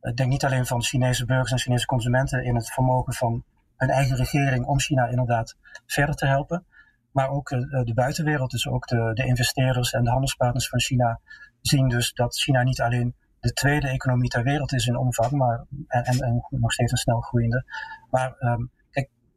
ik 0.00 0.16
denk 0.16 0.30
niet 0.30 0.44
alleen 0.44 0.66
van 0.66 0.82
Chinese 0.82 1.24
burgers 1.24 1.52
en 1.52 1.58
Chinese 1.58 1.86
consumenten 1.86 2.44
in 2.44 2.54
het 2.54 2.72
vermogen 2.72 3.12
van 3.12 3.44
hun 3.76 3.90
eigen 3.90 4.16
regering 4.16 4.66
om 4.66 4.80
China 4.80 5.06
inderdaad 5.06 5.56
verder 5.86 6.14
te 6.14 6.26
helpen. 6.26 6.64
Maar 7.12 7.30
ook 7.30 7.50
uh, 7.50 7.84
de 7.84 7.94
buitenwereld, 7.94 8.50
dus 8.50 8.68
ook 8.68 8.86
de, 8.86 9.10
de 9.14 9.26
investeerders 9.26 9.92
en 9.92 10.04
de 10.04 10.10
handelspartners 10.10 10.68
van 10.68 10.80
China, 10.80 11.20
zien 11.60 11.88
dus 11.88 12.12
dat 12.12 12.36
China 12.36 12.62
niet 12.62 12.80
alleen 12.80 13.14
de 13.40 13.52
tweede 13.52 13.88
economie 13.88 14.30
ter 14.30 14.42
wereld 14.42 14.72
is 14.72 14.86
in 14.86 14.96
omvang, 14.96 15.30
maar, 15.30 15.64
en, 15.86 16.04
en, 16.04 16.46
nog 16.50 16.72
steeds 16.72 16.92
een 16.92 16.98
snel 16.98 17.20
groeiende, 17.20 17.64
maar, 18.10 18.34
kijk, 18.38 18.70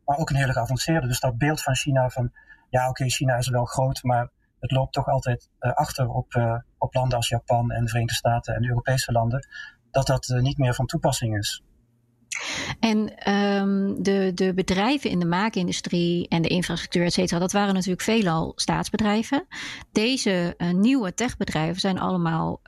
maar 0.06 0.18
ook 0.18 0.30
een 0.30 0.36
hele 0.36 0.52
geavanceerde. 0.52 1.08
Dus 1.08 1.20
dat 1.20 1.38
beeld 1.38 1.62
van 1.62 1.76
China 1.76 2.10
van, 2.10 2.32
ja 2.70 2.90
oké, 2.90 3.10
China 3.10 3.36
is 3.36 3.50
wel 3.50 3.66
groot, 3.66 4.04
maar 4.04 4.30
het 4.60 4.72
loopt 4.72 4.94
toch 4.94 5.08
altijd 5.08 5.50
uh, 5.60 5.74
achter 5.74 6.10
op, 6.10 6.34
uh, 6.34 6.56
op 6.78 6.94
landen 6.94 7.18
als 7.18 7.30
Japan 7.30 7.72
en 7.72 7.84
de 7.84 7.90
Verenigde 7.90 8.16
Staten 8.16 8.56
en 8.56 8.68
Europese 8.68 9.12
landen, 9.12 9.48
dat 9.92 10.08
dat 10.08 10.34
niet 10.42 10.58
meer 10.58 10.74
van 10.74 10.86
toepassing 10.86 11.38
is. 11.38 11.64
En 12.80 13.32
um, 13.34 14.04
de, 14.04 14.32
de 14.34 14.54
bedrijven 14.54 15.10
in 15.10 15.20
de 15.20 15.26
maakindustrie 15.26 16.28
en 16.28 16.42
de 16.42 16.48
infrastructuur, 16.48 17.06
et 17.06 17.14
cetera, 17.14 17.40
dat 17.40 17.52
waren 17.52 17.74
natuurlijk 17.74 18.02
veelal 18.02 18.52
staatsbedrijven. 18.56 19.48
Deze 19.92 20.56
nieuwe 20.58 21.14
techbedrijven 21.14 21.80
zijn 21.80 22.00
allemaal 22.00 22.62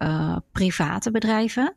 private 0.52 1.12
bedrijven. 1.12 1.76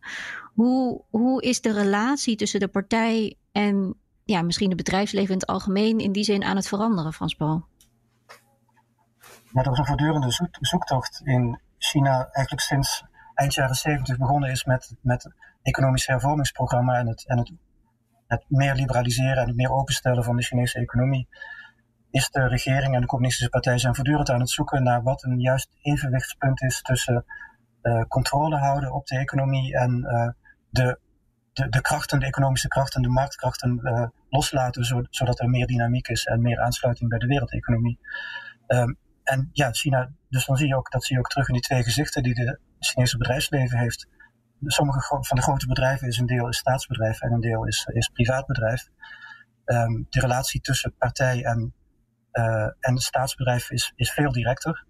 Hoe, 0.55 1.05
hoe 1.11 1.43
is 1.43 1.61
de 1.61 1.73
relatie 1.73 2.37
tussen 2.37 2.61
de 2.61 2.69
partij 2.69 3.37
en 3.53 4.00
ja, 4.31 4.43
misschien 4.43 4.69
het 4.69 4.77
bedrijfsleven 4.77 5.33
in 5.33 5.39
het 5.39 5.47
algemeen 5.47 5.99
in 5.99 6.13
die 6.13 6.25
zin 6.25 6.45
aan 6.45 6.57
het 6.57 6.69
veranderen, 6.69 7.13
Frans 7.13 7.35
Paul? 7.35 7.67
Ja, 9.53 9.63
er 9.63 9.79
een 9.79 9.87
voortdurende 9.87 10.31
zoek, 10.31 10.57
zoektocht 10.61 11.21
in 11.25 11.61
China, 11.79 12.29
eigenlijk 12.33 12.61
sinds 12.61 13.05
eind 13.35 13.55
jaren 13.55 13.75
70 13.75 14.19
begonnen 14.19 14.51
is 14.51 14.65
met, 14.65 14.95
met 15.01 15.23
het 15.23 15.35
economisch 15.63 16.07
hervormingsprogramma 16.07 16.99
en 16.99 17.07
het, 17.07 17.27
en 17.27 17.39
het 17.39 17.53
het 18.31 18.45
meer 18.49 18.75
liberaliseren 18.75 19.37
en 19.37 19.47
het 19.47 19.57
meer 19.57 19.73
openstellen 19.73 20.25
van 20.25 20.37
de 20.37 20.43
Chinese 20.43 20.79
economie, 20.79 21.29
is 22.11 22.31
de 22.31 22.49
regering 22.49 22.95
en 22.95 23.01
de 23.01 23.07
communistische 23.07 23.51
partij 23.51 23.79
zijn 23.79 23.95
voortdurend 23.95 24.31
aan 24.31 24.41
het 24.41 24.51
zoeken 24.51 24.83
naar 24.83 25.03
wat 25.03 25.23
een 25.23 25.41
juist 25.41 25.71
evenwichtspunt 25.83 26.63
is 26.63 26.83
tussen 26.83 27.25
uh, 27.83 28.03
controle 28.09 28.57
houden 28.57 28.93
op 28.93 29.07
de 29.07 29.19
economie 29.19 29.77
en 29.77 30.05
uh, 30.07 30.29
de, 30.69 30.99
de, 31.53 31.69
de, 31.69 31.81
krachten, 31.81 32.21
de 32.21 32.27
economische 32.27 32.69
krachten, 32.69 33.03
de 33.03 33.09
marktkrachten 33.09 33.81
uh, 33.83 34.07
loslaten, 34.29 34.85
zo, 34.85 35.03
zodat 35.11 35.41
er 35.41 35.49
meer 35.49 35.67
dynamiek 35.67 36.09
is 36.09 36.25
en 36.25 36.43
meer 36.43 36.61
aansluiting 36.61 37.11
bij 37.11 37.19
de 37.19 37.27
wereldeconomie. 37.27 37.99
Um, 38.67 38.99
en 39.23 39.51
ja, 39.53 39.73
China, 39.73 40.11
dus 40.29 40.47
dan 40.47 40.57
zie 40.57 40.69
je 40.69 40.77
ook, 40.77 40.91
dat 40.91 41.05
zie 41.05 41.15
je 41.15 41.23
ook 41.23 41.29
terug 41.29 41.49
in 41.49 41.55
die 41.55 41.63
twee 41.63 41.83
gezichten 41.83 42.23
die 42.23 42.35
de 42.35 42.59
Chinese 42.79 43.17
bedrijfsleven 43.17 43.79
heeft 43.79 44.09
sommige 44.67 45.01
van 45.21 45.37
de 45.37 45.43
grote 45.43 45.67
bedrijven 45.67 46.09
is 46.09 46.19
een 46.19 46.27
deel 46.27 46.49
is 46.49 46.59
staatsbedrijf 46.59 47.21
en 47.21 47.33
een 47.33 47.41
deel 47.41 47.67
is, 47.67 47.87
is 47.93 48.09
privaatbedrijf. 48.09 48.89
Um, 49.65 50.07
de 50.11 50.21
relatie 50.21 50.61
tussen 50.61 50.95
partij 50.99 51.45
en, 51.45 51.75
uh, 52.33 52.69
en 52.81 52.99
staatsbedrijf 52.99 53.71
is, 53.71 53.93
is 53.97 54.13
veel 54.13 54.33
directer. 54.33 54.87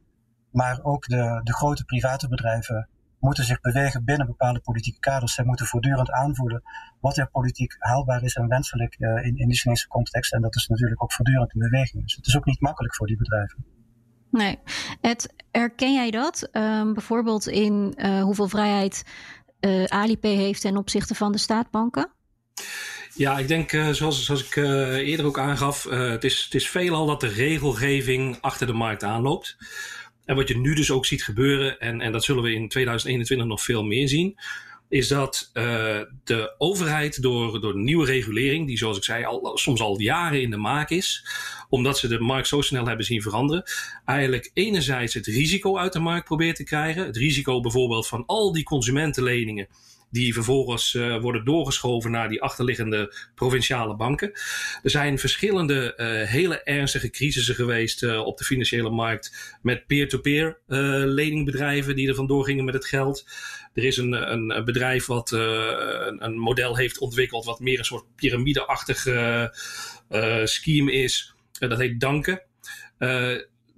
Maar 0.51 0.79
ook 0.83 1.07
de, 1.07 1.41
de 1.43 1.55
grote 1.55 1.85
private 1.85 2.29
bedrijven 2.29 2.89
moeten 3.21 3.45
zich 3.45 3.61
bewegen 3.61 4.05
binnen 4.05 4.27
bepaalde 4.27 4.61
politieke 4.61 5.01
kaders. 5.01 5.35
Zij 5.35 5.45
moeten 5.45 5.67
voortdurend 5.67 6.11
aanvoelen 6.11 6.63
wat 7.01 7.17
er 7.17 7.31
politiek 7.31 7.77
haalbaar 7.79 8.23
is 8.23 8.35
en 8.35 8.49
wenselijk 8.49 8.97
uh, 8.99 9.25
in, 9.27 9.37
in 9.37 9.49
de 9.49 9.55
Chinese 9.55 9.89
context. 9.89 10.33
En 10.33 10.41
dat 10.41 10.57
is 10.57 10.67
natuurlijk 10.67 11.03
ook 11.03 11.13
voortdurend 11.13 11.55
in 11.55 11.61
beweging. 11.61 12.03
Dus 12.03 12.17
het 12.17 12.27
is 12.27 12.37
ook 12.37 12.45
niet 12.45 12.61
makkelijk 12.61 12.95
voor 12.95 13.07
die 13.07 13.17
bedrijven. 13.17 13.65
Nee. 14.31 14.59
Ed, 15.01 15.35
herken 15.51 15.95
jij 15.95 16.11
dat? 16.11 16.49
Um, 16.53 16.95
bijvoorbeeld 16.95 17.49
in 17.49 17.95
uh, 17.97 18.23
hoeveel 18.23 18.49
vrijheid 18.49 19.05
uh, 19.61 19.85
Alipay 19.85 20.35
heeft 20.35 20.61
ten 20.61 20.77
opzichte 20.77 21.15
van 21.15 21.33
de 21.33 21.39
staatbanken? 21.39 22.11
Ja, 23.15 23.39
ik 23.39 23.49
denk, 23.49 23.71
zoals, 23.71 24.25
zoals 24.25 24.47
ik 24.47 24.57
eerder 24.57 25.27
ook 25.27 25.39
aangaf, 25.39 25.85
het, 25.85 26.25
is, 26.25 26.45
het 26.45 26.55
is 26.55 26.69
veelal 26.69 27.07
dat 27.07 27.21
de 27.21 27.29
regelgeving 27.29 28.39
achter 28.41 28.67
de 28.67 28.73
markt 28.73 29.05
aanloopt. 29.05 29.57
En 30.31 30.37
wat 30.37 30.49
je 30.49 30.59
nu 30.59 30.75
dus 30.75 30.91
ook 30.91 31.07
ziet 31.07 31.25
gebeuren, 31.25 31.81
en, 31.81 32.01
en 32.01 32.13
dat 32.13 32.25
zullen 32.25 32.43
we 32.43 32.53
in 32.53 32.69
2021 32.69 33.47
nog 33.47 33.63
veel 33.63 33.85
meer 33.85 34.09
zien, 34.09 34.39
is 34.89 35.09
dat 35.09 35.51
uh, 35.55 35.65
de 36.25 36.55
overheid 36.59 37.23
door, 37.23 37.61
door 37.61 37.77
nieuwe 37.77 38.07
regulering, 38.07 38.67
die 38.67 38.77
zoals 38.77 38.97
ik 38.97 39.05
zei 39.05 39.25
al, 39.25 39.59
soms 39.59 39.81
al 39.81 40.01
jaren 40.01 40.43
in 40.43 40.51
de 40.51 40.57
maak 40.57 40.91
is, 40.91 41.27
omdat 41.69 41.99
ze 41.99 42.09
de 42.09 42.21
markt 42.21 42.49
zo 42.49 42.61
snel 42.61 42.87
hebben 42.87 43.07
zien 43.07 43.23
veranderen, 43.23 43.65
eigenlijk 44.05 44.51
enerzijds 44.55 45.15
het 45.15 45.27
risico 45.27 45.79
uit 45.79 45.93
de 45.93 45.99
markt 45.99 46.25
probeert 46.25 46.57
te 46.57 46.65
krijgen. 46.65 47.07
Het 47.07 47.17
risico 47.17 47.61
bijvoorbeeld 47.61 48.09
van 48.09 48.23
al 48.27 48.53
die 48.53 48.65
consumentenleningen 48.65 49.69
die 50.11 50.33
vervolgens 50.33 50.95
uh, 50.95 51.21
worden 51.21 51.45
doorgeschoven 51.45 52.11
naar 52.11 52.29
die 52.29 52.43
achterliggende 52.43 53.15
provinciale 53.35 53.97
banken. 53.97 54.33
Er 54.83 54.91
zijn 54.91 55.19
verschillende 55.19 55.95
uh, 55.97 56.29
hele 56.29 56.63
ernstige 56.63 57.11
crisissen 57.11 57.55
geweest 57.55 58.03
uh, 58.03 58.27
op 58.27 58.39
de 58.39 58.45
financiële 58.45 58.91
markt 58.91 59.59
met 59.63 59.87
peer-to-peer 59.87 60.59
-peer, 60.67 61.07
leningbedrijven 61.07 61.97
die 61.97 62.09
er 62.09 62.15
vandoor 62.15 62.45
gingen 62.45 62.65
met 62.65 62.75
het 62.75 62.87
geld. 62.87 63.29
Er 63.75 63.85
is 63.85 63.97
een, 63.97 64.33
een, 64.33 64.57
een 64.57 64.65
bedrijf 64.65 65.07
wat 65.07 65.31
een, 65.31 66.25
een, 66.25 66.39
model 66.39 66.77
heeft 66.77 66.99
ontwikkeld 66.99 67.45
wat 67.45 67.61
meer 67.61 67.79
een 67.79 67.85
soort 67.85 68.05
piramideachtig 68.17 69.07
scheme 70.45 70.93
is. 70.93 71.35
dat 71.59 71.79
heet 71.79 72.01
Danken 72.01 72.43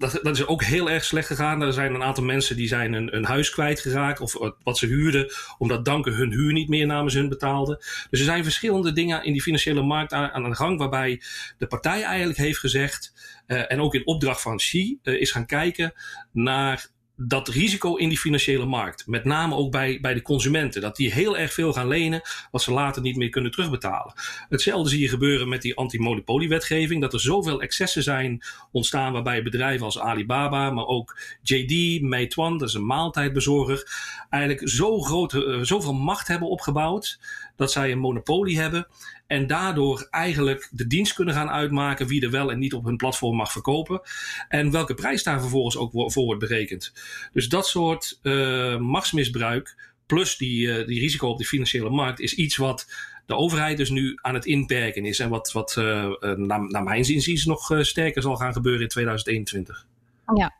dat, 0.02 0.18
dat 0.22 0.36
is 0.36 0.46
ook 0.46 0.62
heel 0.62 0.90
erg 0.90 1.04
slecht 1.04 1.26
gegaan. 1.26 1.62
Er 1.62 1.72
zijn 1.72 1.94
een 1.94 2.02
aantal 2.02 2.24
mensen 2.24 2.56
die 2.56 2.68
zijn 2.68 2.92
een, 2.92 3.16
een 3.16 3.24
huis 3.24 3.50
kwijtgeraakt. 3.50 4.20
Of 4.20 4.36
wat 4.62 4.78
ze 4.78 4.86
huurden, 4.86 5.32
omdat 5.58 5.84
danken 5.84 6.12
hun 6.12 6.30
huur 6.30 6.52
niet 6.52 6.68
meer 6.68 6.86
namens 6.86 7.14
hun 7.14 7.28
betaalden. 7.28 7.76
Dus 8.10 8.18
er 8.18 8.24
zijn 8.24 8.44
verschillende 8.44 8.92
dingen 8.92 9.24
in 9.24 9.32
die 9.32 9.42
financiële 9.42 9.82
markt 9.82 10.12
aan, 10.12 10.30
aan 10.30 10.42
de 10.50 10.54
gang. 10.54 10.78
Waarbij 10.78 11.22
de 11.58 11.66
partij 11.66 12.02
eigenlijk 12.02 12.38
heeft 12.38 12.58
gezegd. 12.58 13.12
Uh, 13.46 13.72
en 13.72 13.80
ook 13.80 13.94
in 13.94 14.06
opdracht 14.06 14.42
van 14.42 14.56
Xi 14.56 14.98
uh, 15.02 15.20
is 15.20 15.30
gaan 15.30 15.46
kijken 15.46 15.92
naar 16.32 16.90
dat 17.16 17.48
risico 17.48 17.96
in 17.96 18.08
die 18.08 18.18
financiële 18.18 18.66
markt. 18.66 19.06
Met 19.06 19.24
name 19.24 19.54
ook 19.54 19.70
bij, 19.70 19.98
bij 20.00 20.14
de 20.14 20.22
consumenten. 20.22 20.80
Dat 20.80 20.96
die 20.96 21.12
heel 21.12 21.38
erg 21.38 21.52
veel 21.52 21.72
gaan 21.72 21.88
lenen 21.88 22.20
wat 22.50 22.62
ze 22.62 22.72
later 22.72 23.02
niet 23.02 23.16
meer 23.16 23.28
kunnen 23.28 23.50
terugbetalen. 23.50 24.12
Hetzelfde 24.48 24.90
zie 24.90 25.00
je 25.00 25.08
gebeuren 25.08 25.48
met 25.48 25.62
die 25.62 25.76
antimonopoliewetgeving. 25.76 27.00
Dat 27.00 27.12
er 27.12 27.20
zoveel 27.20 27.60
excessen 27.62 28.02
zijn 28.02 28.42
ontstaan 28.70 29.12
waarbij 29.12 29.42
bedrijven 29.42 29.84
als 29.84 29.98
Alibaba, 29.98 30.70
maar 30.70 30.86
ook 30.86 31.18
JD, 31.42 32.02
Meituan, 32.02 32.58
dat 32.58 32.68
is 32.68 32.74
een 32.74 32.86
maaltijdbezorger, 32.86 33.90
eigenlijk 34.30 34.68
zo 34.68 35.00
grote, 35.00 35.44
uh, 35.44 35.62
zoveel 35.62 35.94
macht 35.94 36.28
hebben 36.28 36.48
opgebouwd 36.48 37.18
dat 37.56 37.72
zij 37.72 37.92
een 37.92 37.98
monopolie 37.98 38.60
hebben 38.60 38.86
En 39.32 39.46
daardoor 39.46 40.06
eigenlijk 40.10 40.68
de 40.70 40.86
dienst 40.86 41.14
kunnen 41.14 41.34
gaan 41.34 41.50
uitmaken 41.50 42.06
wie 42.06 42.22
er 42.22 42.30
wel 42.30 42.50
en 42.50 42.58
niet 42.58 42.74
op 42.74 42.84
hun 42.84 42.96
platform 42.96 43.36
mag 43.36 43.52
verkopen. 43.52 44.00
En 44.48 44.70
welke 44.70 44.94
prijs 44.94 45.22
daar 45.22 45.40
vervolgens 45.40 45.76
ook 45.76 45.90
voor 45.92 46.24
wordt 46.24 46.40
berekend. 46.40 46.92
Dus 47.32 47.48
dat 47.48 47.66
soort 47.66 48.18
uh, 48.22 48.78
machtsmisbruik 48.78 49.92
plus 50.06 50.36
die, 50.36 50.66
uh, 50.66 50.86
die 50.86 51.00
risico 51.00 51.28
op 51.28 51.38
de 51.38 51.44
financiële 51.44 51.90
markt 51.90 52.20
is 52.20 52.34
iets 52.34 52.56
wat 52.56 52.92
de 53.26 53.34
overheid 53.34 53.76
dus 53.76 53.90
nu 53.90 54.18
aan 54.22 54.34
het 54.34 54.46
inperken 54.46 55.04
is. 55.04 55.18
En 55.18 55.28
wat, 55.28 55.52
wat 55.52 55.76
uh, 55.78 55.84
naar, 56.20 56.70
naar 56.70 56.82
mijn 56.82 57.04
zin 57.04 57.40
nog 57.44 57.78
sterker 57.80 58.22
zal 58.22 58.36
gaan 58.36 58.52
gebeuren 58.52 58.82
in 58.82 58.88
2021. 58.88 59.86
Ja, 60.34 60.54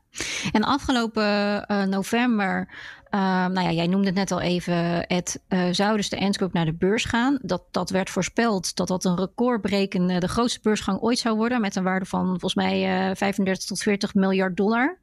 en 0.53 0.65
afgelopen 0.65 1.67
november 1.91 2.69
Uh, 3.15 3.21
nou 3.47 3.61
ja, 3.61 3.71
jij 3.71 3.87
noemde 3.87 4.07
het 4.07 4.15
net 4.15 4.31
al 4.31 4.41
even, 4.41 5.07
Ed, 5.07 5.43
uh, 5.49 5.69
zou 5.71 5.97
dus 5.97 6.09
de 6.09 6.19
Ant 6.19 6.53
naar 6.53 6.65
de 6.65 6.75
beurs 6.75 7.05
gaan. 7.05 7.39
Dat, 7.43 7.63
dat 7.71 7.91
werd 7.91 8.11
voorspeld 8.11 8.77
dat 8.77 8.89
dat 8.89 9.05
een 9.05 9.17
recordbrekende, 9.17 10.19
de 10.19 10.29
grootste 10.29 10.61
beursgang 10.63 11.01
ooit 11.01 11.19
zou 11.19 11.37
worden. 11.37 11.61
Met 11.61 11.77
een 11.77 11.83
waarde 11.83 12.07
van 12.07 12.27
volgens 12.27 12.55
mij 12.55 13.09
uh, 13.09 13.15
35 13.15 13.67
tot 13.67 13.83
40 13.83 14.15
miljard 14.15 14.57
dollar. 14.57 14.99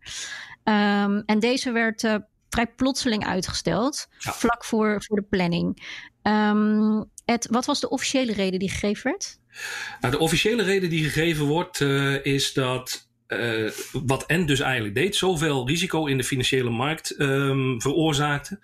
Um, 0.63 1.23
en 1.25 1.39
deze 1.39 1.71
werd 1.71 2.19
vrij 2.49 2.67
plotseling 2.75 3.25
uitgesteld, 3.25 4.07
ja. 4.17 4.33
vlak 4.33 4.65
voor, 4.65 5.03
voor 5.03 5.15
de 5.15 5.27
planning. 5.29 5.91
Um, 6.23 7.05
Ed, 7.25 7.47
wat 7.49 7.65
was 7.65 7.79
de 7.79 7.89
officiële 7.89 8.33
reden 8.33 8.59
die 8.59 8.69
gegeven 8.69 9.03
werd? 9.03 9.39
Nou, 10.01 10.13
de 10.13 10.19
officiële 10.19 10.63
reden 10.63 10.89
die 10.89 11.03
gegeven 11.03 11.45
wordt 11.45 11.81
is 12.23 12.53
dat 12.53 13.08
uh, 13.29 13.71
wat 13.91 14.27
N 14.27 14.45
dus 14.45 14.59
eigenlijk 14.59 14.95
deed, 14.95 15.15
zoveel 15.15 15.67
risico 15.67 16.05
in 16.05 16.17
de 16.17 16.23
financiële 16.23 16.69
markt 16.69 17.19
um, 17.19 17.81
veroorzaakte. 17.81 18.59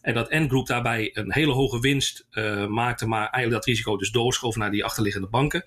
En 0.00 0.14
dat 0.14 0.30
N-groep 0.30 0.66
daarbij 0.66 1.10
een 1.12 1.32
hele 1.32 1.52
hoge 1.52 1.80
winst 1.80 2.26
uh, 2.30 2.66
maakte, 2.66 3.06
maar 3.06 3.20
eigenlijk 3.20 3.52
dat 3.52 3.64
risico 3.64 3.96
dus 3.96 4.10
doorschoof 4.10 4.56
naar 4.56 4.70
die 4.70 4.84
achterliggende 4.84 5.28
banken. 5.28 5.62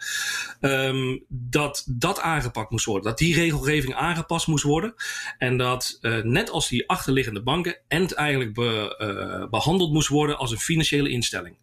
Um, 0.60 1.26
dat 1.28 1.86
dat 1.88 2.20
aangepakt 2.20 2.72
moest 2.72 2.86
worden. 2.86 3.10
Dat 3.10 3.18
die 3.18 3.36
regelgeving 3.36 3.96
aangepast 3.96 4.48
moest 4.48 4.64
worden. 4.64 4.94
En 5.38 5.58
dat 5.58 5.98
uh, 6.02 6.24
net 6.24 6.50
als 6.50 6.68
die 6.68 6.90
achterliggende 6.90 7.42
banken, 7.44 7.78
N 7.90 8.10
eigenlijk 8.16 8.54
be, 8.54 9.48
behandeld 9.52 9.94
moest 9.94 10.08
worden 10.08 10.38
als 10.38 10.52
een 10.52 10.58
financiële 10.58 11.10
instelling. 11.10 11.58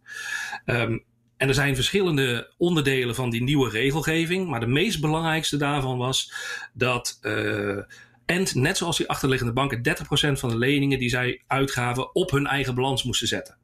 Um, 0.66 1.04
en 1.38 1.48
er 1.48 1.54
zijn 1.54 1.74
verschillende 1.74 2.52
onderdelen 2.56 3.14
van 3.14 3.30
die 3.30 3.42
nieuwe 3.42 3.70
regelgeving. 3.70 4.48
Maar 4.48 4.60
de 4.60 4.66
meest 4.66 5.00
belangrijkste 5.00 5.56
daarvan 5.56 5.98
was 5.98 6.32
dat 6.72 7.18
uh, 7.22 7.78
Ent, 8.26 8.54
net 8.54 8.76
zoals 8.76 8.96
die 8.96 9.08
achterliggende 9.08 9.52
banken, 9.52 9.78
30% 9.78 10.38
van 10.38 10.48
de 10.48 10.58
leningen 10.58 10.98
die 10.98 11.08
zij 11.08 11.42
uitgaven 11.46 12.14
op 12.14 12.30
hun 12.30 12.46
eigen 12.46 12.74
balans 12.74 13.02
moesten 13.02 13.28
zetten. 13.28 13.56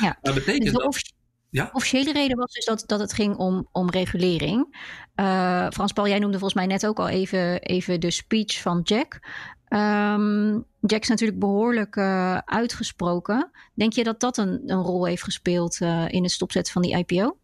Ja, 0.00 0.18
dat 0.22 0.34
betekent 0.34 0.64
dus 0.64 0.72
dat. 0.72 1.14
Ja? 1.50 1.70
officiële 1.72 2.12
reden 2.12 2.36
was 2.36 2.52
dus 2.52 2.64
dat, 2.64 2.82
dat 2.86 3.00
het 3.00 3.12
ging 3.12 3.36
om, 3.36 3.68
om 3.72 3.90
regulering. 3.90 4.76
Uh, 5.16 5.66
Frans 5.70 5.92
Paul, 5.92 6.08
jij 6.08 6.18
noemde 6.18 6.38
volgens 6.38 6.60
mij 6.60 6.66
net 6.66 6.86
ook 6.86 6.98
al 6.98 7.08
even, 7.08 7.62
even 7.62 8.00
de 8.00 8.10
speech 8.10 8.60
van 8.60 8.80
Jack. 8.82 9.20
Um, 9.68 10.64
Jack 10.80 11.00
is 11.02 11.08
natuurlijk 11.08 11.38
behoorlijk 11.38 11.96
uh, 11.96 12.36
uitgesproken. 12.36 13.50
Denk 13.74 13.92
je 13.92 14.04
dat 14.04 14.20
dat 14.20 14.36
een, 14.36 14.62
een 14.66 14.82
rol 14.82 15.06
heeft 15.06 15.22
gespeeld 15.22 15.80
uh, 15.80 16.08
in 16.08 16.22
het 16.22 16.32
stopzetten 16.32 16.72
van 16.72 16.82
die 16.82 16.96
IPO? 16.96 17.38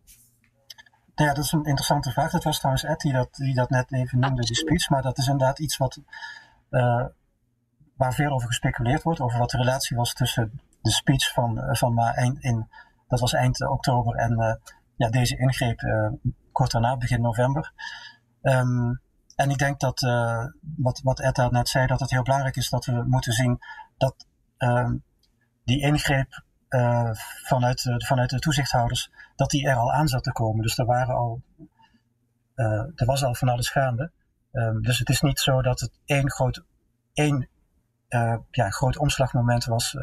Ja, 1.15 1.35
dat 1.35 1.45
is 1.45 1.53
een 1.53 1.65
interessante 1.65 2.11
vraag. 2.11 2.31
Dat 2.31 2.45
was 2.45 2.57
trouwens 2.57 2.85
Ed 2.85 3.01
die 3.01 3.13
dat, 3.13 3.35
die 3.35 3.55
dat 3.55 3.71
net 3.71 3.93
even 3.93 4.19
noemde, 4.19 4.43
die 4.43 4.57
speech. 4.57 4.89
Maar 4.89 5.03
dat 5.03 5.19
is 5.19 5.27
inderdaad 5.27 5.59
iets 5.59 5.77
wat, 5.77 6.01
uh, 6.71 7.07
waar 7.97 8.15
veel 8.15 8.31
over 8.31 8.47
gespeculeerd 8.47 9.03
wordt. 9.03 9.21
Over 9.21 9.39
wat 9.39 9.51
de 9.51 9.57
relatie 9.57 9.97
was 9.97 10.15
tussen 10.15 10.61
de 10.83 10.91
speech 10.91 11.33
van, 11.33 11.61
van 11.71 11.95
ma 11.95 12.15
eind 12.15 12.43
in, 12.43 12.69
dat 13.09 13.21
was 13.21 13.33
eind 13.33 13.69
oktober, 13.69 14.15
en 14.15 14.61
ja, 14.97 15.11
deze 15.11 15.39
ingreep 15.39 15.81
kort 16.53 16.71
daarna, 16.71 16.97
begin 16.97 17.21
november. 17.21 17.73
Um, 18.43 19.01
en 19.37 19.51
ik 19.51 19.59
denk 19.59 19.81
dat, 19.81 20.03
uh, 20.03 20.45
wat, 20.77 21.01
wat 21.03 21.21
Etta 21.21 21.49
net 21.49 21.69
zei, 21.69 21.87
dat 21.87 22.01
het 22.01 22.11
heel 22.11 22.23
belangrijk 22.23 22.57
is 22.57 22.69
dat 22.69 22.85
we 22.85 23.05
moeten 23.07 23.33
zien 23.33 23.59
dat 23.97 24.27
uh, 24.59 24.91
die 25.65 25.81
ingreep 25.81 26.43
uh, 26.69 27.11
vanuit, 27.45 27.95
vanuit 27.97 28.31
de 28.31 28.39
toezichthouders, 28.39 29.11
dat 29.37 29.51
die 29.51 29.69
er 29.69 29.77
al 29.77 29.93
aan 29.93 30.09
zat 30.09 30.23
te 30.23 30.33
komen. 30.33 30.63
Dus 30.63 30.79
er, 30.79 30.87
waren 30.87 31.15
al, 31.15 31.43
er 32.95 33.05
was 33.07 33.25
al 33.25 33.35
van 33.35 33.49
alles 33.49 33.69
gaande. 33.69 34.11
Um, 34.53 34.83
dus 34.83 34.99
het 34.99 35.09
is 35.09 35.21
niet 35.21 35.39
zo 35.39 35.63
dat 35.63 35.81
het 35.81 36.01
één 36.05 36.31
groot, 36.31 36.65
één, 37.13 37.49
ja, 38.51 38.71
groot 38.71 38.99
omslagmoment 38.99 39.65
was 39.65 39.97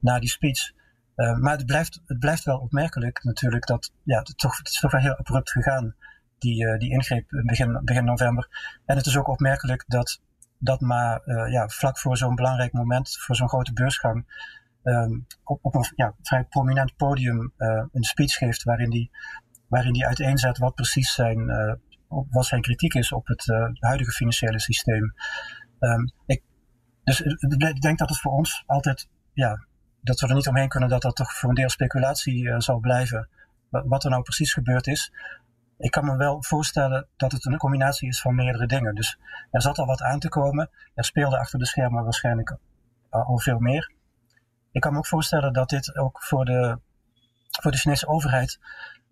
na 0.00 0.18
die 0.18 0.28
speech. 0.28 0.72
maar 1.14 1.56
het 1.56 1.66
blijft, 1.66 2.00
het 2.06 2.18
blijft 2.18 2.44
wel 2.44 2.58
opmerkelijk 2.58 3.24
natuurlijk 3.24 3.66
dat 3.66 3.92
ja, 4.02 4.18
het, 4.18 4.38
toch, 4.38 4.56
het 4.56 4.78
toch 4.80 4.92
wel 4.92 5.00
heel 5.00 5.16
abrupt 5.16 5.50
gegaan 5.50 5.94
die, 6.42 6.64
uh, 6.64 6.78
die 6.78 6.90
ingreep 6.90 7.24
begin, 7.28 7.80
begin 7.84 8.04
november. 8.04 8.48
En 8.86 8.96
het 8.96 9.06
is 9.06 9.16
ook 9.16 9.28
opmerkelijk 9.28 9.84
dat 9.86 10.20
dat 10.58 10.80
maar 10.80 11.22
uh, 11.26 11.52
ja, 11.52 11.68
vlak 11.68 11.98
voor 11.98 12.16
zo'n 12.16 12.34
belangrijk 12.34 12.72
moment, 12.72 13.16
voor 13.20 13.36
zo'n 13.36 13.48
grote 13.48 13.72
beursgang, 13.72 14.26
um, 14.82 15.26
op, 15.44 15.58
op 15.62 15.74
een 15.74 15.92
ja, 15.96 16.14
vrij 16.22 16.44
prominent 16.44 16.96
podium 16.96 17.52
uh, 17.58 17.84
een 17.92 18.02
speech 18.02 18.32
geeft 18.32 18.62
waarin 18.62 18.90
die, 18.90 19.10
waarin 19.68 19.92
die 19.92 20.06
uiteenzet 20.06 20.58
wat 20.58 20.74
precies 20.74 21.14
zijn, 21.14 21.46
wat 22.08 22.46
zijn 22.46 22.62
kritiek 22.62 22.94
is 22.94 23.12
op 23.12 23.26
het 23.26 23.46
huidige 23.78 24.10
financiële 24.10 24.60
systeem. 24.60 25.14
Um, 25.78 26.12
ik, 26.26 26.42
dus 27.04 27.20
ik 27.20 27.80
denk 27.80 27.98
dat 27.98 28.08
het 28.08 28.20
voor 28.20 28.32
ons 28.32 28.62
altijd, 28.66 29.08
ja, 29.32 29.66
dat 30.00 30.20
we 30.20 30.28
er 30.28 30.34
niet 30.34 30.48
omheen 30.48 30.68
kunnen 30.68 30.88
dat 30.88 31.02
dat 31.02 31.16
toch 31.16 31.32
voor 31.32 31.48
een 31.48 31.54
deel 31.54 31.70
speculatie 31.70 32.60
zal 32.60 32.78
blijven. 32.78 33.28
Wat 33.70 34.04
er 34.04 34.10
nou 34.10 34.22
precies 34.22 34.52
gebeurd 34.52 34.86
is 34.86 35.12
ik 35.82 35.90
kan 35.90 36.04
me 36.04 36.16
wel 36.16 36.42
voorstellen 36.42 37.08
dat 37.16 37.32
het 37.32 37.46
een 37.46 37.56
combinatie 37.56 38.08
is 38.08 38.20
van 38.20 38.34
meerdere 38.34 38.66
dingen. 38.66 38.94
Dus 38.94 39.18
er 39.50 39.62
zat 39.62 39.78
al 39.78 39.86
wat 39.86 40.02
aan 40.02 40.18
te 40.18 40.28
komen. 40.28 40.70
Er 40.94 41.04
speelde 41.04 41.38
achter 41.38 41.58
de 41.58 41.66
schermen 41.66 42.02
waarschijnlijk 42.02 42.56
al 43.10 43.38
veel 43.38 43.58
meer. 43.58 43.92
Ik 44.72 44.80
kan 44.80 44.92
me 44.92 44.98
ook 44.98 45.06
voorstellen 45.06 45.52
dat 45.52 45.68
dit 45.68 45.96
ook 45.96 46.22
voor 46.22 46.44
de, 46.44 46.78
voor 47.60 47.70
de 47.70 47.76
Chinese 47.76 48.06
overheid 48.06 48.58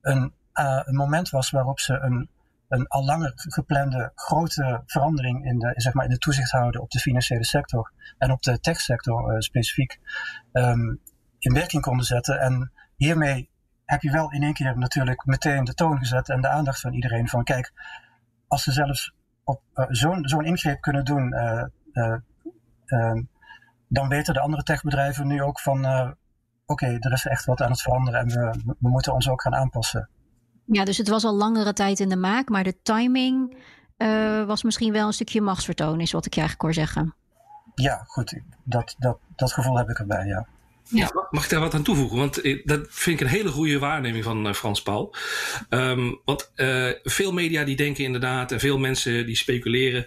een, 0.00 0.34
uh, 0.54 0.80
een 0.84 0.94
moment 0.94 1.30
was 1.30 1.50
waarop 1.50 1.80
ze 1.80 1.94
een, 1.94 2.30
een 2.68 2.86
al 2.86 3.04
langer 3.04 3.32
geplande 3.34 4.12
grote 4.14 4.82
verandering 4.86 5.44
in 5.44 5.58
de, 5.58 5.72
zeg 5.76 5.92
maar 5.92 6.04
in 6.04 6.10
de 6.10 6.18
toezicht 6.18 6.50
houden 6.50 6.80
op 6.80 6.90
de 6.90 6.98
financiële 6.98 7.44
sector 7.44 7.92
en 8.18 8.30
op 8.30 8.42
de 8.42 8.60
techsector 8.60 9.32
uh, 9.32 9.38
specifiek 9.38 9.98
um, 10.52 11.00
in 11.38 11.54
werking 11.54 11.82
konden 11.82 12.06
zetten. 12.06 12.40
En 12.40 12.72
hiermee 12.96 13.49
heb 13.90 14.02
je 14.02 14.10
wel 14.10 14.32
in 14.32 14.42
één 14.42 14.52
keer 14.52 14.78
natuurlijk 14.78 15.24
meteen 15.24 15.64
de 15.64 15.74
toon 15.74 15.98
gezet 15.98 16.28
en 16.28 16.40
de 16.40 16.48
aandacht 16.48 16.80
van 16.80 16.92
iedereen 16.92 17.28
van 17.28 17.44
kijk, 17.44 17.72
als 18.48 18.62
ze 18.62 18.72
zelfs 18.72 19.14
op 19.44 19.62
uh, 19.74 19.84
zo'n 19.88 20.28
zo'n 20.28 20.44
ingreep 20.44 20.80
kunnen 20.80 21.04
doen, 21.04 21.34
uh, 21.34 21.64
uh, 22.86 23.20
dan 23.88 24.08
weten 24.08 24.34
de 24.34 24.40
andere 24.40 24.62
techbedrijven 24.62 25.26
nu 25.26 25.42
ook 25.42 25.60
van 25.60 25.78
oké, 25.78 26.16
okay, 26.66 26.96
er 26.98 27.12
is 27.12 27.26
echt 27.26 27.44
wat 27.44 27.62
aan 27.62 27.70
het 27.70 27.82
veranderen 27.82 28.20
en 28.20 28.28
we, 28.28 28.74
we 28.78 28.88
moeten 28.88 29.12
ons 29.12 29.28
ook 29.28 29.42
gaan 29.42 29.54
aanpassen. 29.54 30.08
Ja, 30.64 30.84
dus 30.84 30.98
het 30.98 31.08
was 31.08 31.24
al 31.24 31.34
langere 31.34 31.72
tijd 31.72 32.00
in 32.00 32.08
de 32.08 32.16
maak, 32.16 32.48
maar 32.48 32.64
de 32.64 32.82
timing 32.82 33.56
was 34.46 34.62
misschien 34.62 34.92
wel 34.92 35.06
een 35.06 35.12
stukje 35.12 35.40
machtsvertoon, 35.40 36.00
is 36.00 36.12
wat 36.12 36.26
ik 36.26 36.34
je 36.34 36.40
eigenlijk 36.40 36.62
hoor 36.62 36.84
zeggen. 36.84 37.14
Ja, 37.74 38.02
goed, 38.06 38.40
dat, 38.64 38.94
dat, 38.98 39.18
dat 39.36 39.52
gevoel 39.52 39.76
heb 39.76 39.88
ik 39.88 39.98
erbij, 39.98 40.26
ja. 40.26 40.46
Ja. 40.90 41.28
Mag 41.30 41.44
ik 41.44 41.50
daar 41.50 41.60
wat 41.60 41.74
aan 41.74 41.82
toevoegen? 41.82 42.18
Want 42.18 42.42
dat 42.64 42.86
vind 42.88 43.20
ik 43.20 43.26
een 43.26 43.32
hele 43.32 43.50
goede 43.50 43.78
waarneming 43.78 44.24
van 44.24 44.46
uh, 44.46 44.52
Frans 44.52 44.82
Paul. 44.82 45.14
Um, 45.70 46.20
want 46.24 46.52
uh, 46.56 46.90
veel 47.02 47.32
media 47.32 47.64
die 47.64 47.76
denken 47.76 48.04
inderdaad, 48.04 48.52
en 48.52 48.60
veel 48.60 48.78
mensen 48.78 49.26
die 49.26 49.36
speculeren. 49.36 50.04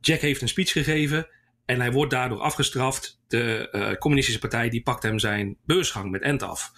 Jack 0.00 0.20
heeft 0.20 0.42
een 0.42 0.48
speech 0.48 0.72
gegeven 0.72 1.28
en 1.64 1.80
hij 1.80 1.92
wordt 1.92 2.10
daardoor 2.10 2.40
afgestraft. 2.40 3.20
De 3.28 3.96
communistische 3.98 4.40
partij 4.40 4.68
die 4.68 4.82
pakt 4.82 5.02
hem 5.02 5.18
zijn 5.18 5.56
beursgang 5.64 6.10
met 6.10 6.22
end 6.22 6.42
af. 6.42 6.72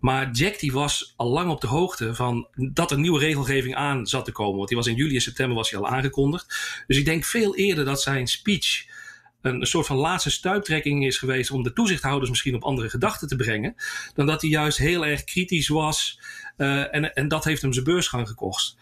Maar 0.00 0.30
Jack 0.30 0.58
die 0.58 0.72
was 0.72 1.14
al 1.16 1.28
lang 1.28 1.50
op 1.50 1.60
de 1.60 1.66
hoogte 1.66 2.14
van 2.14 2.48
dat 2.72 2.90
er 2.90 2.98
nieuwe 2.98 3.18
regelgeving 3.18 3.74
aan 3.74 4.06
zat 4.06 4.24
te 4.24 4.32
komen. 4.32 4.56
Want 4.56 4.68
die 4.68 4.76
was 4.76 4.86
in 4.86 4.94
juli 4.94 5.14
en 5.14 5.20
september 5.20 5.56
was 5.56 5.70
hij 5.70 5.80
al 5.80 5.88
aangekondigd. 5.88 6.82
Dus 6.86 6.96
ik 6.96 7.04
denk 7.04 7.24
veel 7.24 7.56
eerder 7.56 7.84
dat 7.84 8.02
zijn 8.02 8.26
speech 8.26 8.86
een, 9.42 9.66
soort 9.66 9.86
van 9.86 9.96
laatste 9.96 10.30
stuiptrekking 10.30 11.06
is 11.06 11.18
geweest 11.18 11.50
om 11.50 11.62
de 11.62 11.72
toezichthouders 11.72 12.30
misschien 12.30 12.54
op 12.54 12.62
andere 12.62 12.90
gedachten 12.90 13.28
te 13.28 13.36
brengen, 13.36 13.74
dan 14.14 14.26
dat 14.26 14.40
hij 14.40 14.50
juist 14.50 14.78
heel 14.78 15.06
erg 15.06 15.24
kritisch 15.24 15.68
was 15.68 16.20
uh, 16.56 16.94
en, 16.94 17.14
en 17.14 17.28
dat 17.28 17.44
heeft 17.44 17.62
hem 17.62 17.72
zijn 17.72 17.84
beursgang 17.84 18.28
gekost. 18.28 18.76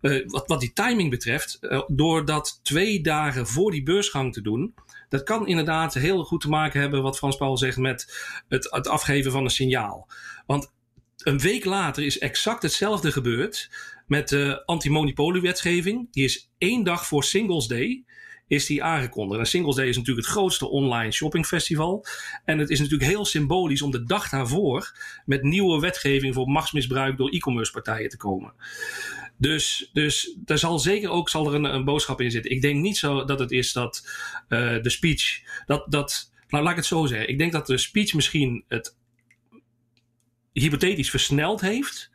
Uh, 0.00 0.26
wat, 0.26 0.48
wat 0.48 0.60
die 0.60 0.72
timing 0.72 1.10
betreft, 1.10 1.58
uh, 1.60 1.82
door 1.86 2.24
dat 2.24 2.60
twee 2.62 3.00
dagen 3.00 3.46
voor 3.46 3.70
die 3.70 3.82
beursgang 3.82 4.32
te 4.32 4.40
doen, 4.40 4.74
dat 5.08 5.22
kan 5.22 5.46
inderdaad 5.46 5.94
heel 5.94 6.24
goed 6.24 6.40
te 6.40 6.48
maken 6.48 6.80
hebben, 6.80 7.02
wat 7.02 7.18
Frans 7.18 7.36
Paul 7.36 7.56
zegt, 7.56 7.76
met 7.76 8.26
het, 8.48 8.70
het 8.70 8.88
afgeven 8.88 9.32
van 9.32 9.44
een 9.44 9.50
signaal. 9.50 10.08
Want 10.46 10.72
een 11.18 11.38
week 11.38 11.64
later 11.64 12.04
is 12.04 12.18
exact 12.18 12.62
hetzelfde 12.62 13.12
gebeurd 13.12 13.70
met 14.06 14.28
de 14.28 14.62
antimonopoliewetgeving. 14.66 16.12
Die 16.12 16.24
is 16.24 16.50
één 16.58 16.84
dag 16.84 17.06
voor 17.06 17.24
Singles 17.24 17.66
Day 17.66 18.04
is 18.48 18.66
die 18.66 18.82
aangekondigd. 18.82 19.40
En 19.40 19.46
Singles 19.46 19.76
Day 19.76 19.88
is 19.88 19.96
natuurlijk 19.96 20.26
het 20.26 20.36
grootste 20.36 20.68
online 20.68 21.12
shoppingfestival. 21.12 22.06
En 22.44 22.58
het 22.58 22.70
is 22.70 22.80
natuurlijk 22.80 23.10
heel 23.10 23.24
symbolisch 23.24 23.82
om 23.82 23.90
de 23.90 24.04
dag 24.04 24.28
daarvoor 24.28 24.96
met 25.24 25.42
nieuwe 25.42 25.80
wetgeving 25.80 26.34
voor 26.34 26.48
machtsmisbruik 26.48 27.16
door 27.16 27.28
e-commerce 27.28 27.72
partijen 27.72 28.08
te 28.08 28.16
komen. 28.16 28.52
Dus, 29.36 29.90
dus 29.92 30.36
daar 30.44 30.58
zal 30.58 30.78
zeker 30.78 31.10
ook 31.10 31.28
zal 31.28 31.46
er 31.46 31.54
een, 31.54 31.64
een 31.64 31.84
boodschap 31.84 32.20
in 32.20 32.30
zitten. 32.30 32.50
Ik 32.50 32.62
denk 32.62 32.80
niet 32.80 32.96
zo 32.96 33.24
dat 33.24 33.38
het 33.38 33.50
is 33.50 33.72
dat 33.72 34.08
uh, 34.48 34.82
de 34.82 34.90
speech. 34.90 35.42
Dat, 35.66 35.90
dat, 35.90 36.32
nou, 36.48 36.62
laat 36.62 36.72
ik 36.72 36.78
het 36.78 36.86
zo 36.86 37.06
zeggen. 37.06 37.28
Ik 37.28 37.38
denk 37.38 37.52
dat 37.52 37.66
de 37.66 37.78
speech 37.78 38.14
misschien 38.14 38.64
het 38.68 38.96
hypothetisch 40.52 41.10
versneld 41.10 41.60
heeft. 41.60 42.10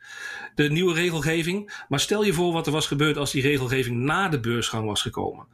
De 0.54 0.70
nieuwe 0.70 0.94
regelgeving. 0.94 1.84
Maar 1.88 2.00
stel 2.00 2.24
je 2.24 2.32
voor 2.32 2.52
wat 2.52 2.66
er 2.66 2.72
was 2.72 2.86
gebeurd 2.86 3.16
als 3.16 3.30
die 3.30 3.42
regelgeving 3.42 3.96
na 3.96 4.28
de 4.28 4.40
beursgang 4.40 4.86
was 4.86 5.02
gekomen. 5.02 5.46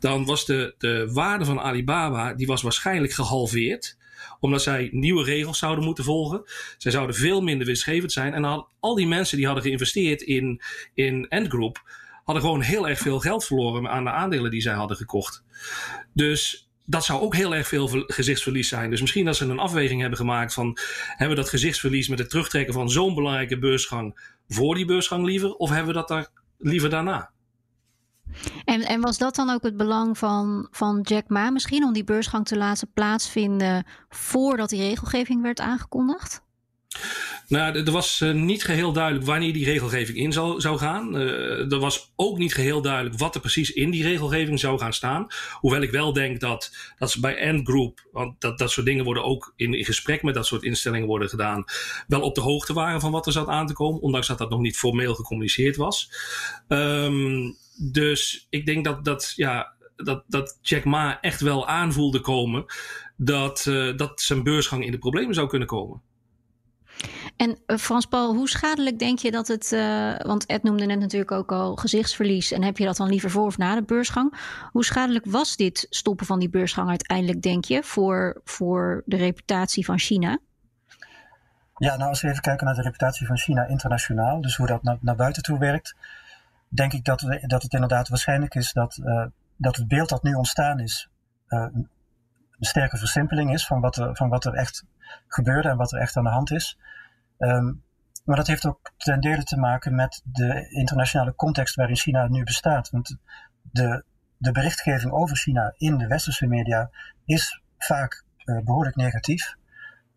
Dan 0.00 0.24
was 0.24 0.46
de, 0.46 0.74
de 0.78 1.10
waarde 1.12 1.44
van 1.44 1.60
Alibaba 1.60 2.34
die 2.34 2.46
was 2.46 2.62
waarschijnlijk 2.62 3.12
gehalveerd 3.12 3.98
omdat 4.40 4.62
zij 4.62 4.88
nieuwe 4.92 5.24
regels 5.24 5.58
zouden 5.58 5.84
moeten 5.84 6.04
volgen. 6.04 6.42
Zij 6.78 6.92
zouden 6.92 7.16
veel 7.16 7.40
minder 7.40 7.66
winstgevend 7.66 8.12
zijn. 8.12 8.34
En 8.34 8.42
dan 8.42 8.66
al 8.80 8.94
die 8.94 9.06
mensen 9.06 9.36
die 9.36 9.46
hadden 9.46 9.64
geïnvesteerd 9.64 10.22
in, 10.22 10.60
in 10.94 11.26
Endgroup, 11.28 11.82
hadden 12.24 12.42
gewoon 12.42 12.60
heel 12.60 12.88
erg 12.88 12.98
veel 12.98 13.20
geld 13.20 13.44
verloren 13.44 13.90
aan 13.90 14.04
de 14.04 14.10
aandelen 14.10 14.50
die 14.50 14.60
zij 14.60 14.74
hadden 14.74 14.96
gekocht. 14.96 15.42
Dus 16.12 16.69
dat 16.90 17.04
zou 17.04 17.20
ook 17.20 17.34
heel 17.34 17.54
erg 17.54 17.68
veel 17.68 17.88
gezichtsverlies 18.06 18.68
zijn. 18.68 18.90
Dus 18.90 19.00
misschien 19.00 19.24
dat 19.24 19.36
ze 19.36 19.44
een 19.44 19.58
afweging 19.58 20.00
hebben 20.00 20.18
gemaakt 20.18 20.54
van... 20.54 20.78
hebben 21.08 21.36
we 21.36 21.42
dat 21.42 21.48
gezichtsverlies 21.50 22.08
met 22.08 22.18
het 22.18 22.30
terugtrekken 22.30 22.74
van 22.74 22.90
zo'n 22.90 23.14
belangrijke 23.14 23.58
beursgang... 23.58 24.34
voor 24.48 24.74
die 24.74 24.84
beursgang 24.84 25.24
liever? 25.24 25.54
Of 25.54 25.68
hebben 25.68 25.86
we 25.86 25.92
dat 25.92 26.08
daar 26.08 26.28
liever 26.58 26.90
daarna? 26.90 27.30
En, 28.64 28.82
en 28.82 29.00
was 29.00 29.18
dat 29.18 29.34
dan 29.34 29.50
ook 29.50 29.62
het 29.62 29.76
belang 29.76 30.18
van, 30.18 30.68
van 30.70 31.00
Jack 31.00 31.28
Ma 31.28 31.50
misschien... 31.50 31.84
om 31.84 31.92
die 31.92 32.04
beursgang 32.04 32.46
te 32.46 32.56
laten 32.56 32.90
plaatsvinden... 32.94 33.86
voordat 34.08 34.68
die 34.68 34.82
regelgeving 34.82 35.42
werd 35.42 35.60
aangekondigd? 35.60 36.42
Nou, 37.48 37.84
er 37.84 37.92
was 37.92 38.20
uh, 38.20 38.34
niet 38.34 38.64
geheel 38.64 38.92
duidelijk 38.92 39.26
wanneer 39.26 39.52
die 39.52 39.64
regelgeving 39.64 40.18
in 40.18 40.32
zou, 40.32 40.78
gaan. 40.78 41.16
Uh, 41.16 41.72
er 41.72 41.78
was 41.78 42.12
ook 42.16 42.38
niet 42.38 42.54
geheel 42.54 42.82
duidelijk 42.82 43.18
wat 43.18 43.34
er 43.34 43.40
precies 43.40 43.72
in 43.72 43.90
die 43.90 44.02
regelgeving 44.02 44.60
zou 44.60 44.78
gaan 44.78 44.92
staan. 44.92 45.26
Hoewel 45.52 45.80
ik 45.80 45.90
wel 45.90 46.12
denk 46.12 46.40
dat, 46.40 46.74
dat 46.98 47.10
ze 47.10 47.20
bij 47.20 47.36
Endgroup, 47.36 48.08
want 48.12 48.40
dat, 48.40 48.58
dat 48.58 48.70
soort 48.70 48.86
dingen 48.86 49.04
worden 49.04 49.24
ook 49.24 49.52
in, 49.56 49.74
in 49.74 49.84
gesprek 49.84 50.22
met 50.22 50.34
dat 50.34 50.46
soort 50.46 50.62
instellingen 50.62 51.06
worden 51.06 51.28
gedaan, 51.28 51.64
wel 52.06 52.20
op 52.20 52.34
de 52.34 52.40
hoogte 52.40 52.72
waren 52.72 53.00
van 53.00 53.12
wat 53.12 53.26
er 53.26 53.32
zat 53.32 53.48
aan 53.48 53.66
te 53.66 53.72
komen, 53.72 54.00
ondanks 54.00 54.26
dat 54.26 54.38
dat 54.38 54.50
nog 54.50 54.60
niet 54.60 54.76
formeel 54.76 55.14
gecommuniceerd 55.14 55.76
was. 55.76 56.12
Um, 56.68 57.56
dus 57.76 58.46
ik 58.50 58.66
denk 58.66 58.84
dat, 58.84 59.04
dat, 59.04 59.32
ja, 59.36 59.72
dat, 59.96 60.24
dat 60.26 60.58
Jack 60.62 60.84
Ma 60.84 61.20
echt 61.20 61.40
wel 61.40 61.68
aanvoelde 61.68 62.20
komen 62.20 62.64
dat, 63.16 63.66
uh, 63.68 63.96
dat 63.96 64.20
zijn 64.20 64.42
beursgang 64.42 64.84
in 64.84 64.90
de 64.90 64.98
problemen 64.98 65.34
zou 65.34 65.48
kunnen 65.48 65.68
komen. 65.68 66.02
En 67.40 67.58
uh, 67.66 67.76
Frans 67.76 68.06
Paul, 68.06 68.34
hoe 68.34 68.48
schadelijk 68.48 68.98
denk 68.98 69.18
je 69.18 69.30
dat 69.30 69.48
het, 69.48 69.72
uh, 69.72 70.16
want 70.18 70.46
Ed 70.46 70.62
noemde 70.62 70.86
net 70.86 70.98
natuurlijk 70.98 71.30
ook 71.30 71.52
al 71.52 71.76
gezichtsverlies, 71.76 72.52
en 72.52 72.62
heb 72.62 72.78
je 72.78 72.84
dat 72.84 72.96
dan 72.96 73.08
liever 73.08 73.30
voor 73.30 73.46
of 73.46 73.58
na 73.58 73.74
de 73.74 73.82
beursgang? 73.82 74.34
Hoe 74.70 74.84
schadelijk 74.84 75.24
was 75.24 75.56
dit 75.56 75.86
stoppen 75.90 76.26
van 76.26 76.38
die 76.38 76.48
beursgang 76.48 76.88
uiteindelijk, 76.88 77.42
denk 77.42 77.64
je, 77.64 77.82
voor, 77.82 78.40
voor 78.44 79.02
de 79.06 79.16
reputatie 79.16 79.84
van 79.84 79.98
China? 79.98 80.38
Ja, 81.76 81.96
nou 81.96 82.08
als 82.08 82.22
we 82.22 82.28
even 82.28 82.42
kijken 82.42 82.66
naar 82.66 82.74
de 82.74 82.82
reputatie 82.82 83.26
van 83.26 83.38
China 83.38 83.66
internationaal, 83.66 84.40
dus 84.40 84.56
hoe 84.56 84.66
dat 84.66 84.82
naar, 84.82 85.16
buiten 85.16 85.42
toe 85.42 85.58
werkt, 85.58 85.96
denk 86.68 86.92
ik 86.92 87.04
dat, 87.04 87.20
dat 87.40 87.62
het 87.62 87.72
inderdaad 87.72 88.08
waarschijnlijk 88.08 88.54
is 88.54 88.72
dat, 88.72 89.00
uh, 89.04 89.24
dat 89.56 89.76
het 89.76 89.88
beeld 89.88 90.08
dat 90.08 90.22
nu 90.22 90.34
ontstaan 90.34 90.78
is, 90.78 91.08
een 91.48 91.88
sterke 92.58 92.96
versimpeling 92.96 93.52
is 93.52 93.66
van 93.66 93.80
wat, 93.80 94.08
van 94.12 94.28
wat 94.28 94.44
er 94.44 94.54
echt 94.54 94.84
gebeurde 95.28 95.68
en 95.68 95.76
wat 95.76 95.92
er 95.92 96.00
echt 96.00 96.16
aan 96.16 96.24
de 96.24 96.30
hand 96.30 96.50
is. 96.50 96.78
Um, 97.40 97.82
maar 98.24 98.36
dat 98.36 98.46
heeft 98.46 98.66
ook 98.66 98.92
ten 98.96 99.20
dele 99.20 99.44
te 99.44 99.56
maken 99.56 99.94
met 99.94 100.22
de 100.24 100.70
internationale 100.70 101.34
context 101.34 101.74
waarin 101.74 101.96
China 101.96 102.28
nu 102.28 102.44
bestaat. 102.44 102.90
Want 102.90 103.16
de, 103.62 104.04
de 104.36 104.52
berichtgeving 104.52 105.12
over 105.12 105.36
China 105.36 105.74
in 105.76 105.96
de 105.96 106.06
westerse 106.06 106.46
media 106.46 106.90
is 107.24 107.62
vaak 107.78 108.24
uh, 108.44 108.64
behoorlijk 108.64 108.96
negatief. 108.96 109.54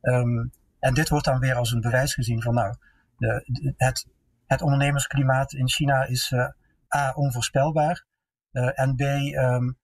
Um, 0.01 0.51
en 0.79 0.93
dit 0.93 1.09
wordt 1.09 1.25
dan 1.25 1.39
weer 1.39 1.55
als 1.55 1.71
een 1.71 1.81
bewijs 1.81 2.13
gezien 2.13 2.41
van, 2.41 2.53
nou, 2.53 2.75
de, 3.17 3.73
het, 3.77 4.07
het 4.45 4.61
ondernemersklimaat 4.61 5.53
in 5.53 5.69
China 5.69 6.03
is 6.03 6.31
uh, 6.31 6.47
A, 6.95 7.11
onvoorspelbaar. 7.13 8.05
Uh, 8.51 8.79
en 8.79 8.95
B, 8.95 9.01
um, 9.01 9.77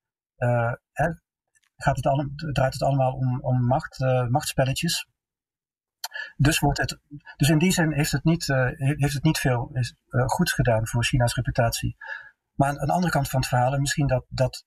gaat 1.76 1.96
het 1.96 2.06
allemaal, 2.06 2.32
draait 2.36 2.74
het 2.74 2.84
allemaal 2.84 3.14
om, 3.14 3.40
om 3.42 3.66
macht, 3.66 4.00
machtspelletjes. 4.30 5.08
Dus, 6.38 6.60
wordt 6.60 6.78
het, 6.78 7.00
dus 7.38 7.50
in 7.50 7.58
die 7.58 7.72
zin 7.72 7.94
heeft 7.94 8.12
het 8.12 8.24
niet, 8.24 8.48
uh, 8.48 8.70
heeft 8.76 9.14
het 9.14 9.24
niet 9.24 9.38
veel 9.38 9.70
is, 9.74 9.96
uh, 10.10 10.28
goeds 10.28 10.54
gedaan 10.54 10.88
voor 10.88 11.04
China's 11.04 11.36
reputatie. 11.36 11.98
Maar 12.54 12.70
aan, 12.70 12.88
de 12.88 12.94
andere 12.94 13.12
kant 13.12 13.30
van 13.30 13.40
het 13.40 13.50
verhaal, 13.50 13.74
en 13.74 13.80
misschien 13.80 14.08
dat, 14.08 14.26
dat, 14.30 14.66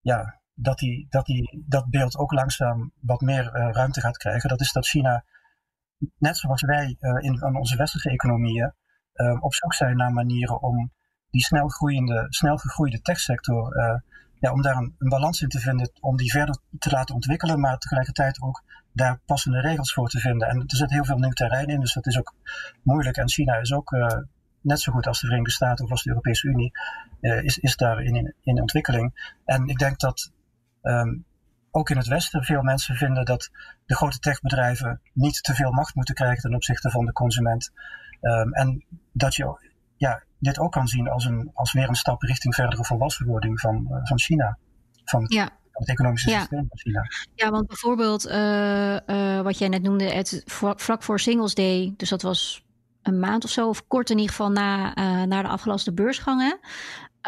ja, 0.00 0.40
dat, 0.54 0.78
die, 0.78 1.06
dat, 1.08 1.26
die, 1.26 1.64
dat 1.66 1.90
beeld 1.90 2.16
ook 2.16 2.32
langzaam 2.32 2.92
wat 3.00 3.20
meer 3.20 3.44
uh, 3.44 3.68
ruimte 3.72 4.00
gaat 4.00 4.16
krijgen, 4.16 4.48
dat 4.48 4.60
is 4.60 4.72
dat 4.72 4.86
China, 4.86 5.24
net 6.18 6.36
zoals 6.36 6.62
wij 6.62 6.96
in 7.20 7.56
onze 7.56 7.76
westerse 7.76 8.10
economieën, 8.10 8.74
op 9.40 9.54
zoek 9.54 9.74
zijn 9.74 9.96
naar 9.96 10.12
manieren 10.12 10.62
om 10.62 10.92
die 11.30 11.44
snel, 11.44 11.68
groeiende, 11.68 12.26
snel 12.28 12.56
gegroeide 12.56 13.00
techsector 13.00 13.74
ja, 14.40 14.52
om 14.52 14.62
daar 14.62 14.76
een, 14.76 14.94
balans 14.98 15.42
in 15.42 15.48
te 15.48 15.58
vinden, 15.58 15.90
om 16.00 16.16
die 16.16 16.30
verder 16.30 16.58
te 16.78 16.90
laten 16.90 17.14
ontwikkelen, 17.14 17.60
maar 17.60 17.78
tegelijkertijd 17.78 18.42
ook 18.42 18.62
daar 18.96 19.20
passende 19.26 19.60
regels 19.60 19.92
voor 19.92 20.08
te 20.08 20.18
vinden. 20.18 20.48
En 20.48 20.58
er 20.58 20.76
zit 20.76 20.90
heel 20.90 21.04
veel 21.04 21.18
nieuw 21.18 21.30
terrein 21.30 21.68
in, 21.68 21.80
dus 21.80 21.92
dat 21.92 22.06
is 22.06 22.18
ook 22.18 22.34
moeilijk. 22.82 23.16
En 23.16 23.28
China 23.28 23.56
is 23.56 23.72
ook 23.72 23.92
uh, 23.92 24.06
net 24.60 24.80
zo 24.80 24.92
goed 24.92 25.06
als 25.06 25.20
de 25.20 25.26
Verenigde 25.26 25.52
Staten 25.52 25.84
of 25.84 25.90
als 25.90 26.02
de 26.02 26.08
Europese 26.08 26.48
Unie, 26.48 26.72
uh, 27.20 27.42
is, 27.42 27.58
is 27.58 27.76
daar 27.76 28.02
in, 28.02 28.34
in 28.42 28.60
ontwikkeling. 28.60 29.34
En 29.44 29.66
ik 29.66 29.78
denk 29.78 29.98
dat 29.98 30.32
um, 30.82 31.24
ook 31.70 31.90
in 31.90 31.96
het 31.96 32.06
Westen 32.06 32.44
veel 32.44 32.62
mensen 32.62 32.96
vinden 32.96 33.24
dat 33.24 33.50
de 33.86 33.94
grote 33.94 34.18
techbedrijven 34.18 35.00
niet 35.12 35.42
te 35.42 35.54
veel 35.54 35.72
macht 35.72 35.94
moeten 35.94 36.14
krijgen 36.14 36.42
ten 36.42 36.54
opzichte 36.54 36.90
van 36.90 37.04
de 37.04 37.12
consument. 37.12 37.72
Um, 38.20 38.52
en 38.52 38.84
dat 39.12 39.34
je 39.34 39.70
ja, 39.96 40.22
dit 40.38 40.58
ook 40.58 40.72
kan 40.72 40.88
zien 40.88 41.08
als, 41.08 41.24
een, 41.24 41.50
als 41.54 41.72
weer 41.72 41.88
een 41.88 41.94
stap 41.94 42.22
richting 42.22 42.54
verdere 42.54 42.84
volwassenwording 42.84 43.60
van, 43.60 43.86
uh, 43.90 43.96
van 44.02 44.18
China. 44.18 44.58
Van 45.04 45.24
ja. 45.28 45.50
Het 45.78 45.88
economische 45.88 46.30
ja. 46.30 46.38
systeem 46.38 46.66
van 46.68 46.78
China. 46.78 47.02
Ja, 47.34 47.50
want 47.50 47.66
bijvoorbeeld 47.66 48.26
uh, 48.26 48.96
uh, 49.06 49.40
wat 49.40 49.58
jij 49.58 49.68
net 49.68 49.82
noemde, 49.82 50.04
het 50.04 50.42
vlak 50.76 51.02
voor 51.02 51.20
Singles 51.20 51.54
Day, 51.54 51.94
dus 51.96 52.08
dat 52.08 52.22
was 52.22 52.64
een 53.02 53.18
maand 53.18 53.44
of 53.44 53.50
zo, 53.50 53.68
of 53.68 53.86
kort 53.86 54.10
in 54.10 54.18
ieder 54.18 54.34
geval 54.34 54.50
na, 54.50 54.94
na 55.24 55.42
de 55.42 55.48
afgelaste 55.48 55.92
beursgangen. 55.92 56.58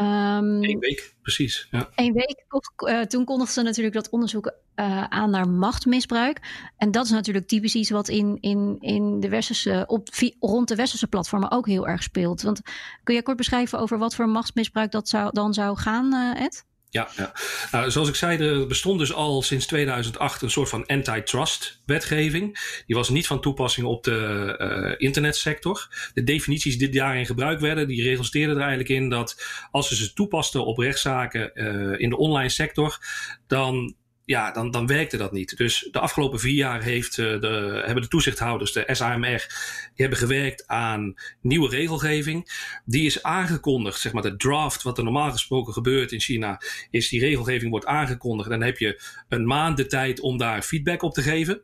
Um, 0.01 0.65
Eén 0.65 0.79
week, 0.79 1.15
precies. 1.23 1.69
Ja. 1.71 1.89
Eén 1.95 2.13
week. 2.13 2.45
Uh, 2.89 3.01
toen 3.01 3.25
kondigden 3.25 3.55
ze 3.55 3.63
natuurlijk 3.63 3.95
dat 3.95 4.11
onderzoek 4.11 4.47
uh, 4.77 5.05
aan 5.05 5.31
naar 5.31 5.49
machtmisbruik. 5.49 6.71
En 6.77 6.91
dat 6.91 7.05
is 7.05 7.11
natuurlijk 7.11 7.47
typisch 7.47 7.75
iets 7.75 7.91
wat 7.91 8.09
in, 8.09 8.39
in, 8.41 8.77
in 8.81 9.21
de 9.21 9.29
westerse, 9.29 9.85
op, 9.87 10.09
rond 10.41 10.69
de 10.69 10.75
westerse 10.75 11.07
platformen 11.07 11.51
ook 11.51 11.67
heel 11.67 11.89
erg 11.89 12.03
speelt. 12.03 12.43
Want 12.43 12.61
kun 13.03 13.15
je 13.15 13.23
kort 13.23 13.37
beschrijven 13.37 13.79
over 13.79 13.99
wat 13.99 14.15
voor 14.15 14.29
machtsmisbruik 14.29 14.91
dat 14.91 15.09
zou, 15.09 15.31
dan 15.33 15.55
zou 15.55 15.77
gaan, 15.77 16.15
uh, 16.15 16.41
Ed? 16.41 16.67
Ja, 16.91 17.09
ja. 17.17 17.33
Nou, 17.73 17.91
zoals 17.91 18.09
ik 18.09 18.15
zei, 18.15 18.39
er 18.39 18.67
bestond 18.67 18.99
dus 18.99 19.13
al 19.13 19.43
sinds 19.43 19.67
2008 19.67 20.43
een 20.43 20.51
soort 20.51 20.69
van 20.69 20.87
antitrust 20.87 21.81
wetgeving. 21.87 22.59
Die 22.87 22.97
was 22.97 23.09
niet 23.09 23.27
van 23.27 23.41
toepassing 23.41 23.87
op 23.87 24.05
de 24.05 24.57
uh, 24.59 24.95
internetsector. 25.07 25.89
De 26.15 26.25
definities 26.25 26.79
die 26.79 26.89
daarin 26.89 27.27
gebruikt 27.27 27.61
werden, 27.61 27.89
die 27.89 28.03
resulteerden 28.03 28.55
er 28.55 28.61
eigenlijk 28.61 28.91
in 28.91 29.09
dat 29.09 29.45
als 29.71 29.89
ze 29.89 29.97
ze 29.97 30.13
toepasten 30.13 30.67
op 30.67 30.79
rechtszaken 30.79 31.51
uh, 31.55 32.01
in 32.01 32.11
de 32.11 32.17
online 32.17 32.49
sector, 32.49 32.99
dan 33.47 33.95
ja, 34.29 34.51
dan, 34.51 34.71
dan 34.71 34.87
werkte 34.87 35.17
dat 35.17 35.33
niet. 35.33 35.57
Dus 35.57 35.89
de 35.91 35.99
afgelopen 35.99 36.41
vier 36.41 36.55
jaar 36.55 36.83
heeft, 36.83 37.17
uh, 37.17 37.41
de, 37.41 37.83
hebben 37.85 38.03
de 38.03 38.09
toezichthouders, 38.09 38.73
de 38.73 38.85
SAMR, 38.87 39.47
die 39.95 40.07
hebben 40.07 40.19
gewerkt 40.19 40.67
aan 40.67 41.15
nieuwe 41.41 41.69
regelgeving. 41.69 42.51
Die 42.85 43.07
is 43.07 43.23
aangekondigd, 43.23 44.01
zeg 44.01 44.13
maar, 44.13 44.23
de 44.23 44.37
draft, 44.37 44.83
wat 44.83 44.99
er 44.99 45.05
normaal 45.05 45.31
gesproken 45.31 45.73
gebeurt 45.73 46.13
in 46.13 46.21
China, 46.21 46.61
is 46.91 47.09
die 47.09 47.21
regelgeving 47.21 47.71
wordt 47.71 47.87
aangekondigd. 47.87 48.51
Dan 48.51 48.63
heb 48.63 48.79
je 48.79 49.03
een 49.29 49.47
maand 49.47 49.77
de 49.77 49.87
tijd 49.87 50.21
om 50.21 50.39
daar 50.39 50.63
feedback 50.63 51.03
op 51.03 51.15
te 51.15 51.23
geven. 51.23 51.63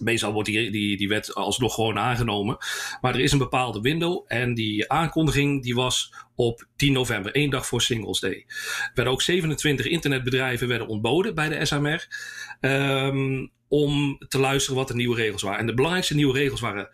Meestal 0.00 0.32
wordt 0.32 0.48
die, 0.48 0.70
die, 0.70 0.96
die 0.96 1.08
wet 1.08 1.34
alsnog 1.34 1.74
gewoon 1.74 1.98
aangenomen. 1.98 2.56
Maar 3.00 3.14
er 3.14 3.20
is 3.20 3.32
een 3.32 3.38
bepaalde 3.38 3.80
window. 3.80 4.24
En 4.26 4.54
die 4.54 4.90
aankondiging 4.90 5.62
die 5.62 5.74
was 5.74 6.14
op 6.34 6.66
10 6.76 6.92
november, 6.92 7.34
één 7.34 7.50
dag 7.50 7.66
voor 7.66 7.82
Singles 7.82 8.20
Day. 8.20 8.44
Er 8.46 8.90
werden 8.94 9.12
ook 9.12 9.22
27 9.22 9.86
internetbedrijven 9.86 10.68
werden 10.68 10.88
ontboden 10.88 11.34
bij 11.34 11.48
de 11.48 11.64
SMR. 11.64 12.06
Um, 12.60 13.50
om 13.68 14.18
te 14.28 14.38
luisteren 14.38 14.78
wat 14.78 14.88
de 14.88 14.94
nieuwe 14.94 15.16
regels 15.16 15.42
waren. 15.42 15.58
En 15.58 15.66
de 15.66 15.74
belangrijkste 15.74 16.14
nieuwe 16.14 16.38
regels 16.38 16.60
waren 16.60 16.88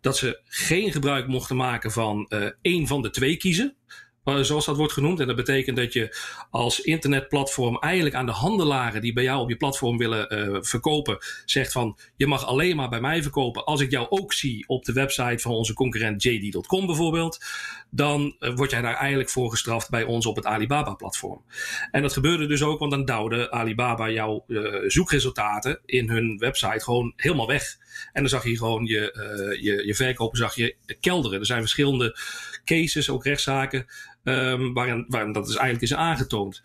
dat 0.00 0.16
ze 0.16 0.40
geen 0.44 0.92
gebruik 0.92 1.26
mochten 1.26 1.56
maken 1.56 1.90
van 1.90 2.26
uh, 2.28 2.48
één 2.62 2.86
van 2.86 3.02
de 3.02 3.10
twee 3.10 3.36
kiezen. 3.36 3.76
Zoals 4.24 4.64
dat 4.64 4.76
wordt 4.76 4.92
genoemd. 4.92 5.20
En 5.20 5.26
dat 5.26 5.36
betekent 5.36 5.76
dat 5.76 5.92
je 5.92 6.16
als 6.50 6.80
internetplatform 6.80 7.78
eigenlijk 7.78 8.14
aan 8.14 8.26
de 8.26 8.32
handelaren 8.32 9.00
die 9.00 9.12
bij 9.12 9.22
jou 9.24 9.40
op 9.40 9.48
je 9.48 9.56
platform 9.56 9.98
willen 9.98 10.34
uh, 10.34 10.58
verkopen, 10.60 11.18
zegt 11.44 11.72
van 11.72 11.98
je 12.16 12.26
mag 12.26 12.46
alleen 12.46 12.76
maar 12.76 12.88
bij 12.88 13.00
mij 13.00 13.22
verkopen 13.22 13.64
als 13.64 13.80
ik 13.80 13.90
jou 13.90 14.06
ook 14.10 14.32
zie 14.32 14.68
op 14.68 14.84
de 14.84 14.92
website 14.92 15.38
van 15.38 15.52
onze 15.52 15.74
concurrent 15.74 16.22
JD.com 16.22 16.86
bijvoorbeeld. 16.86 17.44
Dan 17.90 18.36
uh, 18.38 18.54
word 18.54 18.70
jij 18.70 18.80
daar 18.80 18.94
eigenlijk 18.94 19.30
voor 19.30 19.50
gestraft 19.50 19.90
bij 19.90 20.02
ons 20.02 20.26
op 20.26 20.36
het 20.36 20.46
Alibaba-platform. 20.46 21.42
En 21.90 22.02
dat 22.02 22.12
gebeurde 22.12 22.46
dus 22.46 22.62
ook, 22.62 22.78
want 22.78 22.90
dan 22.90 23.04
duwde 23.04 23.50
Alibaba 23.50 24.10
jouw 24.10 24.44
zoekresultaten 24.86 25.80
in 25.84 26.08
hun 26.08 26.38
website 26.38 26.84
gewoon 26.84 27.12
helemaal 27.16 27.46
weg. 27.46 27.76
En 28.12 28.20
dan 28.20 28.28
zag 28.28 28.44
je 28.44 28.56
gewoon 28.56 28.84
je, 28.84 29.58
je, 29.60 29.86
je 29.86 29.94
verkopen 29.94 30.38
zag 30.38 30.54
je 30.54 30.76
kelderen. 31.00 31.38
Er 31.40 31.46
zijn 31.46 31.60
verschillende 31.60 32.16
cases, 32.64 33.10
ook 33.10 33.24
rechtszaken, 33.24 33.86
um, 34.24 34.72
waarin, 34.72 35.06
dat 35.08 35.46
dus 35.46 35.56
eigenlijk 35.56 35.82
is 35.82 35.94
aangetoond. 35.94 36.62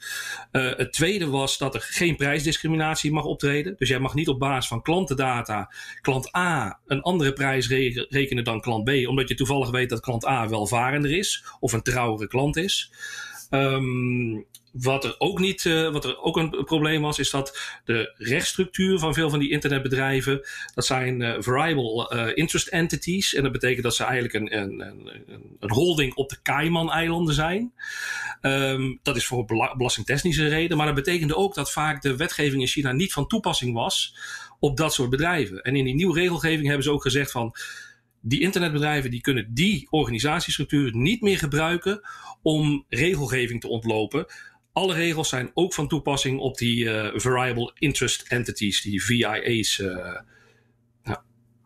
Uh, 0.51 0.75
het 0.75 0.93
tweede 0.93 1.27
was 1.27 1.57
dat 1.57 1.75
er 1.75 1.81
geen 1.81 2.15
prijsdiscriminatie 2.15 3.11
mag 3.11 3.25
optreden. 3.25 3.75
Dus 3.77 3.89
jij 3.89 3.99
mag 3.99 4.13
niet 4.13 4.27
op 4.27 4.39
basis 4.39 4.67
van 4.67 4.81
klantendata 4.81 5.73
klant 6.01 6.35
A 6.35 6.79
een 6.85 7.01
andere 7.01 7.33
prijs 7.33 7.67
re 7.67 8.07
rekenen 8.09 8.43
dan 8.43 8.61
klant 8.61 8.83
B, 8.83 9.07
omdat 9.07 9.29
je 9.29 9.35
toevallig 9.35 9.69
weet 9.69 9.89
dat 9.89 9.99
klant 9.99 10.25
A 10.25 10.47
welvarender 10.47 11.11
is 11.11 11.45
of 11.59 11.73
een 11.73 11.81
trouwere 11.81 12.27
klant 12.27 12.55
is. 12.55 12.91
Um, 13.49 14.45
wat 14.71 15.03
er 15.03 15.15
ook 15.17 15.39
niet, 15.39 15.65
uh, 15.65 15.91
wat 15.91 16.05
er 16.05 16.21
ook 16.21 16.37
een 16.37 16.63
probleem 16.63 17.01
was, 17.01 17.19
is 17.19 17.29
dat 17.29 17.79
de 17.85 18.13
rechtsstructuur 18.17 18.99
van 18.99 19.13
veel 19.13 19.29
van 19.29 19.39
die 19.39 19.49
internetbedrijven, 19.49 20.47
dat 20.73 20.85
zijn 20.85 21.21
uh, 21.21 21.35
variable 21.39 22.15
uh, 22.15 22.37
interest 22.37 22.67
entities. 22.67 23.33
En 23.33 23.43
dat 23.43 23.51
betekent 23.51 23.83
dat 23.83 23.95
ze 23.95 24.03
eigenlijk 24.03 24.33
een, 24.33 24.57
een, 24.57 24.79
een, 24.79 25.55
een 25.59 25.71
holding 25.71 26.13
op 26.13 26.29
de 26.29 26.41
Cayman-eilanden 26.41 27.33
zijn. 27.33 27.73
Um, 28.41 28.99
dat 29.03 29.15
is 29.15 29.25
voor 29.25 29.45
belastingtechnische 29.77 30.47
reden. 30.47 30.77
Maar 30.77 30.85
dat 30.85 30.95
betekende 30.95 31.35
ook 31.35 31.55
dat 31.55 31.71
vaak 31.71 32.01
de 32.01 32.15
wetgeving 32.15 32.61
in 32.61 32.67
China 32.67 32.91
niet 32.91 33.13
van 33.13 33.27
toepassing 33.27 33.73
was 33.73 34.15
op 34.59 34.77
dat 34.77 34.93
soort 34.93 35.09
bedrijven. 35.09 35.61
En 35.61 35.75
in 35.75 35.85
die 35.85 35.95
nieuwe 35.95 36.19
regelgeving 36.19 36.65
hebben 36.65 36.83
ze 36.83 36.91
ook 36.91 37.01
gezegd 37.01 37.31
van 37.31 37.55
die 38.21 38.41
internetbedrijven 38.41 39.11
die 39.11 39.21
kunnen 39.21 39.53
die 39.53 39.87
organisatiestructuur 39.89 40.95
niet 40.95 41.21
meer 41.21 41.37
gebruiken 41.37 42.01
om 42.41 42.85
regelgeving 42.89 43.61
te 43.61 43.67
ontlopen 43.67 44.25
alle 44.73 44.93
regels 44.93 45.29
zijn 45.29 45.51
ook 45.53 45.73
van 45.73 45.87
toepassing 45.87 46.39
op 46.39 46.57
die 46.57 46.83
uh, 46.83 47.09
variable 47.13 47.71
interest 47.73 48.21
entities, 48.21 48.81
die 48.81 49.03
VIA's. 49.03 49.79
Eh, 49.79 50.15
ja. 51.03 51.23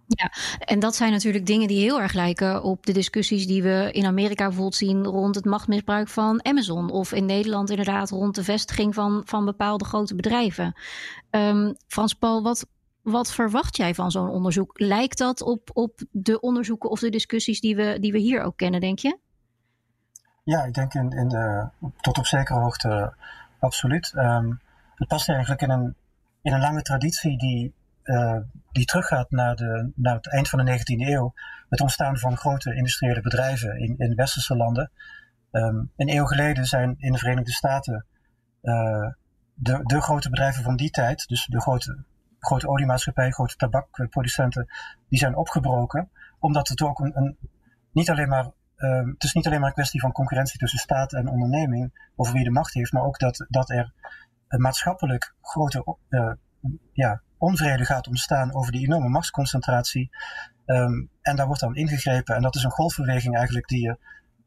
ja, 0.08 0.32
en 0.60 0.80
dat 0.80 0.96
zijn 0.96 1.12
natuurlijk 1.12 1.46
dingen 1.46 1.68
die 1.68 1.80
heel 1.80 2.02
erg 2.02 2.14
lijken 2.14 2.64
op 2.64 2.86
de 2.86 2.94
discussies 2.94 3.48
die 3.48 3.64
we 3.64 3.90
in 3.92 4.06
Amerika 4.06 4.44
bijvoorbeeld 4.44 4.76
zien 4.76 5.04
rond 5.06 5.36
het 5.36 5.46
machtmisbruik 5.46 6.08
van 6.08 6.46
Amazon. 6.46 6.90
Of 6.90 7.12
in 7.12 7.26
Nederland 7.26 7.70
inderdaad 7.70 8.10
rond 8.10 8.36
de 8.36 8.44
vestiging 8.44 8.94
van, 8.94 9.22
van 9.26 9.46
bepaalde 9.46 9.86
grote 9.86 10.16
bedrijven. 10.16 10.76
Um, 11.32 11.76
Frans 11.88 12.14
Paul, 12.14 12.44
wat, 12.44 12.66
wat 13.02 13.34
verwacht 13.34 13.78
jij 13.78 13.94
van 13.94 14.12
zo'n 14.12 14.30
onderzoek? 14.30 14.80
Lijkt 14.80 15.18
dat 15.18 15.42
op, 15.42 15.70
op 15.74 16.00
de 16.12 16.40
onderzoeken 16.40 16.90
of 16.90 17.00
de 17.00 17.10
discussies 17.10 17.60
die 17.60 17.76
we, 17.76 17.98
die 18.00 18.12
we 18.12 18.20
hier 18.20 18.42
ook 18.42 18.58
kennen, 18.58 18.82
denk 18.82 19.00
je? 19.00 19.18
Ja, 20.44 20.64
ik 20.64 20.74
denk 20.74 20.94
in, 20.94 21.12
in 21.12 21.28
de, 21.28 21.70
tot 22.02 22.18
op 22.18 22.26
zekere 22.26 22.60
hoogte 22.60 23.14
absoluut. 23.60 24.14
Um, 24.16 24.62
het 24.96 25.08
past 25.08 25.30
eigenlijk 25.30 25.62
in 25.62 25.70
een, 25.70 25.96
in 26.42 26.54
een 26.54 26.60
lange 26.60 26.82
traditie 26.82 27.38
die, 27.38 27.74
uh, 28.04 28.38
die 28.72 28.86
teruggaat 28.86 29.32
naar, 29.32 29.56
de, 29.56 29.92
naar 29.96 30.16
het 30.16 30.32
eind 30.32 30.50
van 30.50 30.66
de 30.66 30.72
19e 30.72 31.08
eeuw. 31.08 31.34
Het 31.70 31.82
ontstaan 31.82 32.18
van 32.18 32.38
grote 32.38 32.76
industriële 32.76 33.22
bedrijven 33.22 33.80
in, 33.80 33.96
in 33.98 34.16
westerse 34.16 34.56
landen. 34.56 34.92
Um, 35.52 35.92
een 35.96 36.10
eeuw 36.10 36.26
geleden 36.26 36.66
zijn 36.66 36.96
in 36.98 37.12
de 37.12 37.18
Verenigde 37.18 37.52
Staten 37.52 38.06
uh, 38.62 39.10
de, 39.54 39.80
de 39.84 40.02
grote 40.02 40.30
bedrijven 40.30 40.64
van 40.64 40.76
die 40.76 40.90
tijd, 40.90 41.28
dus 41.28 41.46
de 41.46 41.62
grote, 41.62 42.04
grote 42.40 42.68
oliemaatschappijen, 42.68 43.34
grote 43.34 43.56
tabakproducenten, 43.56 44.68
die 45.10 45.20
zijn 45.20 45.36
opgebroken. 45.36 46.10
Omdat 46.40 46.68
het 46.68 46.82
ook 46.82 47.00
een 47.00 47.38
niet 47.92 48.10
alleen 48.10 48.30
maar 48.30 48.52
um, 48.84 49.10
het 49.10 49.24
is 49.24 49.34
niet 49.34 49.46
alleen 49.46 49.60
maar 49.60 49.68
een 49.68 49.76
kwestie 49.76 50.00
van 50.00 50.12
concurrentie 50.12 50.60
tussen 50.60 50.80
staat 50.80 51.14
en 51.14 51.28
onderneming 51.28 52.12
over 52.16 52.34
wie 52.34 52.44
de 52.44 52.52
macht 52.52 52.74
heeft, 52.74 52.92
maar 52.92 53.04
ook 53.04 53.20
dat, 53.20 53.46
dat 53.50 53.70
er 53.70 53.94
maatschappelijk 54.48 55.36
grote 55.42 55.98
uh, 56.10 56.32
ja, 56.94 57.22
onvrede 57.38 57.86
gaat 57.86 58.08
ontstaan 58.08 58.54
over 58.54 58.72
die 58.72 58.86
enorme 58.86 59.10
machtsconcentratie. 59.10 60.10
Um, 60.66 61.10
en 61.22 61.36
daar 61.36 61.46
wordt 61.46 61.62
dan 61.62 61.76
ingegrepen. 61.76 62.36
En 62.36 62.42
dat 62.42 62.56
is 62.56 62.64
een 62.64 62.72
golfbeweging 62.72 63.36
eigenlijk 63.36 63.68
die 63.68 63.82
je, 63.82 63.98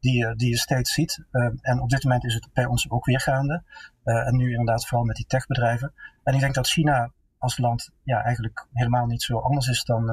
die 0.01 0.17
je, 0.17 0.37
die 0.37 0.49
je 0.49 0.57
steeds 0.57 0.93
ziet. 0.93 1.25
Um, 1.31 1.59
en 1.61 1.81
op 1.81 1.91
dit 1.91 2.03
moment 2.03 2.25
is 2.25 2.35
het 2.35 2.49
bij 2.53 2.65
ons 2.65 2.91
ook 2.91 3.05
weer 3.05 3.21
gaande. 3.21 3.63
Uh, 4.05 4.27
en 4.27 4.37
nu 4.37 4.51
inderdaad 4.51 4.87
vooral 4.87 5.07
met 5.07 5.17
die 5.17 5.27
techbedrijven. 5.27 5.93
En 6.23 6.35
ik 6.35 6.41
denk 6.41 6.55
dat 6.55 6.69
China 6.69 7.13
als 7.39 7.59
land 7.59 7.91
ja, 8.03 8.23
eigenlijk 8.23 8.67
helemaal 8.73 9.07
niet 9.07 9.23
zo 9.23 9.39
anders 9.39 9.69
is 9.69 9.85
dan, 9.85 10.07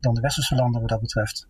dan 0.00 0.14
de 0.14 0.20
westerse 0.20 0.54
landen 0.54 0.80
wat 0.80 0.90
dat 0.90 1.00
betreft. 1.00 1.48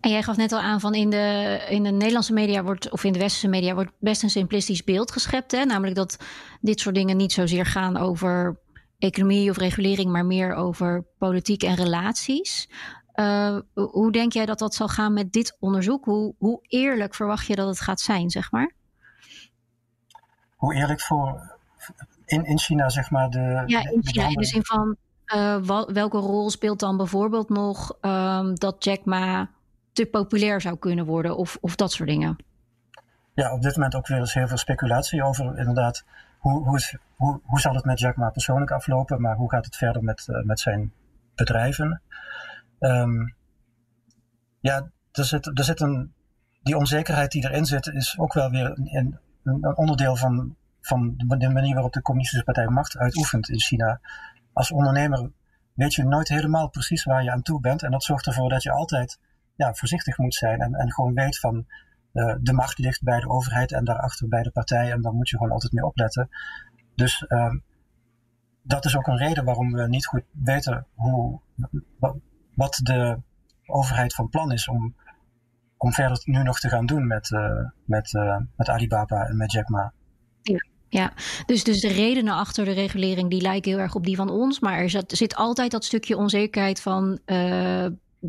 En 0.00 0.10
jij 0.10 0.22
gaf 0.22 0.36
net 0.36 0.52
al 0.52 0.60
aan 0.60 0.80
van 0.80 0.94
in 0.94 1.10
de, 1.10 1.58
in 1.68 1.82
de 1.82 1.90
Nederlandse 1.90 2.32
media 2.32 2.62
wordt, 2.62 2.90
of 2.90 3.04
in 3.04 3.12
de 3.12 3.18
westerse 3.18 3.48
media 3.48 3.74
wordt 3.74 3.92
best 3.98 4.22
een 4.22 4.30
simplistisch 4.30 4.84
beeld 4.84 5.10
geschept. 5.10 5.52
Hè? 5.52 5.64
Namelijk 5.64 5.96
dat 5.96 6.18
dit 6.60 6.80
soort 6.80 6.94
dingen 6.94 7.16
niet 7.16 7.32
zozeer 7.32 7.66
gaan 7.66 7.96
over 7.96 8.58
economie 8.98 9.50
of 9.50 9.56
regulering, 9.56 10.10
maar 10.10 10.26
meer 10.26 10.54
over 10.54 11.04
politiek 11.18 11.62
en 11.62 11.74
relaties. 11.74 12.68
Uh, 13.14 13.58
hoe 13.74 14.12
denk 14.12 14.32
jij 14.32 14.46
dat 14.46 14.58
dat 14.58 14.74
zal 14.74 14.88
gaan 14.88 15.12
met 15.12 15.32
dit 15.32 15.56
onderzoek? 15.60 16.04
Hoe, 16.04 16.34
hoe 16.38 16.58
eerlijk 16.62 17.14
verwacht 17.14 17.46
je 17.46 17.54
dat 17.54 17.68
het 17.68 17.80
gaat 17.80 18.00
zijn, 18.00 18.30
zeg 18.30 18.50
maar? 18.50 18.72
Hoe 20.56 20.74
eerlijk 20.74 21.00
voor 21.00 21.56
in, 22.24 22.44
in 22.44 22.58
China, 22.58 22.88
zeg 22.88 23.10
maar? 23.10 23.30
De, 23.30 23.62
ja, 23.66 23.90
in 23.90 24.00
China, 24.04 24.26
in 24.26 24.34
de 24.34 24.44
zin 24.44 24.64
van 24.64 24.96
uh, 25.34 25.84
welke 25.86 26.18
rol 26.18 26.50
speelt 26.50 26.80
dan 26.80 26.96
bijvoorbeeld 26.96 27.48
nog 27.48 27.96
um, 28.00 28.54
dat 28.54 28.84
Jack 28.84 29.04
Ma 29.04 29.50
te 29.94 30.06
populair 30.06 30.60
zou 30.60 30.78
kunnen 30.78 31.04
worden 31.04 31.36
of, 31.36 31.58
of 31.60 31.76
dat 31.76 31.92
soort 31.92 32.08
dingen. 32.08 32.36
Ja, 33.34 33.52
op 33.52 33.62
dit 33.62 33.74
moment 33.76 33.94
ook 33.94 34.06
weer 34.06 34.18
eens 34.18 34.34
heel 34.34 34.48
veel 34.48 34.56
speculatie 34.56 35.24
over 35.24 35.58
inderdaad 35.58 36.04
hoe, 36.38 36.64
hoe, 36.68 36.80
hoe, 37.16 37.40
hoe 37.44 37.60
zal 37.60 37.74
het 37.74 37.84
met 37.84 37.98
Jack 37.98 38.16
Ma 38.16 38.30
persoonlijk 38.30 38.70
aflopen, 38.70 39.20
maar 39.20 39.36
hoe 39.36 39.50
gaat 39.50 39.64
het 39.64 39.76
verder 39.76 40.02
met, 40.04 40.26
uh, 40.30 40.42
met 40.42 40.60
zijn 40.60 40.92
bedrijven. 41.34 42.02
Um, 42.78 43.34
ja, 44.60 44.90
er 45.12 45.24
zit, 45.24 45.58
er 45.58 45.64
zit 45.64 45.80
een, 45.80 46.12
die 46.62 46.76
onzekerheid 46.76 47.30
die 47.30 47.44
erin 47.44 47.66
zit, 47.66 47.86
is 47.86 48.18
ook 48.18 48.32
wel 48.32 48.50
weer 48.50 48.78
een, 48.78 49.18
een 49.44 49.76
onderdeel 49.76 50.16
van, 50.16 50.56
van 50.80 51.14
de 51.16 51.48
manier 51.48 51.74
waarop 51.74 51.92
de 51.92 52.02
Communistische 52.02 52.44
Partij 52.44 52.68
macht 52.68 52.96
uitoefent 52.96 53.48
in 53.48 53.60
China. 53.60 54.00
Als 54.52 54.72
ondernemer 54.72 55.30
weet 55.74 55.94
je 55.94 56.04
nooit 56.04 56.28
helemaal 56.28 56.68
precies 56.68 57.04
waar 57.04 57.22
je 57.22 57.30
aan 57.30 57.42
toe 57.42 57.60
bent. 57.60 57.82
En 57.82 57.90
dat 57.90 58.04
zorgt 58.04 58.26
ervoor 58.26 58.48
dat 58.48 58.62
je 58.62 58.72
altijd 58.72 59.18
ja, 59.56 59.74
voorzichtig 59.74 60.18
moet 60.18 60.34
zijn 60.34 60.60
en, 60.60 60.74
en 60.74 60.92
gewoon 60.92 61.14
weet 61.14 61.38
van 61.38 61.66
uh, 62.12 62.34
de 62.40 62.52
macht 62.52 62.78
ligt 62.78 63.02
bij 63.02 63.20
de 63.20 63.28
overheid 63.28 63.72
en 63.72 63.84
daarachter 63.84 64.28
bij 64.28 64.42
de 64.42 64.50
partij 64.50 64.92
en 64.92 65.02
daar 65.02 65.12
moet 65.12 65.28
je 65.28 65.36
gewoon 65.36 65.52
altijd 65.52 65.72
mee 65.72 65.84
opletten. 65.84 66.28
Dus 66.94 67.24
uh, 67.28 67.54
dat 68.62 68.84
is 68.84 68.96
ook 68.96 69.06
een 69.06 69.16
reden 69.16 69.44
waarom 69.44 69.72
we 69.72 69.88
niet 69.88 70.06
goed 70.06 70.24
weten 70.30 70.86
hoe, 70.94 71.40
wat 72.54 72.80
de 72.82 73.20
overheid 73.66 74.14
van 74.14 74.28
plan 74.28 74.52
is 74.52 74.68
om, 74.68 74.94
om 75.76 75.92
verder 75.92 76.20
nu 76.24 76.42
nog 76.42 76.60
te 76.60 76.68
gaan 76.68 76.86
doen 76.86 77.06
met, 77.06 77.30
uh, 77.30 77.68
met, 77.84 78.12
uh, 78.12 78.36
met 78.56 78.68
Alibaba 78.68 79.26
en 79.26 79.36
met 79.36 79.52
Jack 79.52 79.68
Ma. 79.68 79.92
Ja. 80.88 81.12
Dus, 81.46 81.64
dus 81.64 81.80
de 81.80 81.92
redenen 81.92 82.34
achter 82.34 82.64
de 82.64 82.72
regulering 82.72 83.30
die 83.30 83.40
lijken 83.40 83.70
heel 83.70 83.80
erg 83.80 83.94
op 83.94 84.04
die 84.04 84.16
van 84.16 84.30
ons. 84.30 84.60
Maar 84.60 84.78
er 84.78 84.90
zit, 84.90 85.12
zit 85.12 85.34
altijd 85.34 85.70
dat 85.70 85.84
stukje 85.84 86.16
onzekerheid 86.16 86.80
van 86.80 87.20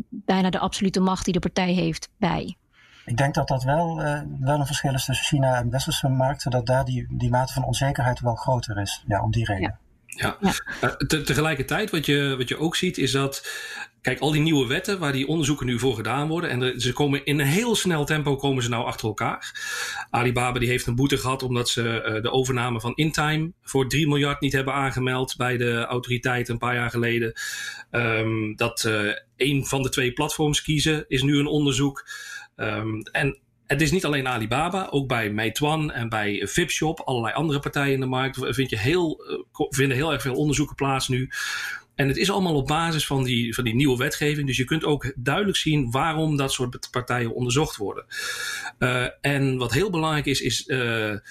bijna 0.08 0.50
de 0.50 0.58
absolute 0.58 1.00
macht 1.00 1.24
die 1.24 1.32
de 1.32 1.38
partij 1.38 1.72
heeft 1.72 2.08
bij. 2.18 2.56
Ik 3.04 3.16
denk 3.16 3.34
dat 3.34 3.48
dat 3.48 3.62
wel, 3.62 4.02
uh, 4.02 4.20
wel 4.40 4.60
een 4.60 4.66
verschil 4.66 4.94
is 4.94 5.04
tussen 5.04 5.26
China 5.26 5.56
en 5.56 5.70
westerse 5.70 6.08
markten, 6.08 6.50
dat 6.50 6.66
daar 6.66 6.84
die, 6.84 7.06
die 7.10 7.30
mate 7.30 7.52
van 7.52 7.64
onzekerheid 7.64 8.20
wel 8.20 8.34
groter 8.34 8.80
is, 8.80 9.04
ja, 9.06 9.22
om 9.22 9.30
die 9.30 9.44
reden. 9.44 9.62
Ja. 9.62 9.78
Ja, 10.06 10.36
ja. 10.40 10.54
Uh, 10.82 10.90
te, 10.90 11.22
tegelijkertijd 11.22 11.90
wat 11.90 12.06
je, 12.06 12.34
wat 12.38 12.48
je 12.48 12.58
ook 12.58 12.76
ziet 12.76 12.98
is 12.98 13.12
dat, 13.12 13.48
kijk, 14.00 14.18
al 14.18 14.30
die 14.30 14.42
nieuwe 14.42 14.66
wetten 14.66 14.98
waar 14.98 15.12
die 15.12 15.28
onderzoeken 15.28 15.66
nu 15.66 15.78
voor 15.78 15.94
gedaan 15.94 16.28
worden, 16.28 16.50
en 16.50 16.80
ze 16.80 16.92
komen 16.92 17.24
in 17.24 17.40
een 17.40 17.46
heel 17.46 17.74
snel 17.74 18.04
tempo 18.04 18.36
komen 18.36 18.62
ze 18.62 18.68
nou 18.68 18.84
achter 18.84 19.08
elkaar. 19.08 19.54
Alibaba 20.10 20.58
die 20.58 20.68
heeft 20.68 20.86
een 20.86 20.94
boete 20.94 21.16
gehad 21.16 21.42
omdat 21.42 21.68
ze 21.68 21.82
uh, 21.82 22.22
de 22.22 22.30
overname 22.30 22.80
van 22.80 22.94
Intime 22.94 23.52
voor 23.62 23.88
3 23.88 24.08
miljard 24.08 24.40
niet 24.40 24.52
hebben 24.52 24.74
aangemeld 24.74 25.36
bij 25.36 25.56
de 25.56 25.84
autoriteiten 25.84 26.52
een 26.52 26.58
paar 26.58 26.74
jaar 26.74 26.90
geleden. 26.90 27.32
Um, 27.90 28.56
dat 28.56 28.84
uh, 28.84 29.12
een 29.36 29.66
van 29.66 29.82
de 29.82 29.88
twee 29.88 30.12
platforms 30.12 30.62
kiezen 30.62 31.04
is 31.08 31.22
nu 31.22 31.38
een 31.38 31.46
onderzoek. 31.46 32.08
Um, 32.56 33.02
en 33.02 33.38
het 33.66 33.80
is 33.80 33.90
niet 33.90 34.04
alleen 34.04 34.28
Alibaba, 34.28 34.88
ook 34.90 35.08
bij 35.08 35.30
Meituan 35.30 35.92
en 35.92 36.08
bij 36.08 36.46
Vipshop, 36.46 37.00
allerlei 37.00 37.34
andere 37.34 37.58
partijen 37.58 37.94
in 37.94 38.00
de 38.00 38.06
markt, 38.06 38.38
vind 38.40 38.70
je 38.70 38.78
heel, 38.78 39.20
vinden 39.52 39.96
heel 39.96 40.12
erg 40.12 40.22
veel 40.22 40.34
onderzoeken 40.34 40.74
plaats 40.74 41.08
nu. 41.08 41.30
En 41.94 42.08
het 42.08 42.16
is 42.16 42.30
allemaal 42.30 42.54
op 42.54 42.66
basis 42.66 43.06
van 43.06 43.24
die, 43.24 43.54
van 43.54 43.64
die 43.64 43.74
nieuwe 43.74 43.96
wetgeving. 43.96 44.46
Dus 44.46 44.56
je 44.56 44.64
kunt 44.64 44.84
ook 44.84 45.12
duidelijk 45.16 45.56
zien 45.56 45.90
waarom 45.90 46.36
dat 46.36 46.52
soort 46.52 46.88
partijen 46.90 47.34
onderzocht 47.34 47.76
worden. 47.76 48.06
Uh, 48.78 49.06
en 49.20 49.56
wat 49.56 49.72
heel 49.72 49.90
belangrijk 49.90 50.26
is, 50.26 50.40
is 50.40 50.70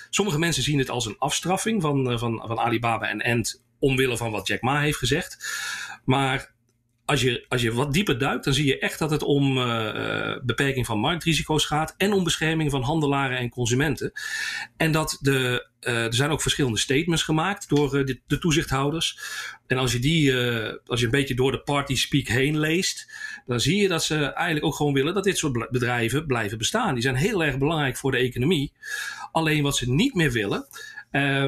sommige 0.10 0.39
mensen 0.39 0.64
zien 0.64 0.80
het 0.80 0.89
als 0.89 1.06
een 1.06 1.18
afstraffing 1.18 1.82
van, 1.82 2.20
van, 2.20 2.43
van 2.45 2.60
Alibaba 2.60 3.10
en 3.10 3.22
Ant 3.22 3.64
omwille 3.80 4.18
van 4.18 4.32
wat 4.32 4.47
Jack 4.47 4.62
Ma 4.62 4.82
heeft 4.82 4.97
gezegd. 4.97 5.38
Maar 6.06 6.55
als 7.06 7.22
je, 7.22 7.45
als 7.49 7.62
je 7.62 7.74
wat 7.74 7.93
dieper 7.93 8.18
duikt, 8.18 8.43
dan 8.43 8.53
zie 8.53 8.66
je 8.66 8.80
echt 8.80 8.99
dat 8.99 9.10
het 9.12 9.24
om 9.24 9.58
uh, 9.58 10.38
beperking 10.43 10.86
van 10.86 10.99
marktrisico's 10.99 11.66
gaat 11.66 11.93
en 11.97 12.14
om 12.14 12.24
bescherming 12.24 12.72
van 12.72 12.82
handelaren 12.82 13.38
en 13.38 13.49
consumenten. 13.49 14.12
En 14.78 14.91
dat 14.91 15.18
de, 15.22 15.68
uh, 15.82 16.06
er 16.06 16.14
zijn 16.14 16.30
ook 16.30 16.41
verschillende 16.41 16.78
statements 16.78 17.24
gemaakt 17.24 17.70
door 17.70 18.06
de, 18.06 18.22
de, 18.28 18.38
toezichthouders. 18.38 19.20
En 19.68 19.78
als 19.78 19.91
je 19.91 19.99
die, 19.99 20.34
als 20.86 20.99
je 20.99 21.06
een 21.06 21.12
beetje 21.12 21.36
door 21.36 21.51
de 21.51 21.62
party 21.62 21.95
speak 21.95 22.28
heen 22.28 22.60
leest, 22.60 23.12
dan 23.45 23.60
zie 23.60 23.82
je 23.82 23.88
dat 23.88 24.03
ze 24.03 24.16
eigenlijk 24.16 24.66
ook 24.66 24.76
gewoon 24.76 24.93
willen 24.93 25.14
dat 25.14 25.24
dit 25.24 25.38
soort 25.38 25.70
bedrijven 25.72 26.26
blijven 26.26 26.58
bestaan. 26.58 26.93
Die 26.93 27.03
zijn 27.03 27.16
heel 27.16 27.43
erg 27.43 27.58
belangrijk 27.58 27.97
voor 27.97 28.12
de 28.12 28.18
economie. 28.18 28.74
Alleen 29.32 29.64
wat 29.64 29.76
ze 29.76 29.91
niet 29.91 30.14
meer 30.14 30.32
willen, 30.32 30.68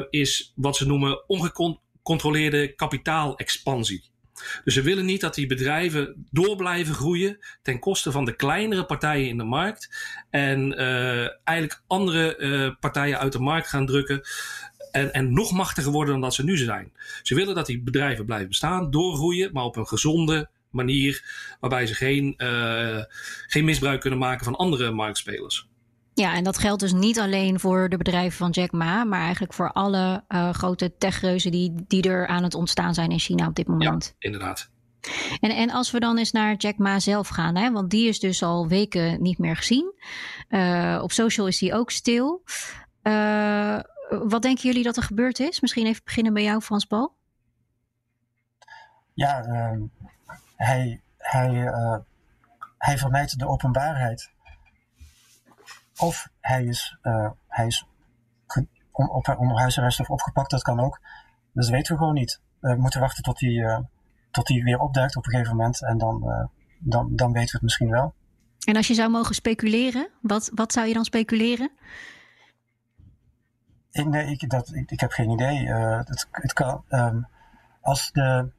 is 0.10 0.53
wat 0.55 0.76
ze 0.76 0.88
noemen 0.88 1.30
ongecontroleerde 1.30 2.76
kapitaalexpansie. 2.76 4.03
Dus 4.63 4.73
ze 4.73 4.81
willen 4.81 5.05
niet 5.05 5.21
dat 5.21 5.35
die 5.35 5.47
bedrijven 5.47 6.25
door 6.31 6.55
blijven 6.55 6.95
groeien 6.95 7.38
ten 7.61 7.79
koste 7.79 8.11
van 8.11 8.25
de 8.25 8.35
kleinere 8.35 8.85
partijen 8.85 9.27
in 9.27 9.38
de 9.38 9.43
markt. 9.43 9.89
En 10.29 10.71
uh, 10.71 11.47
eigenlijk 11.47 11.81
andere 11.88 12.38
uh, 12.38 12.71
partijen 12.79 13.19
uit 13.19 13.31
de 13.31 13.39
markt 13.39 13.67
gaan 13.67 13.85
drukken. 13.85 14.21
En, 14.91 15.13
en 15.13 15.33
nog 15.33 15.51
machtiger 15.51 15.91
worden 15.91 16.13
dan 16.13 16.21
dat 16.21 16.33
ze 16.33 16.43
nu 16.43 16.57
zijn. 16.57 16.91
Ze 17.21 17.35
willen 17.35 17.55
dat 17.55 17.65
die 17.65 17.81
bedrijven 17.81 18.25
blijven 18.25 18.47
bestaan, 18.47 18.91
doorgroeien, 18.91 19.49
maar 19.53 19.63
op 19.63 19.75
een 19.75 19.88
gezonde 19.88 20.49
manier. 20.69 21.23
Waarbij 21.59 21.88
ze 21.88 21.93
geen, 21.93 22.33
uh, 22.38 23.03
geen 23.47 23.65
misbruik 23.65 24.01
kunnen 24.01 24.19
maken 24.19 24.45
van 24.45 24.55
andere 24.55 24.91
marktspelers. 24.91 25.67
Ja, 26.18 26.34
en 26.34 26.43
dat 26.43 26.57
geldt 26.57 26.80
dus 26.80 26.93
niet 26.93 27.20
alleen 27.20 27.59
voor 27.59 27.89
de 27.89 27.97
bedrijven 27.97 28.38
van 28.38 28.49
Jack 28.49 28.72
Ma, 28.72 29.03
maar 29.03 29.22
eigenlijk 29.22 29.53
voor 29.53 29.72
alle 29.72 30.24
uh, 30.30 30.49
grote 30.49 30.97
techreuzen 30.97 31.51
die, 31.51 31.74
die 31.88 32.09
er 32.09 32.28
aan 32.28 32.43
het 32.43 32.53
ontstaan 32.53 32.93
zijn 32.93 33.11
in 33.11 33.20
China 33.20 33.47
op 33.47 33.55
dit 33.55 33.68
moment. 33.68 34.05
Ja, 34.05 34.15
inderdaad. 34.20 34.70
En, 35.39 35.49
en 35.49 35.72
als 35.72 35.91
we 35.91 35.99
dan 35.99 36.18
eens 36.18 36.32
naar 36.32 36.55
Jack 36.55 36.78
Ma 36.78 36.99
zelf 36.99 37.28
gaan, 37.28 37.55
hè, 37.55 37.72
want 37.72 37.89
die 37.89 38.07
is 38.07 38.20
dus 38.20 38.43
al 38.43 38.68
weken 38.68 39.22
niet 39.22 39.38
meer 39.38 39.55
gezien. 39.55 39.93
Uh, 40.49 40.99
op 41.01 41.11
social 41.11 41.47
is 41.47 41.59
hij 41.59 41.74
ook 41.74 41.91
stil. 41.91 42.43
Uh, 43.03 43.80
wat 44.09 44.41
denken 44.41 44.63
jullie 44.63 44.84
dat 44.84 44.97
er 44.97 45.03
gebeurd 45.03 45.39
is? 45.39 45.59
Misschien 45.59 45.86
even 45.86 46.01
beginnen 46.03 46.34
bij 46.34 46.43
jou, 46.43 46.61
Frans 46.61 46.86
Paul. 46.86 47.15
Ja, 49.13 49.41
hij, 50.55 51.01
hij, 51.18 51.72
hij 52.78 52.97
vermijdt 52.97 53.39
de 53.39 53.47
openbaarheid 53.47 54.36
of 55.98 56.30
hij 56.39 56.66
is, 56.66 56.98
uh, 57.04 57.30
hij 57.48 57.66
is 57.66 57.88
om, 58.91 59.10
op, 59.10 59.36
onder 59.38 59.58
huisarrest 59.58 60.00
of 60.00 60.10
opgepakt, 60.10 60.50
dat 60.50 60.62
kan 60.62 60.80
ook. 60.80 61.00
Dus 61.54 61.66
dat 61.66 61.76
weten 61.76 61.93
we 61.93 62.00
gewoon 62.00 62.14
niet. 62.14 62.41
We 62.60 62.76
moeten 62.76 63.00
wachten 63.00 63.24
tot 63.24 63.39
hij, 63.39 63.50
uh, 63.50 63.80
tot 64.32 64.48
hij 64.48 64.64
weer 64.64 64.80
opduikt 64.80 65.16
op 65.16 65.26
een 65.26 65.32
gegeven 65.32 65.56
moment. 65.56 65.84
En 65.84 65.98
dan, 65.98 66.24
uh, 66.26 66.45
dan, 66.80 67.16
dan 67.16 67.32
weten 67.32 67.48
we 67.48 67.52
het 67.52 67.62
misschien 67.62 67.89
wel. 67.89 68.14
En 68.66 68.76
als 68.76 68.88
je 68.88 68.93
zou 68.93 69.10
mogen 69.10 69.36
speculeren, 69.36 70.10
wat, 70.22 70.52
wat 70.54 70.74
zou 70.74 70.88
je 70.88 70.93
dan 70.93 71.06
speculeren? 71.06 71.72
Ik, 73.91 74.06
nee, 74.06 74.32
ik, 74.32 74.50
dat, 74.50 74.74
ik, 74.74 74.91
ik 74.91 75.00
heb 75.00 75.12
geen 75.12 75.30
idee. 75.30 75.68
het, 75.68 76.28
het 76.32 76.54
kan, 76.54 76.84
um, 76.89 77.28
als 77.82 78.12
de. 78.12 78.52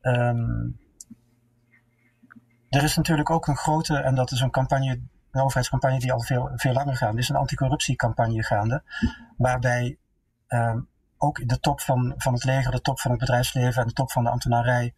Um, 0.00 0.78
er 2.68 2.82
is 2.82 2.96
natuurlijk 2.96 3.30
ook 3.30 3.46
een 3.46 3.56
grote, 3.56 3.96
en 3.96 4.14
dat 4.14 4.30
is 4.30 4.40
een 4.40 4.50
campagne 4.50 5.00
een 5.38 5.44
overheidscampagne 5.44 5.98
die 5.98 6.12
al 6.12 6.20
veel, 6.20 6.50
veel 6.54 6.72
langer 6.72 6.96
gaande 6.96 7.20
is, 7.20 7.28
een 7.28 7.36
anticorruptiecampagne 7.36 8.44
gaande, 8.44 8.82
waarbij 9.36 9.98
uh, 10.48 10.76
ook 11.18 11.48
de 11.48 11.60
top 11.60 11.80
van, 11.80 12.14
van 12.16 12.32
het 12.32 12.44
leger, 12.44 12.72
de 12.72 12.80
top 12.80 13.00
van 13.00 13.10
het 13.10 13.20
bedrijfsleven 13.20 13.82
en 13.82 13.88
de 13.88 13.94
top 13.94 14.12
van 14.12 14.24
de 14.24 14.30
ambtenarij, 14.30 14.94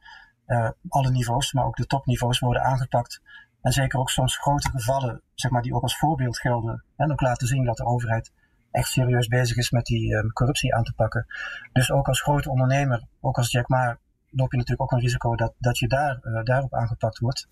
uh, 0.47 0.71
alle 0.89 1.11
niveaus, 1.11 1.53
maar 1.53 1.65
ook 1.65 1.77
de 1.77 1.87
topniveaus 1.87 2.39
worden 2.39 2.63
aangepakt. 2.63 3.23
En 3.63 3.73
zeker 3.73 3.99
ook 3.99 4.11
soms 4.11 4.37
grote 4.37 4.71
gevallen, 4.71 5.23
zeg 5.35 5.51
maar, 5.51 5.63
die 5.63 5.75
ook 5.75 5.83
als 5.83 5.99
voorbeeld 5.99 6.39
gelden. 6.39 6.85
En 6.97 7.13
ook 7.13 7.21
laten 7.21 7.47
zien 7.47 7.65
dat 7.65 7.77
de 7.77 7.85
overheid 7.85 8.33
echt 8.71 8.89
serieus 8.89 9.27
bezig 9.27 9.57
is 9.57 9.71
met 9.71 9.85
die 9.85 10.15
um, 10.15 10.33
corruptie 10.33 10.75
aan 10.75 10.85
te 10.85 10.93
pakken. 10.93 11.27
Dus 11.73 11.91
ook 11.91 12.09
als 12.09 12.23
grote 12.23 12.51
ondernemer, 12.51 13.07
ook 13.21 13.37
als 13.37 13.51
Jack 13.51 13.69
Ma, 13.69 13.99
loop 14.31 14.51
je 14.51 14.57
natuurlijk 14.57 14.83
ook 14.83 14.93
een 14.93 15.05
risico 15.05 15.37
dat, 15.37 15.55
dat 15.59 15.79
je 15.79 15.89
daar, 15.89 16.19
uh, 16.23 16.43
daarop 16.43 16.75
aangepakt 16.75 17.19
wordt. 17.19 17.49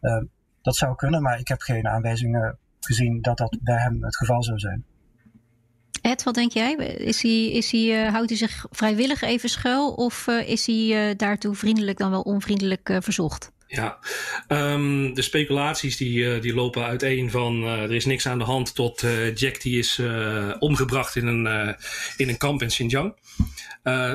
Uh, 0.00 0.22
dat 0.62 0.76
zou 0.76 0.94
kunnen, 0.94 1.22
maar 1.22 1.38
ik 1.38 1.48
heb 1.48 1.60
geen 1.60 1.88
aanwijzingen 1.88 2.58
gezien 2.80 3.20
dat 3.20 3.38
dat 3.38 3.58
bij 3.60 3.78
hem 3.78 4.04
het 4.04 4.16
geval 4.16 4.42
zou 4.42 4.58
zijn. 4.58 4.84
Ed, 6.02 6.22
wat 6.22 6.34
denk 6.34 6.52
jij? 6.52 6.74
Is 6.98 7.22
hij, 7.22 7.50
is 7.50 7.70
hij, 7.70 8.04
uh, 8.04 8.12
houdt 8.12 8.28
hij 8.28 8.38
zich 8.38 8.66
vrijwillig 8.70 9.22
even 9.22 9.48
schuil 9.48 9.92
of 9.92 10.26
uh, 10.26 10.48
is 10.48 10.66
hij 10.66 11.08
uh, 11.08 11.16
daartoe 11.16 11.54
vriendelijk 11.54 11.98
dan 11.98 12.10
wel 12.10 12.20
onvriendelijk 12.20 12.98
verzocht? 13.00 13.52
Ja, 13.66 13.98
um, 14.48 15.14
de 15.14 15.22
speculaties 15.22 15.96
die, 15.96 16.38
die 16.38 16.54
lopen 16.54 16.84
uiteen 16.84 17.30
van 17.30 17.62
er 17.62 17.92
is 17.92 18.04
niks 18.04 18.26
aan 18.26 18.38
de 18.38 18.44
hand 18.44 18.74
tot 18.74 19.04
Jack 19.34 19.60
die 19.60 19.78
is 19.78 20.02
omgebracht 20.58 21.16
in 21.16 21.26
een, 21.26 21.76
in 22.16 22.28
een 22.28 22.36
kamp 22.36 22.62
in 22.62 22.68
Xinjiang. 22.68 23.14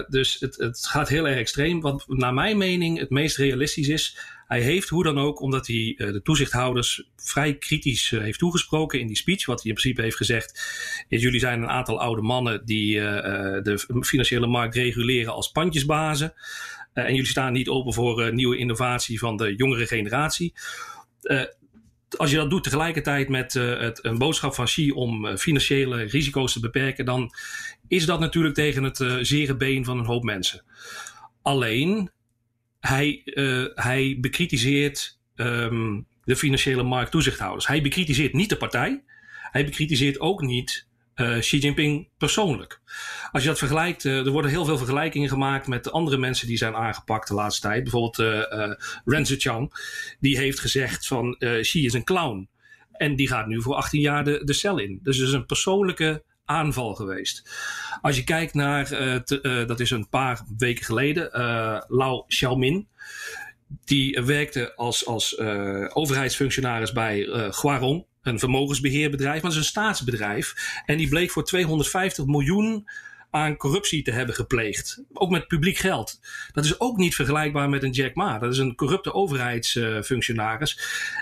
dus 0.08 0.40
het, 0.40 0.56
het 0.58 0.88
gaat 0.88 1.10
heel 1.10 1.28
erg 1.28 1.38
extreem. 1.38 1.82
Wat 1.82 2.04
naar 2.08 2.34
mijn 2.34 2.58
mening 2.58 3.00
het 3.00 3.10
meest 3.10 3.38
realistisch 3.38 3.88
is, 3.88 4.18
hij 4.48 4.62
heeft 4.62 4.90
hoe 4.90 5.04
dan 5.04 5.18
ook, 5.18 5.42
omdat 5.42 5.68
hij 5.68 5.76
uh, 5.98 6.12
de 6.12 6.22
toezichthouders 6.22 7.04
vrij 7.16 7.58
kritisch 7.58 8.12
uh, 8.12 8.22
heeft 8.22 8.40
toegesproken 8.40 9.00
in 9.00 9.08
die 9.08 9.16
speech, 9.16 9.46
wat 9.46 9.62
hij 9.62 9.72
in 9.72 9.78
principe 9.78 10.02
heeft 10.02 10.16
gezegd, 10.16 10.52
is 11.08 11.22
jullie 11.22 11.40
zijn 11.40 11.62
een 11.62 11.70
aantal 11.70 12.02
oude 12.02 12.22
mannen 12.22 12.66
die 12.66 12.96
uh, 12.96 13.04
de 13.64 14.02
financiële 14.02 14.48
markt 14.48 14.76
reguleren 14.76 15.34
als 15.34 15.52
pandjesbazen. 15.52 16.34
en 16.94 17.16
jullie 17.16 17.30
staan 17.30 17.54
niet 17.54 17.70
open 17.70 17.94
voor 17.94 18.34
nieuwe 18.34 18.58
innovatie 18.58 19.20
van 19.20 19.38
de 19.38 19.56
jongere 19.56 19.88
generatie. 19.88 20.54
als 22.18 22.32
je 22.32 22.38
dat 22.38 22.50
doet 22.50 22.64
tegelijkertijd 22.64 23.30
met 23.30 23.54
het, 23.54 24.00
een 24.04 24.18
boodschap 24.18 24.54
van 24.54 24.66
Xi 24.66 24.92
om 24.92 25.38
financiële 25.38 26.04
risico's 26.04 26.54
te 26.54 26.60
beperken, 26.60 27.06
dan 27.06 27.32
is 27.88 28.06
dat 28.06 28.20
natuurlijk 28.20 28.56
tegen 28.56 28.84
het 28.84 29.06
zere 29.22 29.56
been 29.56 29.86
van 29.86 30.00
een 30.00 30.06
hoop 30.06 30.24
mensen. 30.24 30.64
Alleen, 31.42 32.12
hij, 32.88 33.22
uh, 33.26 33.66
hij 33.76 34.18
bekritiseert 34.20 35.20
um, 35.36 36.08
de 36.24 36.36
financiële 36.36 36.84
markttoezichthouders. 36.84 37.68
Hij 37.68 37.82
bekritiseert 37.82 38.34
niet 38.34 38.50
de 38.50 38.58
partij. 38.58 39.04
Hij 39.52 39.66
bekritiseert 39.66 40.20
ook 40.20 40.42
niet 40.42 40.88
uh, 41.16 41.40
Xi 41.40 41.58
Jinping 41.58 42.10
persoonlijk. 42.18 42.82
Als 43.32 43.44
je 43.44 43.50
dat 43.50 43.58
vergelijkt, 43.58 44.04
uh, 44.04 44.26
er 44.26 44.32
worden 44.32 44.52
heel 44.52 44.66
veel 44.66 44.78
vergelijkingen 44.78 45.30
gemaakt 45.30 45.68
met 45.68 45.84
de 45.84 45.92
andere 45.92 46.18
mensen 46.18 46.48
die 46.48 46.58
zijn 46.58 46.76
aangepakt 46.76 47.28
de 47.28 47.34
laatste 47.34 47.62
tijd. 47.62 47.84
Bijvoorbeeld 47.84 48.20
uh, 48.20 48.72
Ren 49.06 49.26
Zhejiang, 49.26 49.72
die 50.20 50.38
heeft 50.38 50.60
gezegd 50.60 51.08
van 51.08 51.38
Xi 51.62 51.86
is 51.86 51.94
een 51.94 52.04
clown. 52.04 52.50
En 52.92 53.16
die 53.16 53.28
gaat 53.28 53.48
nu 53.48 53.62
voor 53.62 53.76
18 53.76 54.02
jaar 54.02 54.24
de, 54.24 54.42
de 54.44 54.54
cel 54.54 54.78
in. 54.78 55.00
Dus 55.04 55.18
het 55.18 55.28
is 55.28 55.34
een 55.34 55.46
persoonlijke 55.46 56.24
aanval 56.46 56.96
geweest. 56.96 57.50
Als 58.02 58.16
je 58.16 58.24
kijkt 58.24 58.54
naar, 58.54 58.92
uh, 58.92 59.16
te, 59.16 59.40
uh, 59.42 59.68
dat 59.68 59.80
is 59.80 59.92
een 59.92 60.10
paar 60.10 60.42
weken 60.58 60.86
geleden, 60.86 61.30
uh, 61.34 61.82
Lau 61.88 62.24
Xiaomin. 62.28 62.88
Die 63.86 64.22
werkte 64.22 64.76
als, 64.76 65.06
als 65.06 65.40
overheidsfunctionaris 65.94 66.92
bij 66.92 67.28
Guarong, 67.50 68.06
een 68.22 68.40
vermogensbeheerbedrijf, 68.40 69.34
maar 69.34 69.42
dat 69.42 69.52
is 69.52 69.58
een 69.58 69.64
staatsbedrijf. 69.64 70.54
En 70.86 70.98
die 70.98 71.10
bleek 71.10 71.32
voor 71.32 71.44
250 71.44 72.26
miljoen 72.26 72.88
aan 73.36 73.58
corruptie 73.58 74.04
te 74.04 74.12
hebben 74.12 74.36
gepleegd. 74.36 75.04
Ook 75.14 75.30
met 75.30 75.48
publiek 75.48 75.78
geld. 75.78 76.20
Dat 76.52 76.66
is 76.66 76.80
ook 76.80 76.98
niet 76.98 77.16
vergelijkbaar 77.16 77.70
met 77.70 77.84
een 77.84 77.92
Jack 77.92 78.16
Ma. 78.16 78.40
Dat 78.40 78.52
is 78.52 78.58
een 78.58 78.76
corrupte 78.76 79.14
overheidsfunctionaris. 79.14 80.80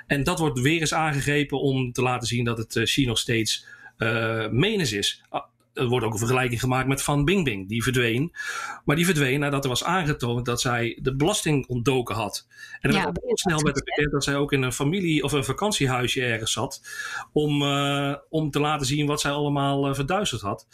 en 0.08 0.24
dat 0.24 0.40
wordt 0.40 0.60
weer 0.60 0.80
eens 0.80 0.94
aangegrepen 0.94 1.62
om 1.62 1.92
te 1.92 2.02
laten 2.02 2.28
zien 2.28 2.46
dat 2.46 2.58
het 2.58 2.80
China 2.84 3.08
nog 3.08 3.18
steeds 3.18 3.66
uh, 3.98 4.50
menens 4.50 4.92
is. 4.92 5.24
Ah, 5.30 5.44
er 5.74 5.88
wordt 5.88 6.06
ook 6.06 6.12
een 6.12 6.18
vergelijking 6.18 6.60
gemaakt 6.60 6.88
met 6.88 7.02
Van 7.02 7.26
Bingbing. 7.26 7.70
Die 7.70 7.84
verdween. 7.84 8.32
Maar 8.86 8.96
die 8.96 9.06
verdween 9.06 9.40
nadat 9.40 9.64
er 9.64 9.70
was 9.70 9.84
aangetoond 9.84 10.46
dat 10.46 10.62
zij 10.62 11.00
de 11.02 11.16
belasting 11.16 11.68
ontdoken 11.68 12.16
had. 12.16 12.48
En 12.80 12.92
ja, 12.92 13.04
werd 13.04 13.20
heel 13.22 13.38
snel 13.38 13.62
werd 13.62 13.84
bekend 13.84 14.12
dat 14.12 14.24
zij 14.24 14.36
ook 14.36 14.52
in 14.52 14.62
een 14.62 14.74
familie 14.74 15.24
of 15.24 15.32
een 15.32 15.44
vakantiehuisje 15.44 16.22
ergens 16.22 16.52
zat. 16.52 16.82
Om, 17.32 17.62
uh, 17.62 18.16
om 18.30 18.52
te 18.52 18.60
laten 18.60 18.86
zien 18.86 19.06
wat 19.06 19.22
zij 19.22 19.32
allemaal 19.32 19.88
uh, 19.88 19.94
verduisterd 19.94 20.42
had. 20.42 20.68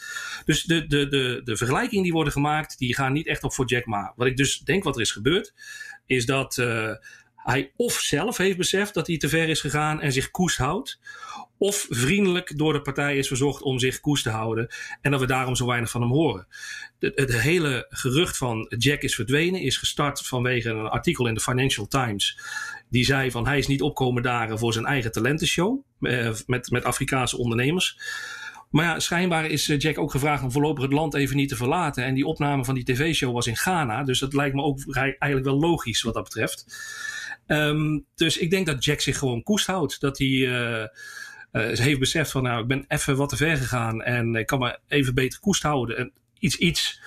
Dus 0.44 0.62
de, 0.62 0.86
de, 0.86 1.08
de, 1.08 1.40
de 1.44 1.56
vergelijkingen 1.56 2.04
die 2.04 2.12
worden 2.12 2.32
gemaakt, 2.32 2.78
die 2.78 2.94
gaan 2.94 3.12
niet 3.12 3.26
echt 3.26 3.44
op 3.44 3.52
voor 3.52 3.66
Jack 3.66 3.86
Ma. 3.86 4.12
Wat 4.16 4.26
ik 4.26 4.36
dus 4.36 4.58
denk 4.58 4.84
wat 4.84 4.94
er 4.94 5.00
is 5.00 5.12
gebeurd, 5.12 5.54
is 6.06 6.26
dat 6.26 6.56
uh, 6.56 6.92
hij 7.36 7.72
of 7.76 7.92
zelf 7.92 8.36
heeft 8.36 8.56
beseft 8.56 8.94
dat 8.94 9.06
hij 9.06 9.16
te 9.16 9.28
ver 9.28 9.48
is 9.48 9.60
gegaan 9.60 10.00
en 10.00 10.12
zich 10.12 10.30
koest 10.30 10.56
houdt, 10.56 11.00
of 11.60 11.86
vriendelijk 11.90 12.58
door 12.58 12.72
de 12.72 12.80
partij 12.80 13.16
is 13.16 13.28
verzocht 13.28 13.62
om 13.62 13.78
zich 13.78 14.00
koest 14.00 14.22
te 14.22 14.30
houden 14.30 14.68
en 15.00 15.10
dat 15.10 15.20
we 15.20 15.26
daarom 15.26 15.56
zo 15.56 15.66
weinig 15.66 15.90
van 15.90 16.00
hem 16.00 16.10
horen. 16.10 16.46
Het 16.98 17.40
hele 17.40 17.86
gerucht 17.88 18.36
van 18.36 18.74
Jack 18.78 19.02
is 19.02 19.14
verdwenen 19.14 19.60
is 19.60 19.76
gestart 19.76 20.26
vanwege 20.26 20.68
een 20.68 20.88
artikel 20.88 21.26
in 21.26 21.34
de 21.34 21.40
Financial 21.40 21.86
Times. 21.86 22.38
Die 22.90 23.04
zei 23.04 23.30
van 23.30 23.46
hij 23.46 23.58
is 23.58 23.66
niet 23.66 23.82
opkomen 23.82 24.22
dagen 24.22 24.58
voor 24.58 24.72
zijn 24.72 24.84
eigen 24.84 25.12
talentenshow 25.12 25.80
eh, 26.00 26.30
met, 26.46 26.70
met 26.70 26.84
Afrikaanse 26.84 27.38
ondernemers. 27.38 27.98
Maar 28.70 28.84
ja, 28.84 28.98
schijnbaar 28.98 29.46
is 29.46 29.68
eh, 29.68 29.78
Jack 29.78 29.98
ook 29.98 30.10
gevraagd 30.10 30.42
om 30.42 30.52
voorlopig 30.52 30.82
het 30.82 30.92
land 30.92 31.14
even 31.14 31.36
niet 31.36 31.48
te 31.48 31.56
verlaten. 31.56 32.04
En 32.04 32.14
die 32.14 32.26
opname 32.26 32.64
van 32.64 32.74
die 32.74 32.84
tv-show 32.84 33.34
was 33.34 33.46
in 33.46 33.56
Ghana. 33.56 34.04
Dus 34.04 34.18
dat 34.18 34.34
lijkt 34.34 34.54
me 34.54 34.62
ook 34.62 34.94
eigenlijk 34.94 35.44
wel 35.44 35.60
logisch 35.60 36.02
wat 36.02 36.14
dat 36.14 36.24
betreft. 36.24 36.66
Um, 37.46 38.06
dus 38.14 38.38
ik 38.38 38.50
denk 38.50 38.66
dat 38.66 38.84
Jack 38.84 39.00
zich 39.00 39.18
gewoon 39.18 39.42
koest 39.42 39.66
houdt. 39.66 40.00
Dat 40.00 40.18
hij 40.18 40.28
uh, 40.28 40.84
uh, 41.52 41.78
heeft 41.78 41.98
beseft 41.98 42.30
van 42.30 42.42
nou, 42.42 42.62
ik 42.62 42.68
ben 42.68 42.84
even 42.88 43.16
wat 43.16 43.28
te 43.28 43.36
ver 43.36 43.56
gegaan. 43.56 44.02
En 44.02 44.34
ik 44.34 44.46
kan 44.46 44.58
me 44.58 44.78
even 44.88 45.14
beter 45.14 45.40
koest 45.40 45.62
houden. 45.62 45.96
En 45.96 46.12
iets, 46.38 46.56
iets. 46.56 47.00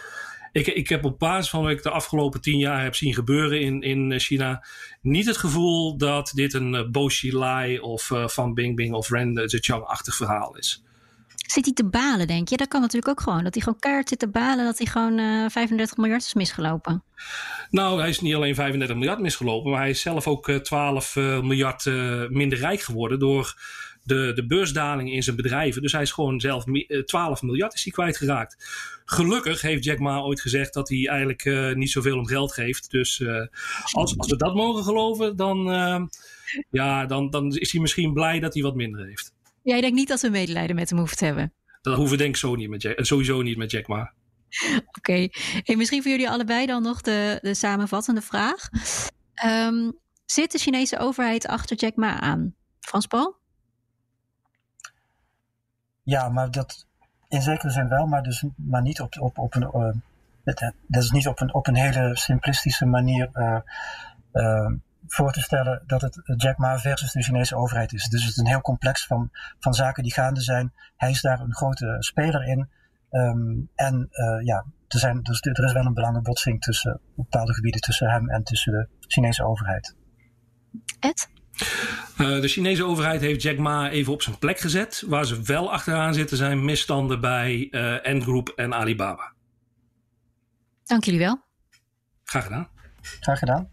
Ik, 0.51 0.67
ik 0.67 0.89
heb 0.89 1.05
op 1.05 1.19
basis 1.19 1.49
van 1.49 1.61
wat 1.61 1.71
ik 1.71 1.83
de 1.83 1.89
afgelopen 1.89 2.41
tien 2.41 2.57
jaar 2.57 2.83
heb 2.83 2.95
zien 2.95 3.13
gebeuren 3.13 3.61
in, 3.61 3.81
in 3.81 4.19
China. 4.19 4.65
niet 5.01 5.25
het 5.25 5.37
gevoel 5.37 5.97
dat 5.97 6.31
dit 6.33 6.53
een 6.53 6.73
uh, 6.73 6.89
Bo 6.89 7.05
Xilai 7.05 7.79
of 7.79 8.09
uh, 8.09 8.27
Van 8.27 8.53
Bingbing 8.53 8.93
of 8.93 9.09
Ren 9.09 9.49
Zhejiang-achtig 9.49 10.15
verhaal 10.15 10.57
is. 10.57 10.83
Zit 11.35 11.65
hij 11.65 11.73
te 11.73 11.85
balen, 11.85 12.27
denk 12.27 12.49
je? 12.49 12.57
Dat 12.57 12.67
kan 12.67 12.81
natuurlijk 12.81 13.07
ook 13.07 13.21
gewoon. 13.21 13.43
Dat 13.43 13.53
hij 13.53 13.63
gewoon 13.63 13.79
keihard 13.79 14.09
zit 14.09 14.19
te 14.19 14.29
balen 14.29 14.65
dat 14.65 14.77
hij 14.77 14.87
gewoon 14.87 15.19
uh, 15.19 15.49
35 15.49 15.97
miljard 15.97 16.21
is 16.21 16.33
misgelopen. 16.33 17.03
Nou, 17.69 17.99
hij 17.99 18.09
is 18.09 18.19
niet 18.19 18.35
alleen 18.35 18.55
35 18.55 18.95
miljard 18.95 19.19
misgelopen, 19.19 19.71
maar 19.71 19.79
hij 19.79 19.89
is 19.89 20.01
zelf 20.01 20.27
ook 20.27 20.51
12 20.51 21.15
uh, 21.15 21.41
miljard 21.41 21.85
minder 22.29 22.57
rijk 22.57 22.81
geworden 22.81 23.19
door 23.19 23.55
de, 24.03 24.31
de 24.35 24.45
beursdaling 24.45 25.11
in 25.11 25.23
zijn 25.23 25.35
bedrijven. 25.35 25.81
Dus 25.81 25.91
hij 25.91 26.01
is 26.01 26.11
gewoon 26.11 26.39
zelf 26.39 26.63
12 27.05 27.41
miljard 27.41 27.73
is 27.73 27.83
hij 27.83 27.93
kwijtgeraakt. 27.93 28.65
Gelukkig 29.05 29.61
heeft 29.61 29.83
Jack 29.83 29.99
Ma 29.99 30.19
ooit 30.19 30.41
gezegd 30.41 30.73
dat 30.73 30.89
hij 30.89 31.07
eigenlijk 31.07 31.45
uh, 31.45 31.73
niet 31.73 31.91
zoveel 31.91 32.17
om 32.17 32.27
geld 32.27 32.53
geeft. 32.53 32.91
Dus 32.91 33.19
uh, 33.19 33.45
als, 33.91 34.17
als 34.17 34.27
we 34.27 34.37
dat 34.37 34.55
mogen 34.55 34.83
geloven, 34.83 35.35
dan, 35.35 35.73
uh, 35.73 36.01
ja, 36.69 37.05
dan, 37.05 37.29
dan 37.29 37.51
is 37.55 37.71
hij 37.71 37.81
misschien 37.81 38.13
blij 38.13 38.39
dat 38.39 38.53
hij 38.53 38.63
wat 38.63 38.75
minder 38.75 39.05
heeft. 39.05 39.33
Jij 39.63 39.81
denkt 39.81 39.95
niet 39.95 40.07
dat 40.07 40.21
we 40.21 40.29
medelijden 40.29 40.75
met 40.75 40.89
hem 40.89 40.97
hoeven 40.97 41.17
te 41.17 41.25
hebben? 41.25 41.53
Dat 41.81 41.95
hoeven 41.95 42.17
we 42.17 42.23
denk 42.23 42.33
ik 42.33 42.39
zo 42.39 42.55
niet 42.55 42.69
met 42.69 42.81
Jack, 42.81 43.05
sowieso 43.05 43.41
niet 43.41 43.57
met 43.57 43.71
Jack 43.71 43.87
Ma. 43.87 44.13
Oké, 44.75 44.83
okay. 44.97 45.31
hey, 45.63 45.75
misschien 45.75 46.01
voor 46.01 46.11
jullie 46.11 46.29
allebei 46.29 46.65
dan 46.65 46.83
nog 46.83 47.01
de, 47.01 47.39
de 47.41 47.53
samenvattende 47.53 48.21
vraag. 48.21 48.69
Um, 49.45 49.99
zit 50.25 50.51
de 50.51 50.57
Chinese 50.57 50.99
overheid 50.99 51.47
achter 51.47 51.77
Jack 51.77 51.95
Ma 51.95 52.19
aan? 52.19 52.55
Frans 52.79 53.07
Paul? 53.07 53.41
Ja, 56.03 56.29
maar 56.29 56.51
dat 56.51 56.87
in 57.27 57.41
zekere 57.41 57.71
zin 57.71 57.87
wel, 57.87 58.05
maar, 58.05 58.23
dus, 58.23 58.45
maar 58.55 58.81
niet 58.81 59.01
op, 59.01 59.19
op, 59.19 59.37
op 59.37 59.55
een. 59.55 59.69
Uh, 59.73 59.89
het, 60.43 60.73
dat 60.87 61.03
is 61.03 61.11
niet 61.11 61.27
op 61.27 61.41
een, 61.41 61.53
op 61.53 61.67
een 61.67 61.75
hele 61.75 62.17
simplistische 62.17 62.85
manier 62.85 63.29
uh, 63.33 63.57
uh, 64.33 64.71
voor 65.07 65.31
te 65.31 65.41
stellen 65.41 65.83
dat 65.85 66.01
het 66.01 66.21
Jack 66.35 66.57
Ma 66.57 66.79
versus 66.79 67.11
de 67.11 67.23
Chinese 67.23 67.55
overheid 67.55 67.93
is. 67.93 68.07
Dus 68.07 68.21
het 68.21 68.31
is 68.31 68.37
een 68.37 68.47
heel 68.47 68.61
complex 68.61 69.05
van, 69.05 69.29
van 69.59 69.73
zaken 69.73 70.03
die 70.03 70.13
gaande 70.13 70.41
zijn. 70.41 70.73
Hij 70.97 71.09
is 71.09 71.21
daar 71.21 71.39
een 71.39 71.55
grote 71.55 71.95
speler 71.99 72.43
in. 72.43 72.69
Um, 73.11 73.69
en 73.75 74.09
ja, 74.43 74.65
er, 74.87 74.99
zijn, 74.99 75.21
dus, 75.21 75.41
er 75.41 75.63
is 75.63 75.73
wel 75.73 75.85
een 75.85 75.93
belangenbotsing 75.93 76.61
tussen 76.61 76.99
bepaalde 77.15 77.53
gebieden 77.53 77.81
tussen 77.81 78.09
hem 78.09 78.29
en 78.29 78.43
tussen 78.43 78.71
de 78.71 78.87
Chinese 78.99 79.45
overheid. 79.45 79.95
Ed? 80.99 81.29
Uh, 82.17 82.41
de 82.41 82.47
Chinese 82.47 82.83
overheid 82.83 83.21
heeft 83.21 83.41
Jack 83.41 83.57
Ma 83.57 83.89
even 83.89 84.13
op 84.13 84.21
zijn 84.21 84.37
plek 84.37 84.59
gezet. 84.59 85.03
Waar 85.07 85.25
ze 85.25 85.41
wel 85.41 85.71
achteraan 85.71 86.13
zitten 86.13 86.37
zijn 86.37 86.65
misstanden 86.65 87.21
bij 87.21 87.67
uh, 87.71 87.95
Ant 88.03 88.23
Group 88.23 88.49
en 88.49 88.73
Alibaba. 88.73 89.33
Dank 90.83 91.03
jullie 91.03 91.19
wel. 91.19 91.41
Graag 92.23 92.43
gedaan. 92.43 92.67
Graag 93.01 93.39
gedaan. 93.39 93.69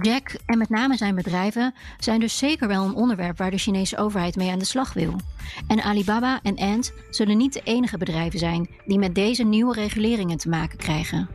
Jack 0.00 0.36
en 0.46 0.58
met 0.58 0.68
name 0.68 0.96
zijn 0.96 1.14
bedrijven 1.14 1.74
zijn 1.98 2.20
dus 2.20 2.38
zeker 2.38 2.68
wel 2.68 2.84
een 2.84 2.94
onderwerp 2.94 3.38
waar 3.38 3.50
de 3.50 3.58
Chinese 3.58 3.96
overheid 3.96 4.36
mee 4.36 4.50
aan 4.50 4.58
de 4.58 4.64
slag 4.64 4.92
wil. 4.92 5.20
En 5.68 5.82
Alibaba 5.82 6.40
en 6.42 6.56
Ant 6.56 6.92
zullen 7.10 7.36
niet 7.36 7.52
de 7.52 7.60
enige 7.64 7.98
bedrijven 7.98 8.38
zijn 8.38 8.68
die 8.86 8.98
met 8.98 9.14
deze 9.14 9.44
nieuwe 9.44 9.74
reguleringen 9.74 10.36
te 10.36 10.48
maken 10.48 10.78
krijgen. 10.78 11.28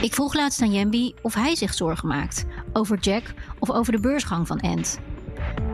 Ik 0.00 0.14
vroeg 0.14 0.34
laatst 0.34 0.62
aan 0.62 0.72
Jembi 0.72 1.14
of 1.22 1.34
hij 1.34 1.56
zich 1.56 1.74
zorgen 1.74 2.08
maakt 2.08 2.44
over 2.72 2.98
Jack 2.98 3.34
of 3.58 3.70
over 3.70 3.92
de 3.92 4.00
beursgang 4.00 4.46
van 4.46 4.60
Ant. 4.60 4.98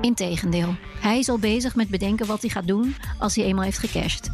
Integendeel, 0.00 0.76
hij 1.00 1.18
is 1.18 1.28
al 1.28 1.38
bezig 1.38 1.74
met 1.74 1.88
bedenken 1.88 2.26
wat 2.26 2.40
hij 2.40 2.50
gaat 2.50 2.66
doen 2.66 2.94
als 3.18 3.34
hij 3.34 3.44
eenmaal 3.44 3.64
heeft 3.64 3.78
gecashed. 3.78 4.30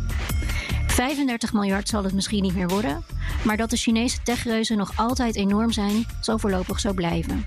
35 0.87 1.53
miljard 1.53 1.89
zal 1.89 2.05
het 2.05 2.15
misschien 2.15 2.43
niet 2.43 2.55
meer 2.55 2.69
worden, 2.69 3.05
maar 3.45 3.57
dat 3.57 3.71
de 3.71 3.77
Chinese 3.77 4.23
techreuzen 4.23 4.77
nog 4.77 4.93
altijd 4.97 5.37
enorm 5.37 5.73
zijn, 5.73 6.07
zal 6.21 6.39
voorlopig 6.39 6.81
zo 6.81 6.93
blijven. 6.93 7.45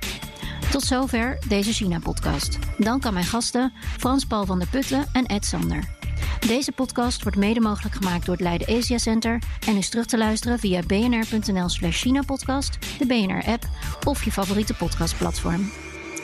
Tot 0.72 0.84
zover 0.84 1.40
deze 1.48 1.74
China-podcast. 1.74 2.60
Dank 2.78 3.06
aan 3.06 3.14
mijn 3.14 3.26
gasten 3.26 3.74
Frans 3.98 4.26
Paul 4.26 4.46
van 4.46 4.60
der 4.60 4.68
Putten 4.68 5.06
en 5.14 5.26
Ed 5.26 5.46
Sander. 5.46 5.96
Deze 6.40 6.72
podcast 6.72 7.24
wordt 7.24 7.38
mede 7.38 7.60
mogelijk 7.60 7.96
gemaakt 7.96 8.26
door 8.26 8.36
het 8.36 8.44
Leiden 8.44 8.78
Asia 8.78 8.98
Center 8.98 9.42
en 9.68 9.78
is 9.78 9.90
terug 9.90 10.06
te 10.06 10.18
luisteren 10.18 10.60
via 10.60 10.82
bnr.nl/slash 10.88 12.02
China-podcast, 12.02 13.00
de 13.00 13.06
BNR-app 13.06 13.64
of 14.06 14.24
je 14.24 14.32
favoriete 14.32 14.74
podcastplatform. 14.74 15.72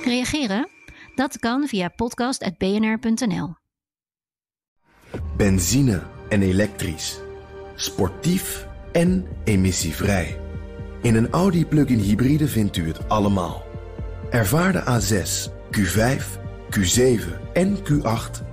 Reageren? 0.04 0.70
Dat 1.16 1.40
kan 1.40 1.68
via 1.68 1.88
podcast.bnr.nl. 1.88 3.56
Benzine 5.38 6.04
en 6.30 6.42
elektrisch. 6.42 7.20
Sportief 7.76 8.68
en 8.92 9.28
emissievrij. 9.44 10.40
In 11.02 11.16
een 11.16 11.30
Audi 11.30 11.66
plug-in 11.66 12.00
hybride 12.00 12.48
vindt 12.48 12.78
u 12.78 12.88
het 12.88 13.10
allemaal. 13.10 13.64
Ervaar 14.30 14.72
de 14.72 14.82
A6, 14.82 15.52
Q5, 15.78 16.24
Q7 16.78 17.52
en 17.54 17.78
Q8 17.78 18.53